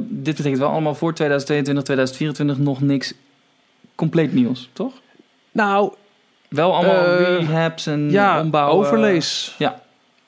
[0.00, 3.14] dit betekent wel allemaal voor 2022, 2024 nog niks
[4.00, 4.92] compleet nieuws, toch?
[5.52, 5.92] Nou,
[6.50, 8.76] Wel allemaal Eh, rehabs en ja, ombouwen.
[8.86, 9.54] overlees.
[9.58, 9.80] Ja.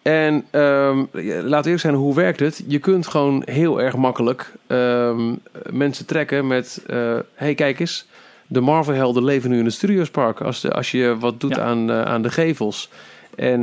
[0.03, 0.99] En ehm,
[1.45, 2.65] laat eerlijk zijn, hoe werkt het?
[2.67, 5.35] Je kunt gewoon heel erg makkelijk ehm,
[5.71, 6.83] mensen trekken met...
[6.87, 8.07] eh, hey, kijk eens,
[8.47, 10.41] de Marvel-helden leven nu in het Studiospark.
[10.41, 11.63] Als, de, als je wat doet Ja.
[11.63, 12.89] aan, eh, aan de gevels...
[13.37, 13.61] En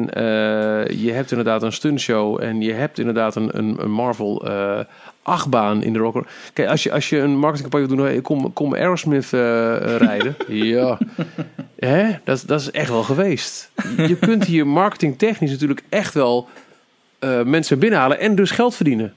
[0.97, 4.79] je hebt inderdaad een stuntshow en je hebt inderdaad een, een, een Marvel eh,
[5.23, 6.27] achtbaan in de rocker.
[6.53, 9.29] Kijk, als je, als je een marketingcampagne hey, kom, kom Aerosmith
[9.97, 10.35] rijden.
[10.47, 10.97] ja,
[11.79, 12.17] Hè?
[12.23, 13.71] Dat, dat is echt wel geweest.
[13.97, 16.47] Je kunt hier marketingtechnisch natuurlijk echt wel
[17.19, 19.13] eh, mensen binnenhalen en dus geld verdienen.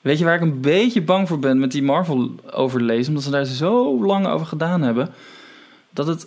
[0.00, 3.08] Weet je waar ik een beetje bang voor ben met die Marvel overlees?
[3.08, 5.10] Omdat ze daar zo lang over gedaan hebben.
[5.90, 6.26] Dat het,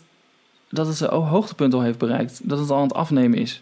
[0.69, 2.39] dat het zijn hoogtepunt al heeft bereikt.
[2.43, 3.61] Dat het al aan het afnemen is.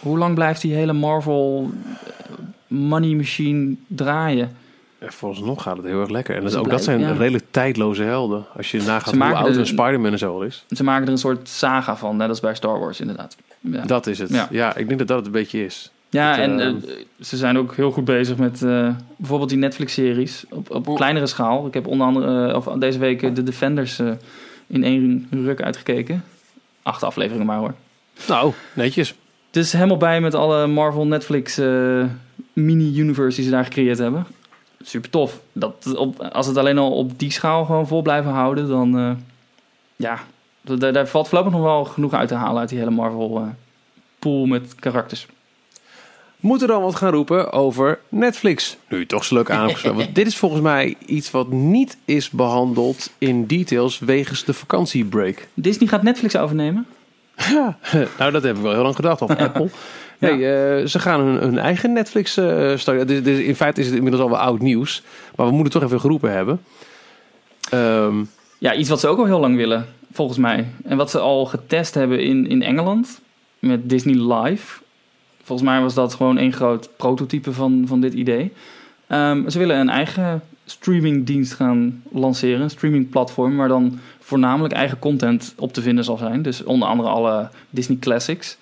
[0.00, 2.34] Hoe lang blijft die hele Marvel eh,
[2.66, 4.56] money machine draaien?
[4.98, 6.36] En Vooralsnog gaat het heel erg lekker.
[6.36, 7.12] En dat, Ze ook dat zijn ja.
[7.12, 8.44] redelijk tijdloze helden.
[8.56, 10.64] Als je nagaat hoe oud de- een Spider-Man en zo al is.
[10.70, 13.36] Ze maken er een soort saga van, net als bij Star Wars inderdaad.
[13.60, 14.30] Ja, Dat is het.
[14.30, 14.48] Ja.
[14.50, 14.76] Ja.
[14.76, 15.90] ik denk dat dat het een beetje is.
[16.10, 16.74] ja en eh, eh,
[17.20, 21.66] ze zijn ook heel goed bezig met eh, bijvoorbeeld die Netflix-series op, op kleinere schaal.
[21.66, 24.10] Ik heb onder andere eh, of deze week de Defenders eh,
[24.66, 26.24] in één ruk uitgekeken.
[26.82, 27.74] Acht afleveringen maar hoor.
[28.28, 29.14] Nou, netjes.
[29.50, 32.04] Dus helemaal bij met alle Marvel Netflix eh,
[32.52, 34.26] mini-universe die ze daar gecreëerd hebben.
[34.80, 35.40] Super tof.
[35.52, 39.10] Dat op, als het alleen al op die schaal gewoon vol blijven houden, dan eh,
[39.96, 40.18] ja,
[40.60, 43.48] daar, daar valt voorlopig nog wel genoeg uit te halen uit die hele Marvel eh,
[44.18, 45.26] pool met karakters.
[46.40, 48.76] Moeten we dan wat gaan roepen over Netflix?
[48.88, 49.98] Nu toch zo leuk aangesproken.
[49.98, 55.48] Want dit is volgens mij iets wat niet is behandeld in details wegens de vakantiebreak.
[55.54, 56.86] Disney gaat Netflix overnemen.
[58.18, 59.22] nou, dat hebben we wel heel lang gedacht.
[59.22, 59.68] Of Apple.
[60.18, 63.06] Nee, eh, ze gaan hun, hun eigen Netflix eh starten.
[63.06, 65.02] Dus, dus in feite is het inmiddels al wel oud nieuws.
[65.36, 66.60] Maar we moeten toch even geroepen hebben.
[67.70, 68.24] Ehm,
[68.58, 70.66] Ja, iets wat ze ook al heel lang willen, volgens mij.
[70.84, 73.20] En wat ze al getest hebben in, in Engeland
[73.58, 74.80] met Disney Live.
[75.42, 78.52] Volgens mij was dat gewoon één groot prototype van, van dit idee.
[79.06, 85.54] Ehm, ze willen een eigen streamingdienst gaan lanceren, een streamingplatform, waar dan voornamelijk eigen content
[85.58, 86.42] op te vinden zal zijn.
[86.42, 88.56] Dus onder andere alle Disney Classics.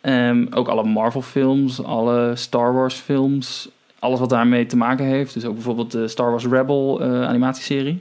[0.00, 3.68] Ehm, ook alle Marvel films, alle Star Wars films,
[3.98, 5.34] alles wat daarmee te maken heeft.
[5.34, 8.00] Dus ook bijvoorbeeld de Star Wars Rebel eh, animatieserie.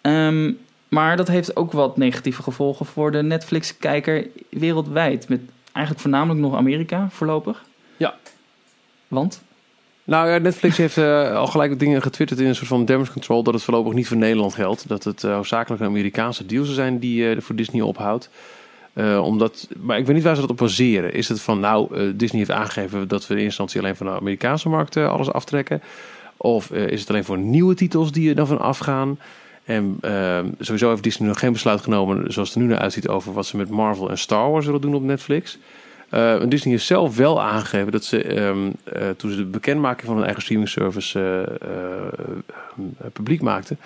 [0.00, 0.52] Ehm,
[0.88, 5.28] maar dat heeft ook wat negatieve gevolgen voor de Netflix-kijker wereldwijd.
[5.28, 5.40] Met
[5.72, 7.64] eigenlijk voornamelijk nog Amerika voorlopig.
[7.96, 8.14] Ja.
[9.08, 9.42] Want?
[10.04, 13.42] nou ja, Netflix heeft eh, al gelijk dingen getwitterd in een soort van damage control.
[13.42, 14.88] Dat het voorlopig niet voor Nederland geldt.
[14.88, 18.30] Dat het uh, hoofdzakelijk een Amerikaanse deal zou zijn die voor Disney ophoudt.
[18.94, 21.12] Uh, omdat, maar ik weet niet waar ze dat op baseren.
[21.12, 24.06] Is het van, nou, uh, Disney heeft aangegeven dat we in eerste instantie alleen van
[24.06, 25.82] de Amerikaanse markt alles aftrekken?
[26.36, 29.18] Of is het alleen voor nieuwe titels die er dan van afgaan?
[29.64, 29.98] En
[30.58, 33.46] sowieso heeft Disney nog geen besluit genomen, zoals het er nu naar uitziet, over wat
[33.46, 35.58] ze met Marvel en Star Wars willen doen op Netflix.
[36.48, 40.42] Disney heeft zelf wel aangegeven dat ze, uh, toen ze de bekendmaking van hun eigen
[40.42, 43.78] streaming service uh, publiek maakten,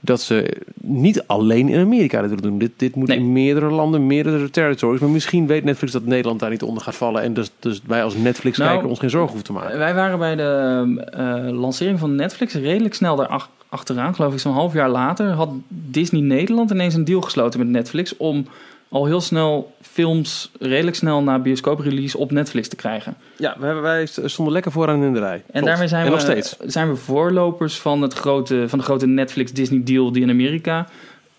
[0.00, 2.58] dat ze niet alleen in Amerika dit willen doen.
[2.58, 3.18] Dit, dit moet Nee.
[3.18, 5.00] in meerdere landen, meerdere territories.
[5.00, 7.22] Maar misschien weet Netflix dat Nederland daar niet onder gaat vallen.
[7.22, 9.78] En dus, dus wij als Netflix-kijker Nou, ons geen zorgen hoeven te maken.
[9.78, 14.14] Wij waren bij de eh, lancering van Netflix redelijk snel daar achteraan.
[14.14, 18.16] Geloof ik zo'n half jaar later had Disney Nederland ineens een deal gesloten met Netflix...
[18.16, 18.46] om
[18.90, 23.16] al heel snel films redelijk snel naar bioscooprelease op Netflix te krijgen.
[23.36, 25.34] Ja, wij, wij stonden lekker vooraan in de rij.
[25.34, 25.66] En Klopt.
[25.66, 26.56] daarmee zijn, en we, nog steeds.
[26.56, 30.86] zijn we voorlopers van, het grote, van de grote Netflix-Disney deal die in Amerika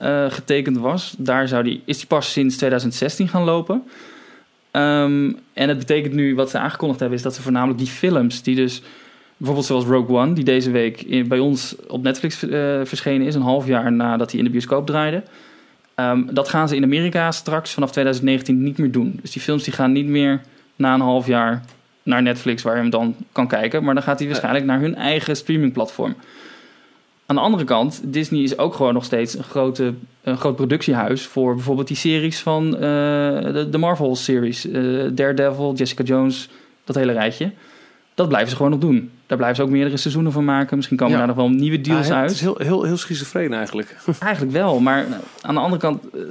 [0.02, 1.16] uh, getekend was.
[1.18, 3.84] Daar zou die, is die pas sinds 2016 gaan lopen.
[4.72, 8.44] Um, en het betekent nu, wat ze aangekondigd hebben, is dat ze voornamelijk die films
[8.44, 8.82] die dus...
[9.38, 13.36] Bijvoorbeeld zoals Rogue One, die deze week in, bij ons op Netflix uh, verschenen is,
[13.36, 15.24] een half jaar nadat hij in de bioscoop draaide.
[15.96, 19.20] Um, dat gaan ze in Amerika straks vanaf 2019 niet meer doen.
[19.22, 20.42] Dus die films die gaan niet meer
[20.76, 21.64] na een half jaar
[22.04, 23.84] naar Netflix waar je hem dan kan kijken.
[23.84, 26.16] Maar dan gaat hij waarschijnlijk naar hun eigen streamingplatform.
[27.26, 29.94] Aan de andere kant, Disney is ook gewoon nog steeds een, grote,
[30.24, 34.66] een groot productiehuis voor bijvoorbeeld die series van uh, de, de Marvel-series.
[34.66, 36.50] Uh, Daredevil, Jessica Jones,
[36.84, 37.52] dat hele rijtje.
[38.16, 39.12] Dat blijven ze gewoon nog doen.
[39.28, 40.76] Daar blijven ze ook meerdere seizoenen van maken.
[40.76, 41.20] Misschien komen Ja.
[41.20, 42.26] daar nog wel nieuwe deals Ah, uit.
[42.30, 43.96] Het is heel, heel, heel schizofreen eigenlijk.
[44.20, 45.06] Eigenlijk wel, maar
[45.42, 46.22] aan de andere kant, eh,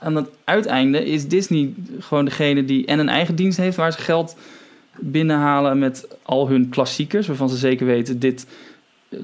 [0.00, 3.98] aan het uiteinde is Disney gewoon degene die en een eigen dienst heeft waar ze
[3.98, 4.36] geld
[4.98, 8.46] binnenhalen met al hun klassiekers, waarvan ze zeker weten dit,
[9.08, 9.18] eh,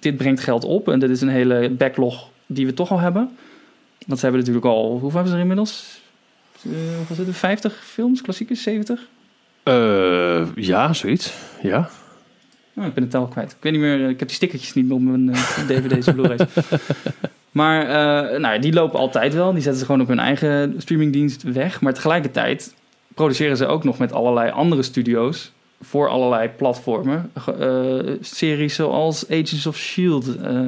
[0.00, 3.30] dit brengt geld op en dit is een hele backlog die we toch al hebben.
[4.06, 6.00] Want ze hebben natuurlijk al, hoeveel hebben ze er inmiddels?
[6.98, 9.08] wat was het, 50 films, klassiekers, 70?
[9.66, 11.32] Eh, ja, zoiets.
[11.62, 11.88] Ja.
[12.74, 13.50] Oh, ik ben het tel kwijt.
[13.50, 16.14] Ik weet niet meer, ik heb die stickertjes niet meer op mijn eh, dvd's en
[16.14, 16.42] blu-rays.
[17.50, 19.52] Maar eh, nou, die lopen altijd wel.
[19.52, 21.80] Die zetten ze gewoon op hun eigen streamingdienst weg.
[21.80, 22.74] Maar tegelijkertijd
[23.14, 27.30] produceren ze ook nog met allerlei andere studio's voor allerlei platformen.
[27.58, 30.36] Eh, series zoals Agents of S.H.I.E.L.D.
[30.36, 30.60] Eh,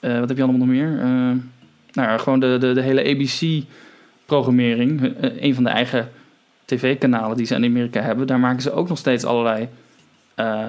[0.00, 0.98] eh, wat heb je allemaal nog meer?
[0.98, 1.06] Eh,
[1.92, 5.14] nou ja, gewoon de, de, de hele ABC-programmering.
[5.20, 6.08] Eh, een van de eigen
[6.76, 8.26] tv-kanalen die ze in Amerika hebben.
[8.26, 9.68] Daar maken ze ook nog steeds allerlei
[10.34, 10.68] eh,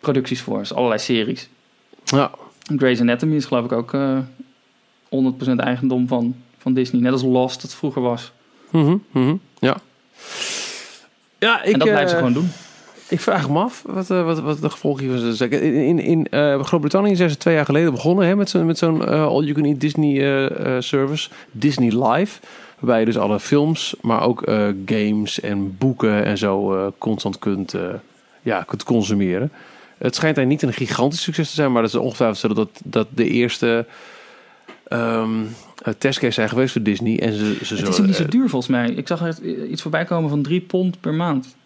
[0.00, 0.58] producties voor.
[0.58, 1.48] Dus allerlei series.
[2.04, 2.30] Ja.
[2.76, 4.18] Grey's Anatomy is geloof ik ook eh
[5.08, 7.00] 100% eigendom van, van Disney.
[7.00, 8.32] Net als Lost het vroeger was.
[8.70, 9.76] Mhm, mhm, Ja.
[11.38, 12.50] Ja, ik, en dat blijven ze eh, gewoon doen.
[13.08, 15.50] Ik vraag me af wat, eh, wat, wat de gevolgen hiervan zijn.
[15.50, 18.78] In, in, in eh, Groot-Brittannië zijn ze twee jaar geleden begonnen hè, met zo'n met
[18.78, 22.40] zo'n eh, all-you-can-eat Disney eh, eh, service, Disney Live.
[22.78, 27.38] Waarbij je dus alle films, maar ook eh, games en boeken en zo eh, constant
[27.38, 27.82] kunt, eh,
[28.42, 29.52] ja, kunt consumeren.
[29.98, 32.68] Het schijnt daar niet een gigantisch succes te zijn, maar dat is ongetwijfeld zo dat
[32.84, 33.86] dat de eerste
[34.84, 35.28] eh,
[35.98, 37.20] testcase zijn geweest voor Disney.
[37.20, 38.90] En ze, ze Het is niet zo duur volgens mij.
[38.90, 39.40] Ik zag
[39.70, 41.56] iets voorbij komen van 3 pond per maand.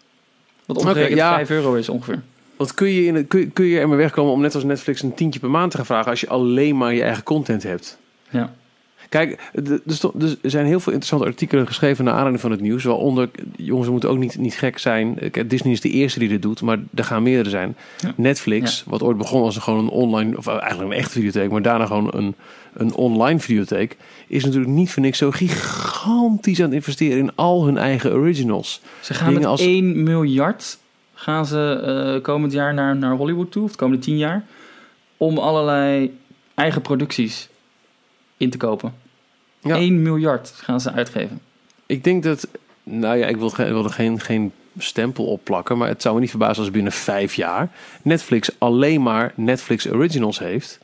[0.65, 1.33] Wat ongeveer ja.
[1.35, 2.21] 5 euro is ongeveer.
[2.57, 5.01] Want kun je, in kun, je- kun je er maar wegkomen om net als Netflix
[5.01, 7.97] een tientje per maand te gaan vragen als je alleen maar je eigen content hebt?
[8.29, 8.53] Ja.
[9.13, 12.83] Kijk, er sto- er zijn heel veel interessante artikelen geschreven naar aanleiding van het nieuws.
[12.83, 15.17] Waaronder, jongens, we moeten ook niet, niet gek zijn.
[15.47, 17.75] Disney is de eerste die dit doet, maar er gaan meerdere zijn.
[17.99, 18.13] Ja.
[18.17, 21.61] Netflix, wat ooit begon als een, gewoon een online, of eigenlijk een echte videotheek, maar
[21.61, 22.35] daarna gewoon een,
[22.73, 27.65] een online videotheek, is natuurlijk niet voor niks zo gigantisch aan het investeren in al
[27.65, 28.81] hun eigen originals.
[29.01, 30.77] Ze gaan Dingen met als- 1 miljard
[31.13, 31.81] gaan ze
[32.15, 34.45] eh, komend jaar naar, naar Hollywood toe, of de komende 10 jaar,
[35.17, 36.17] om allerlei
[36.53, 37.49] eigen producties
[38.37, 38.93] in te kopen.
[39.63, 39.75] Ja.
[39.75, 41.39] 1 miljard gaan ze uitgeven.
[41.85, 42.47] Ik denk dat,
[42.83, 46.21] nou ja, ik wil, wil er geen, geen stempel op plakken, maar het zou me
[46.21, 47.69] niet verbazen als binnen vijf jaar
[48.01, 50.79] Netflix alleen maar Netflix Originals heeft.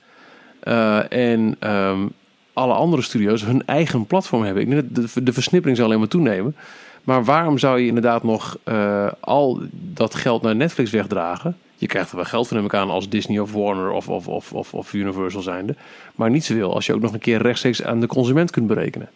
[0.59, 2.07] Eh, en ehm,
[2.53, 4.63] alle andere studio's hun eigen platform hebben.
[4.63, 6.55] Ik denk dat de, de versnippering zal alleen maar toenemen.
[7.03, 11.57] Maar waarom zou je inderdaad nog eh, al dat geld naar Netflix wegdragen?
[11.79, 14.53] Je krijgt er wel geld van hem aan als Disney of Warner of, of, of,
[14.53, 15.75] of, of Universal zijnde.
[16.15, 19.09] Maar niet zoveel als je ook nog een keer rechtstreeks aan de consument kunt berekenen.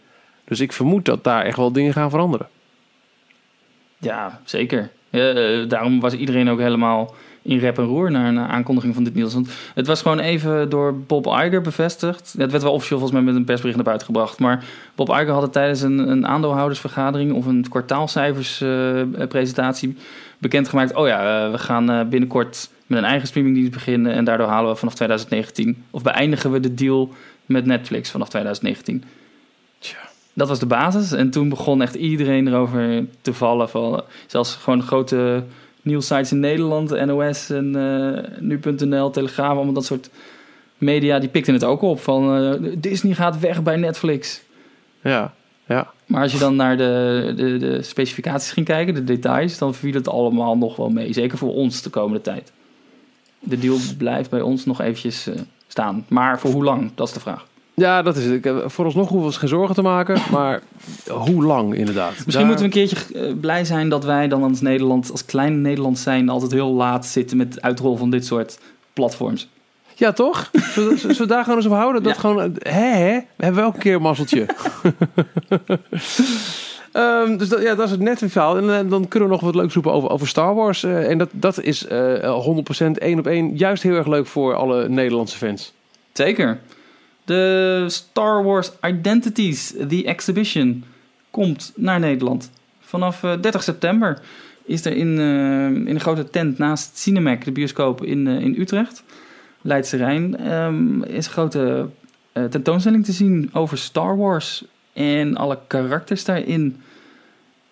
[0.44, 2.48] Dus ik vermoed dat daar echt wel dingen gaan veranderen.
[3.98, 4.90] Ja, zeker.
[5.10, 5.22] Eh,
[5.68, 9.34] daarom was iedereen ook helemaal in rep en roer naar een aankondiging van dit nieuws.
[9.34, 12.36] Want het was gewoon even door Bob Iger bevestigd.
[12.38, 14.40] Het werd wel officieel volgens mij met een persbericht naar buiten gebracht.
[14.40, 14.66] Maar
[14.96, 19.98] Bob Iger had het tijdens een, een aandeelhoudersvergadering of een kwartaalcijferspresentatie
[20.44, 20.96] bekendgemaakt.
[20.96, 24.14] Oh ja, eh, we gaan eh, binnenkort met een eigen streamingdienst beginnen.
[24.14, 27.14] En daardoor halen we vanaf 2019, of beëindigen we de deal
[27.46, 29.04] met Netflix vanaf 2019.
[29.80, 29.98] Tja.
[30.34, 31.12] Dat was de basis.
[31.12, 33.70] En toen begon echt iedereen erover te vallen.
[33.70, 35.44] Van, zelfs gewoon grote
[35.84, 40.10] nieuwsites in Nederland, NOS en eh, nu.nl, Telegraaf, allemaal dat soort
[40.78, 42.00] media, die pikten het ook op.
[42.00, 44.42] Van eh, Disney gaat weg bij Netflix.
[45.02, 45.34] Ja,
[45.66, 45.92] ja.
[46.14, 49.94] Maar als je dan naar de, de, de specificaties ging kijken, de details, dan viel
[49.94, 51.14] het allemaal nog wel mee.
[51.14, 52.52] Zeker voor ons de komende tijd.
[53.40, 55.36] De deal blijft bij ons nog eventjes eh,
[55.68, 56.06] staan.
[56.08, 56.92] Maar voor hoe lang?
[56.96, 57.46] Dat is de vraag.
[57.74, 58.34] Ja, dat is het.
[58.34, 60.22] Ik heb- Vooralsnog hoeven we ons geen zorgen te maken.
[60.32, 60.62] Maar
[61.08, 62.12] hoe lang inderdaad?
[62.12, 65.26] Misschien Daar- moeten we een keertje eh, blij zijn dat wij dan als Nederland, als
[65.26, 68.60] klein Nederland zijn, altijd heel laat zitten met het uitrollen van dit soort
[68.94, 69.50] platforms.
[69.96, 70.50] Ja, toch?
[70.74, 72.04] Zullen we daar gewoon eens op houden?
[72.04, 72.20] Dat Ja.
[72.20, 73.20] gewoon, hè, hè?
[73.36, 74.46] We hebben wel een keer een mazzeltje.
[76.92, 78.58] Ehm, dus dat, ja, dat is het net verhaal.
[78.58, 80.84] En eh, dan kunnen we nog wat leuks roepen over, over Star Wars.
[80.84, 82.44] Eh, en dat, dat is eh
[82.86, 85.74] 100% één op één juist heel erg leuk voor alle Nederlandse fans.
[86.12, 86.60] Zeker.
[87.26, 90.84] De Star Wars Identities, The Exhibition,
[91.32, 92.52] komt naar Nederland.
[92.82, 94.20] Vanaf eh, 30 september
[94.66, 98.56] is er in, eh, in een grote tent naast Cinemac, de bioscoop in, eh, in
[98.60, 99.04] Utrecht,
[99.66, 101.90] Leidse Rijn, ehm, is een grote
[102.32, 104.64] eh, tentoonstelling te zien over Star Wars
[104.94, 106.78] en alle karakters daarin.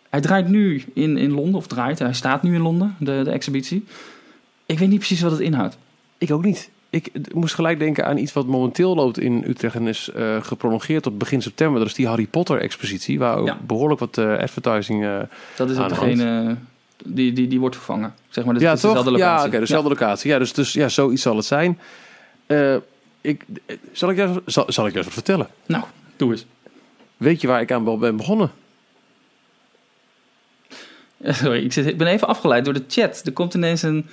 [0.09, 3.31] Hij draait nu in, in Londen, of draait, hij staat nu in Londen, de, de
[3.31, 3.85] exhibitie.
[4.65, 5.77] Ik weet niet precies wat het inhoudt.
[6.17, 6.69] Ik ook niet.
[6.89, 11.03] Ik moest gelijk denken aan iets wat momenteel loopt in Utrecht en is eh, geprolongeerd
[11.03, 11.79] tot begin september.
[11.79, 13.57] Dat is die Harry Potter expositie, waar ook Ja.
[13.67, 15.03] behoorlijk wat eh, advertising...
[15.05, 15.19] eh,
[15.57, 16.55] Dat is ook degene
[17.05, 18.13] die, die, die wordt vervangen.
[18.29, 18.93] Zeg maar, dat ja, is toch?
[18.93, 19.47] dezelfde Ja, locatie.
[19.47, 20.31] oké, dezelfde locatie.
[20.31, 21.79] Ja, dus, dus ja, zoiets zal het zijn.
[22.45, 22.75] Eh,
[23.21, 23.45] ik,
[23.91, 25.47] zal, ik juist, zal, zal ik juist wat vertellen?
[25.65, 25.77] Ja.
[25.77, 25.83] Nou,
[26.15, 26.45] doe eens.
[27.17, 28.51] Weet je waar ik aan wel ben begonnen?
[31.23, 33.21] Sorry, ik, zit, ik ben even afgeleid door de chat.
[33.25, 34.07] Er komt ineens een,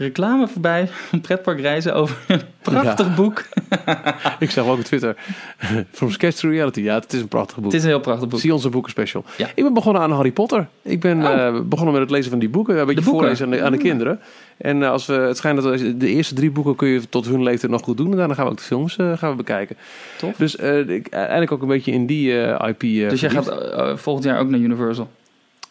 [0.00, 3.14] reclame voorbij van pretparkreizen over een prachtig Ja.
[3.14, 3.44] boek.
[4.38, 5.16] Ik zag ook op Twitter.
[5.92, 6.80] From Sketch to Reality.
[6.80, 7.64] Ja, het is een prachtig boek.
[7.64, 8.40] Het is een heel prachtig boek.
[8.40, 9.24] Zie onze boeken special.
[9.36, 9.46] Ja.
[9.54, 10.66] Ik ben begonnen aan Harry Potter.
[10.82, 11.32] Ik ben Oh.
[11.32, 12.78] eh, begonnen met het lezen van die boeken.
[12.78, 13.82] Een beetje voorlezen aan de, aan de Mm.
[13.82, 14.20] kinderen.
[14.56, 17.42] En eh, als we, het schijnt dat de eerste drie boeken kun je tot hun
[17.42, 18.10] leeftijd nog goed doen.
[18.10, 19.76] En daarna gaan we ook de films eh, gaan we bekijken.
[20.18, 20.36] Tof.
[20.36, 22.32] Dus eh, ik, eigenlijk ook een beetje in die
[22.66, 22.80] IP.
[22.80, 23.46] Dus jij verdiept.
[23.48, 25.10] gaat volgend jaar ook naar Universal.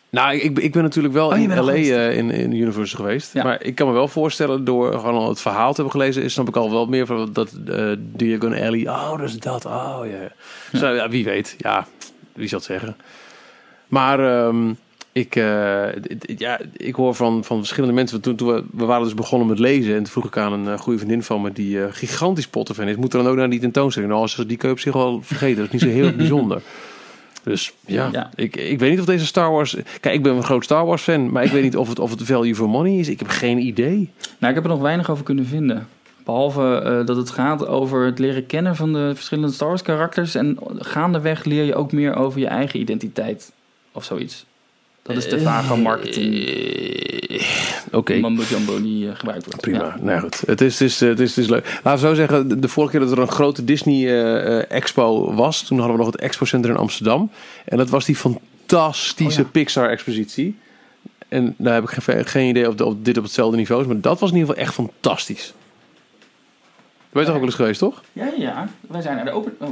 [0.09, 1.91] Nou, ik, ik ben natuurlijk wel Oh, in LA geweest.
[1.91, 3.33] eh, in, in Universal geweest.
[3.33, 3.43] Ja.
[3.43, 6.33] Maar ik kan me wel voorstellen, door gewoon al het verhaal te hebben gelezen, is
[6.33, 8.87] snap ik al wel meer van dat uh, Diagon Alley.
[8.89, 9.65] Oh, dat is dat.
[9.65, 10.31] Oh, ja.
[10.71, 11.55] Dus, nou, ja, wie weet.
[11.57, 11.87] Ja,
[12.33, 12.95] wie zal het zeggen.
[13.87, 14.73] Maar ehm,
[15.11, 15.85] ik, eh,
[16.37, 18.21] ja, ik hoor van, van verschillende mensen.
[18.21, 19.91] Toen, toen we, we waren dus begonnen met lezen.
[19.91, 22.87] En toen vroeg ik aan een eh, goede vriendin van me die eh, gigantisch Potter-fan
[22.87, 22.95] is.
[22.95, 24.11] Moet er dan ook naar die tentoonstelling?
[24.11, 25.55] Nou, als ze die keup zich wel vergeten.
[25.57, 26.61] Dat is niet zo heel bijzonder.
[27.47, 28.29] Dus ja, Ja.
[28.35, 29.75] Ik, ik weet niet of deze Star Wars...
[29.99, 32.09] Kijk, ik ben een groot Star Wars fan, maar ik weet niet of het, of
[32.09, 33.09] het value for money is.
[33.09, 34.11] Ik heb geen idee.
[34.37, 35.87] Nou, ik heb er nog weinig over kunnen vinden.
[36.25, 40.35] Behalve eh, dat het gaat over het leren kennen van de verschillende Star Wars karakters.
[40.35, 43.51] En gaandeweg leer je ook meer over je eigen identiteit.
[43.91, 44.45] Of zoiets.
[45.07, 47.43] Dat is de vage marketing Eh,
[47.91, 49.61] Oké, mambo jumbo die eh, gebruikt wordt.
[49.61, 49.77] prima.
[49.83, 49.95] Ja.
[50.01, 51.79] Nou goed, het is, het, is, het, is, het is leuk.
[51.83, 55.61] Laten we zo zeggen, de- vorige keer dat er een grote Disney-expo was...
[55.63, 57.31] toen hadden we nog het Expo Center in Amsterdam.
[57.65, 59.51] En dat was die fantastische Oh ja.
[59.51, 60.57] Pixar-expositie.
[61.27, 63.87] En daar heb ik geen, geen idee of, dit op hetzelfde niveau is...
[63.87, 65.53] maar dat was in ieder geval echt fantastisch.
[67.09, 68.03] Ben je toch ook wel eens geweest, toch?
[68.13, 68.67] Ja, ja.
[68.87, 69.55] Wij zijn naar de open...
[69.59, 69.69] Oh.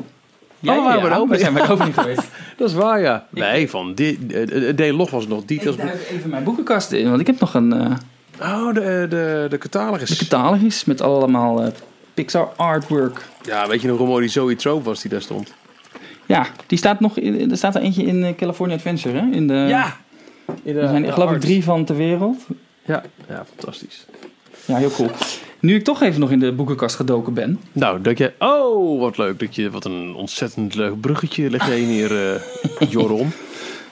[0.73, 2.21] We waren bij de open- Wij zijn bij de opening geweest.
[2.57, 3.25] Dat is waar, ja.
[3.29, 5.75] Nee, van die, de, de log was nog Ik details.
[5.77, 7.91] duik even mijn boekenkast in, want ik heb nog een eh
[8.41, 10.09] Oh, de, de, de catalogus.
[10.09, 11.67] de catalogus met allemaal eh,
[12.13, 13.25] Pixar artwork.
[13.41, 15.53] Ja, weet je nog hoe mooi die Zoe Trope was die daar stond?
[16.25, 19.25] Ja, die staat nog in, er staat er eentje in eh, California Adventure, hè?
[19.31, 19.53] In de,
[20.65, 22.45] Er zijn geloof ik drie van ter wereld.
[22.85, 24.05] Ja, ja, fantastisch.
[24.65, 25.09] Ja, heel cool.
[25.65, 27.59] Nu ik toch even nog in de boekenkast gedoken ben.
[27.71, 28.33] Nou, dat je...
[28.39, 29.39] Oh, wat leuk.
[29.39, 33.31] Dat je, wat een ontzettend leuk bruggetje leg jij hier, eh Joron.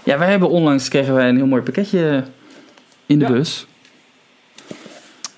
[0.04, 2.24] Ja, wij hebben onlangs kregen wij een heel mooi pakketje
[3.06, 3.32] in de Ja.
[3.32, 3.66] bus.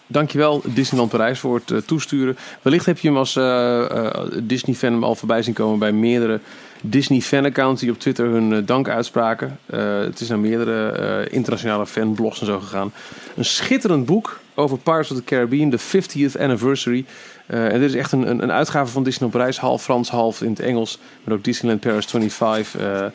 [0.07, 2.37] Dankjewel Disneyland Parijs voor het eh, toesturen.
[2.61, 6.39] Wellicht heb je hem als eh, Disney-fan al voorbij zien komen bij meerdere
[6.81, 9.59] Disney-fan-accounts die op Twitter hun dank uitspraken.
[9.65, 12.91] Het is naar meerdere internationale fanblogs en zo gegaan.
[13.35, 17.05] Een schitterend boek over Pirates of the Caribbean, de 50th anniversary.
[17.45, 20.41] Eh, en dit is echt een, een, een uitgave van Disneyland Parijs, half Frans, half
[20.41, 20.99] in het Engels.
[21.23, 23.05] Met ook Disneyland Paris 25 eh,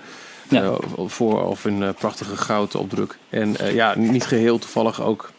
[0.49, 0.63] Ja.
[0.63, 0.75] eh,
[1.07, 3.19] voor of eh, prachtige gouden opdruk.
[3.29, 5.33] En ja, niet geheel toevallig ook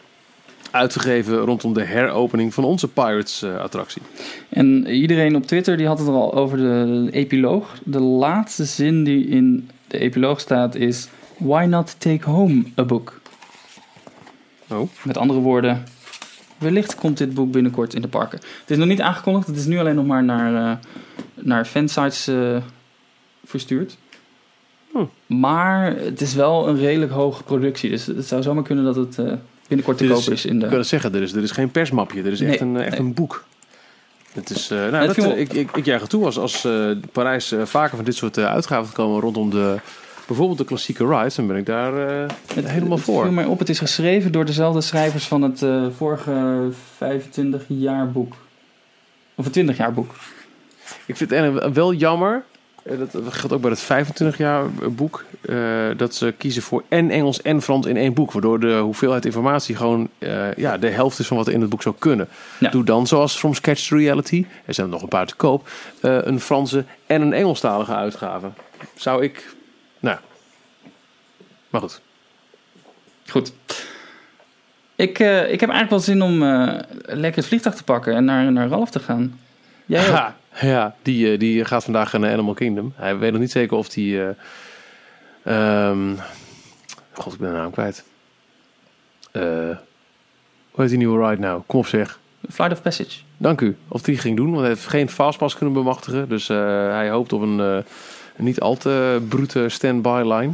[0.70, 4.02] uitgegeven rondom de heropening van onze Pirates-attractie.
[4.48, 7.74] En iedereen op Twitter die had het er al over de, de epiloog.
[7.84, 11.08] De laatste zin die in de epiloog staat is...
[11.36, 13.20] Why not take home a book?
[14.68, 14.88] Oh.
[15.02, 15.84] Met andere woorden,
[16.62, 18.38] wellicht komt dit boek binnenkort in de parken.
[18.38, 20.76] Het is nog niet aangekondigd, het is nu alleen nog maar naar, eh,
[21.34, 22.56] naar fansites eh,
[23.44, 23.96] verstuurd.
[24.92, 25.04] Hm.
[25.26, 29.18] Maar het is wel een redelijk hoge productie, dus het zou zomaar kunnen dat het
[29.18, 29.32] eh,
[29.68, 30.64] binnenkort te koop is in de...
[30.64, 32.90] Ik wil het zeggen, er is, er is geen persmapje, er is echt, een, echt
[32.90, 33.00] nee.
[33.00, 33.44] een boek.
[34.32, 36.66] Het is, nou, dat, eh, ik, ik, ik juich het toe als, als
[37.12, 39.76] Parijs vaker van dit soort uitgaven komen rondom de,
[40.32, 43.22] bijvoorbeeld de klassieke rides, dan ben ik daar eh, Het- helemaal het voor.
[43.22, 48.10] viel mij op, het is geschreven door dezelfde schrijvers van het eh, vorige 25 jaar
[48.12, 48.34] boek.
[49.34, 50.14] Of het 20 jaar boek.
[51.06, 52.42] Ik vind het wel jammer,
[52.82, 55.24] eh, dat geldt ook bij het 25 jaar boek,
[55.96, 58.32] dat ze kiezen voor en Engels en Frans in één boek.
[58.32, 60.08] Waardoor de hoeveelheid informatie gewoon
[60.56, 62.28] ja, de helft is van wat er in het boek zou kunnen.
[62.60, 62.70] Ja.
[62.70, 65.68] Doe dan zoals From Sketch to Reality, er zijn er nog een paar te koop,
[66.00, 68.50] een Franse en een Engelstalige uitgave.
[68.94, 69.54] Zou ik,
[70.02, 70.18] nou,
[71.70, 72.00] maar goed.
[73.28, 73.52] Goed.
[74.96, 78.24] Ik, eh, ik heb eigenlijk wel zin om eh, lekker het vliegtuig te pakken en
[78.24, 79.40] naar, naar Ralf te gaan.
[79.86, 80.04] Jij?
[80.04, 82.92] Ha, ja, die, eh, die gaat vandaag naar Animal Kingdom.
[82.96, 84.22] Hij weet nog niet zeker of die...
[84.22, 84.28] eh,
[85.44, 86.14] ehm,
[87.12, 88.04] God, ik ben de naam kwijt.
[89.32, 91.62] Hoe heet die nieuwe ride nou?
[91.66, 92.18] Kom op zeg.
[92.50, 93.20] Flight of Passage.
[93.36, 93.76] Dank u.
[93.88, 96.28] Of die ging doen, want hij heeft geen fastpass kunnen bemachtigen.
[96.28, 97.84] Dus hij hoopt op een, een
[98.36, 100.50] niet al te brute standby line.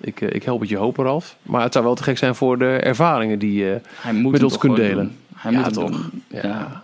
[0.00, 1.36] Ik, eh, ik help het je hopen, Ralf.
[1.42, 3.72] Maar het zou wel te gek zijn voor de ervaringen die...
[3.74, 4.96] eh, moet Met ons gewoon delen.
[5.04, 5.16] doen.
[5.36, 5.90] Hij Ja, moet toch.
[5.90, 6.22] doen.
[6.28, 6.40] ja.
[6.42, 6.82] Ja.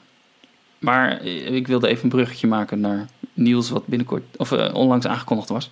[0.79, 5.49] Maar eh, ik wilde even een bruggetje maken naar Niels, wat binnenkort of onlangs aangekondigd
[5.49, 5.71] was.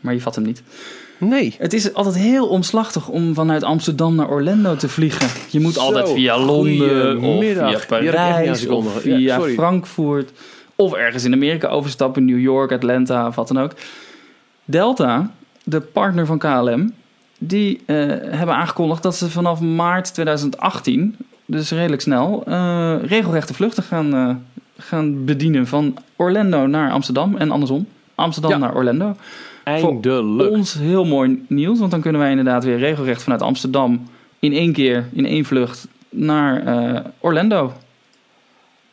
[0.00, 0.62] Maar je vat hem niet.
[1.18, 1.54] Nee.
[1.58, 5.28] Het is altijd heel omslachtig om vanuit Amsterdam naar Orlando te vliegen.
[5.50, 9.40] Je moet Zo, altijd via Londen of via Parijs of via.
[9.40, 10.30] Frankfurt.
[10.76, 13.72] Of ergens in Amerika overstappen, New York, Atlanta of wat dan ook.
[14.64, 15.30] Delta,
[15.64, 16.92] de partner van KLM,
[17.38, 21.16] die eh, hebben aangekondigd dat ze vanaf maart 2018
[21.46, 24.34] dus redelijk snel, eh, regelrechte vluchten gaan, eh,
[24.78, 27.86] gaan bedienen van Orlando naar Amsterdam en andersom.
[28.14, 28.58] Amsterdam Ja.
[28.58, 29.16] naar Orlando.
[29.64, 30.50] Eindelijk.
[30.50, 34.08] Ons heel mooi nieuws, want dan kunnen wij inderdaad weer regelrecht vanuit Amsterdam
[34.38, 36.62] in één keer, in één vlucht, naar
[37.20, 37.72] Orlando.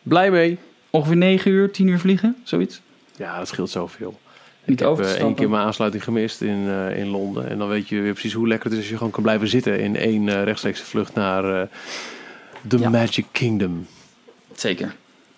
[0.04, 0.58] Blij mee.
[0.90, 2.82] Ongeveer 9 uur, 10 uur vliegen, zoiets.
[3.16, 4.20] Ja, dat scheelt zoveel.
[4.66, 7.50] Niet ik heb over eh, één keer mijn aansluiting gemist in, eh, in Londen.
[7.50, 9.48] En dan weet je weer precies hoe lekker het is als je gewoon kan blijven
[9.48, 11.68] zitten in één eh, rechtstreekse vlucht naar eh
[12.68, 12.90] The Ja.
[12.90, 13.88] Magic Kingdom.
[14.56, 14.96] Zeker.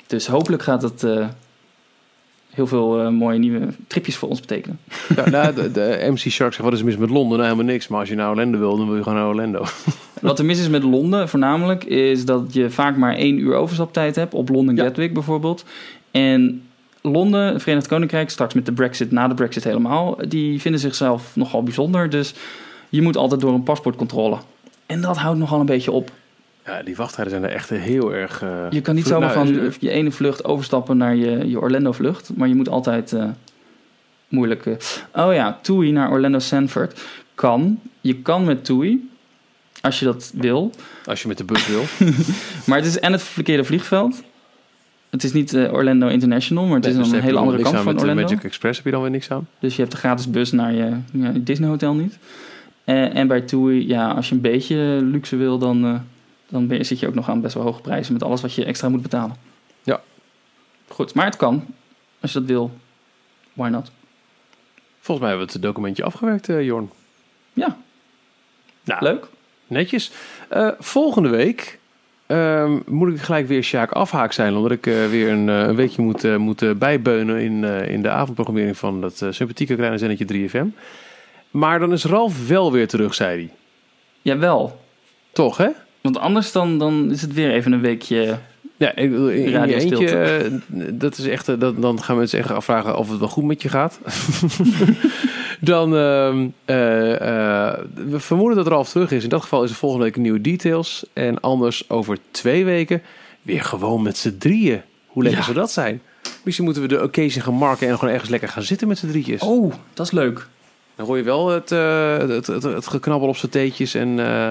[0.08, 1.28] Dus hopelijk gaat het eh,
[2.52, 4.80] heel veel eh, mooie nieuwe tripjes voor ons betekenen.
[5.16, 7.38] Ja, nou, de, de MC Shark zegt, wat is er mis met Londen?
[7.38, 7.88] Nou, helemaal niks.
[7.88, 9.66] Maar als je naar Orlando wil, dan wil je gewoon naar Orlando.
[10.22, 14.16] Wat er mis is met Londen voornamelijk is dat je vaak maar één uur overstaptijd
[14.16, 14.84] hebt op Londen Ja.
[14.84, 15.66] Gatwick bijvoorbeeld.
[16.12, 16.64] En
[17.02, 21.64] Londen, Verenigd Koninkrijk, straks met de Brexit, na de Brexit helemaal, die vinden zichzelf nogal
[21.64, 22.10] bijzonder.
[22.10, 22.34] Dus
[22.90, 24.38] je moet altijd door een paspoortcontrole.
[24.86, 26.12] En dat houdt nogal een beetje op.
[26.66, 28.42] Ja, die wachttijden zijn er echt heel erg...
[28.42, 31.60] eh, Je kan niet zomaar nou, van eh, je ene vlucht overstappen naar je, je
[31.60, 32.32] Orlando-vlucht.
[32.36, 33.30] Maar je moet altijd eh,
[34.28, 34.66] moeilijk...
[35.14, 37.02] oh ja, TUI naar Orlando Sanford.
[37.36, 37.80] Kan.
[38.02, 39.10] Je kan met TUI,
[39.82, 40.72] als je dat wil.
[41.06, 41.84] Als je met de bus wil.
[42.66, 44.24] Maar het is en het verkeerde vliegveld.
[45.10, 47.86] Het is niet Orlando International, maar het Nee, is dus een hele andere kant van
[47.86, 48.22] met de Orlando.
[48.22, 49.48] Magic Express heb je dan weer niks aan.
[49.60, 52.18] Dus je hebt de gratis bus naar je, ja, Disney Hotel niet.
[52.84, 54.76] Eh, en bij TUI, ja, als je een beetje
[55.12, 56.04] luxe wil, dan,
[56.52, 58.54] dan ben je, zit je ook nog aan best wel hoge prijzen met alles wat
[58.54, 59.36] je extra moet betalen.
[59.84, 60.02] Ja.
[60.88, 61.66] Goed, maar het kan.
[62.20, 62.72] Als je dat wil,
[63.54, 63.92] why not?
[65.00, 66.90] Volgens mij hebben we het documentje afgewerkt, eh, Jorn.
[67.54, 67.78] Ja,
[68.84, 69.28] Nou, leuk.
[69.68, 70.12] Netjes.
[70.50, 71.80] Eh, volgende week
[72.26, 74.56] ehm, moet ik gelijk weer Sjaak afhaak zijn.
[74.56, 79.02] Omdat ik eh, weer een, een weekje moet, moet bijbeunen in, in de avondprogrammering van
[79.02, 80.68] dat sympathieke kleine zennetje 3FM.
[81.52, 83.54] Maar dan is Ralf wel weer terug, zei hij.
[84.22, 84.80] Jawel.
[85.32, 85.70] Toch, hè?
[86.02, 88.38] Want anders dan, dan is het weer even een weekje...
[88.78, 90.52] Ja, ik, bedoel, in, in je eentje, eh,
[90.94, 93.62] dat is echt, eh, dat, dan gaan mensen echt afvragen of het wel goed met
[93.62, 94.00] je gaat.
[95.60, 99.24] dan, ehm, eh, eh, we vermoeden dat Ralf terug is.
[99.24, 101.06] In dat geval is er volgende week nieuwe details.
[101.14, 103.02] En anders over twee weken
[103.42, 104.82] weer gewoon met z'n drieën.
[105.08, 105.46] Hoe lekker Ja.
[105.46, 106.02] zou dat zijn?
[106.44, 109.08] Misschien moeten we de occasion gaan marken en gewoon ergens lekker gaan zitten met z'n
[109.08, 109.42] drietjes.
[109.42, 110.48] Oh, dat is leuk.
[110.96, 114.50] Dan hoor je wel het, eh, het, het, het, geknabbel op zijn theetjes en, eh,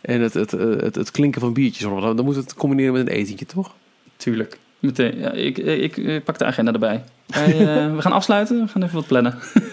[0.00, 1.82] en het, het, het, het, klinken van biertjes.
[1.82, 3.74] Dan moeten we het combineren met een etentje, toch?
[4.16, 4.58] Tuurlijk.
[4.78, 5.18] Meteen.
[5.18, 7.04] Ja, ik, ik, ik pak de agenda erbij.
[7.26, 8.60] Wij, eh, we gaan afsluiten.
[8.60, 9.38] We gaan even wat plannen.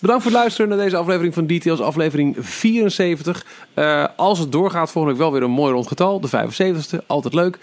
[0.00, 3.46] Bedankt voor het luisteren naar deze aflevering van Details, aflevering 74.
[3.74, 7.06] Eh, als het doorgaat, volgende week wel weer een mooi rond getal, de 75ste.
[7.06, 7.58] Altijd leuk.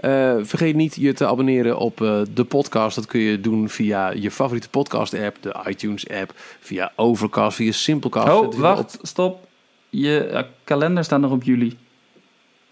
[0.00, 2.94] Eh, vergeet niet je te abonneren op eh, de podcast.
[2.94, 8.28] Dat kun je doen via je favoriete podcast-app, de iTunes-app, via Overcast, via Simplecast.
[8.28, 8.98] Oh, wacht.
[9.02, 9.47] Stop.
[9.90, 11.78] Je eh, kalender staat nog op juli.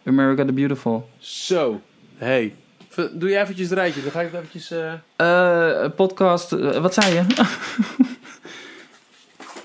[0.07, 1.09] America the Beautiful.
[1.19, 1.81] Zo.
[2.17, 2.55] Hey.
[3.13, 4.71] Doe je eventjes het rijtje, dan ga ik het eventjes...
[4.71, 4.93] eh,
[5.85, 6.51] Eh, podcast.
[6.81, 7.25] wat zei je?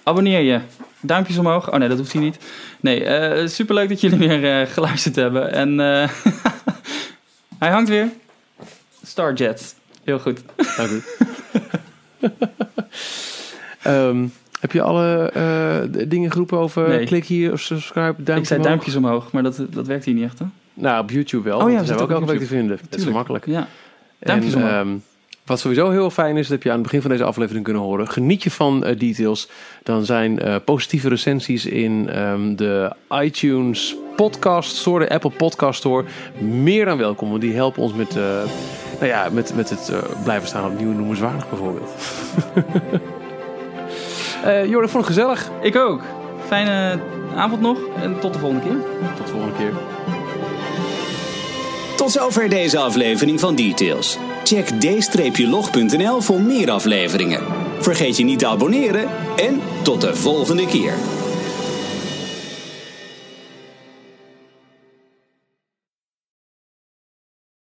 [0.04, 0.60] Abonneer je.
[1.02, 1.72] Duimpjes omhoog.
[1.72, 2.38] Oh nee, dat hoeft hier niet.
[2.80, 5.52] Nee, superleuk dat jullie weer geluisterd hebben.
[5.52, 6.10] En eh,
[7.60, 8.08] hij hangt weer.
[9.04, 9.74] Starjets.
[10.04, 10.42] Heel goed.
[10.78, 11.02] Dank u.
[13.82, 14.28] Ehm,
[14.62, 17.06] heb je alle eh, dingen geroepen over Nee.
[17.06, 18.68] klik hier of subscribe, duimpje ik zei omhoog?
[18.68, 20.46] duimpjes omhoog, maar dat, dat werkt hier niet echt, hè?
[20.74, 21.60] Nou, op YouTube wel.
[21.60, 22.80] Oh ja, we daar zijn we ook elke week te vinden.
[22.90, 23.46] Dat is makkelijk.
[23.46, 23.68] Ja.
[24.20, 24.74] Duimpjes en, omhoog.
[24.74, 24.90] ehm,
[25.46, 27.82] wat sowieso heel fijn is, dat heb je aan het begin van deze aflevering kunnen
[27.82, 28.08] horen.
[28.08, 29.50] Geniet je van eh, details.
[29.84, 36.06] Dan zijn eh, positieve recensies in ehm, de iTunes Podcast Store, de Apple Podcast Store,
[36.40, 37.30] meer dan welkom.
[37.30, 38.14] Want die helpen ons met,
[39.00, 39.92] nou ja, met, met het
[40.24, 41.92] blijven staan op nieuwe noemenswaardig bijvoorbeeld.
[44.44, 45.50] Eh Jordan, ik vond het gezellig.
[45.62, 46.02] Ik ook.
[46.48, 47.00] Fijne
[47.36, 48.78] avond nog en tot de volgende keer.
[49.16, 49.72] Tot de volgende keer.
[51.98, 54.18] Tot zover deze aflevering van Details.
[54.44, 57.44] Check d-log.nl voor meer afleveringen.
[57.80, 60.94] Vergeet je niet te abonneren en tot de volgende keer.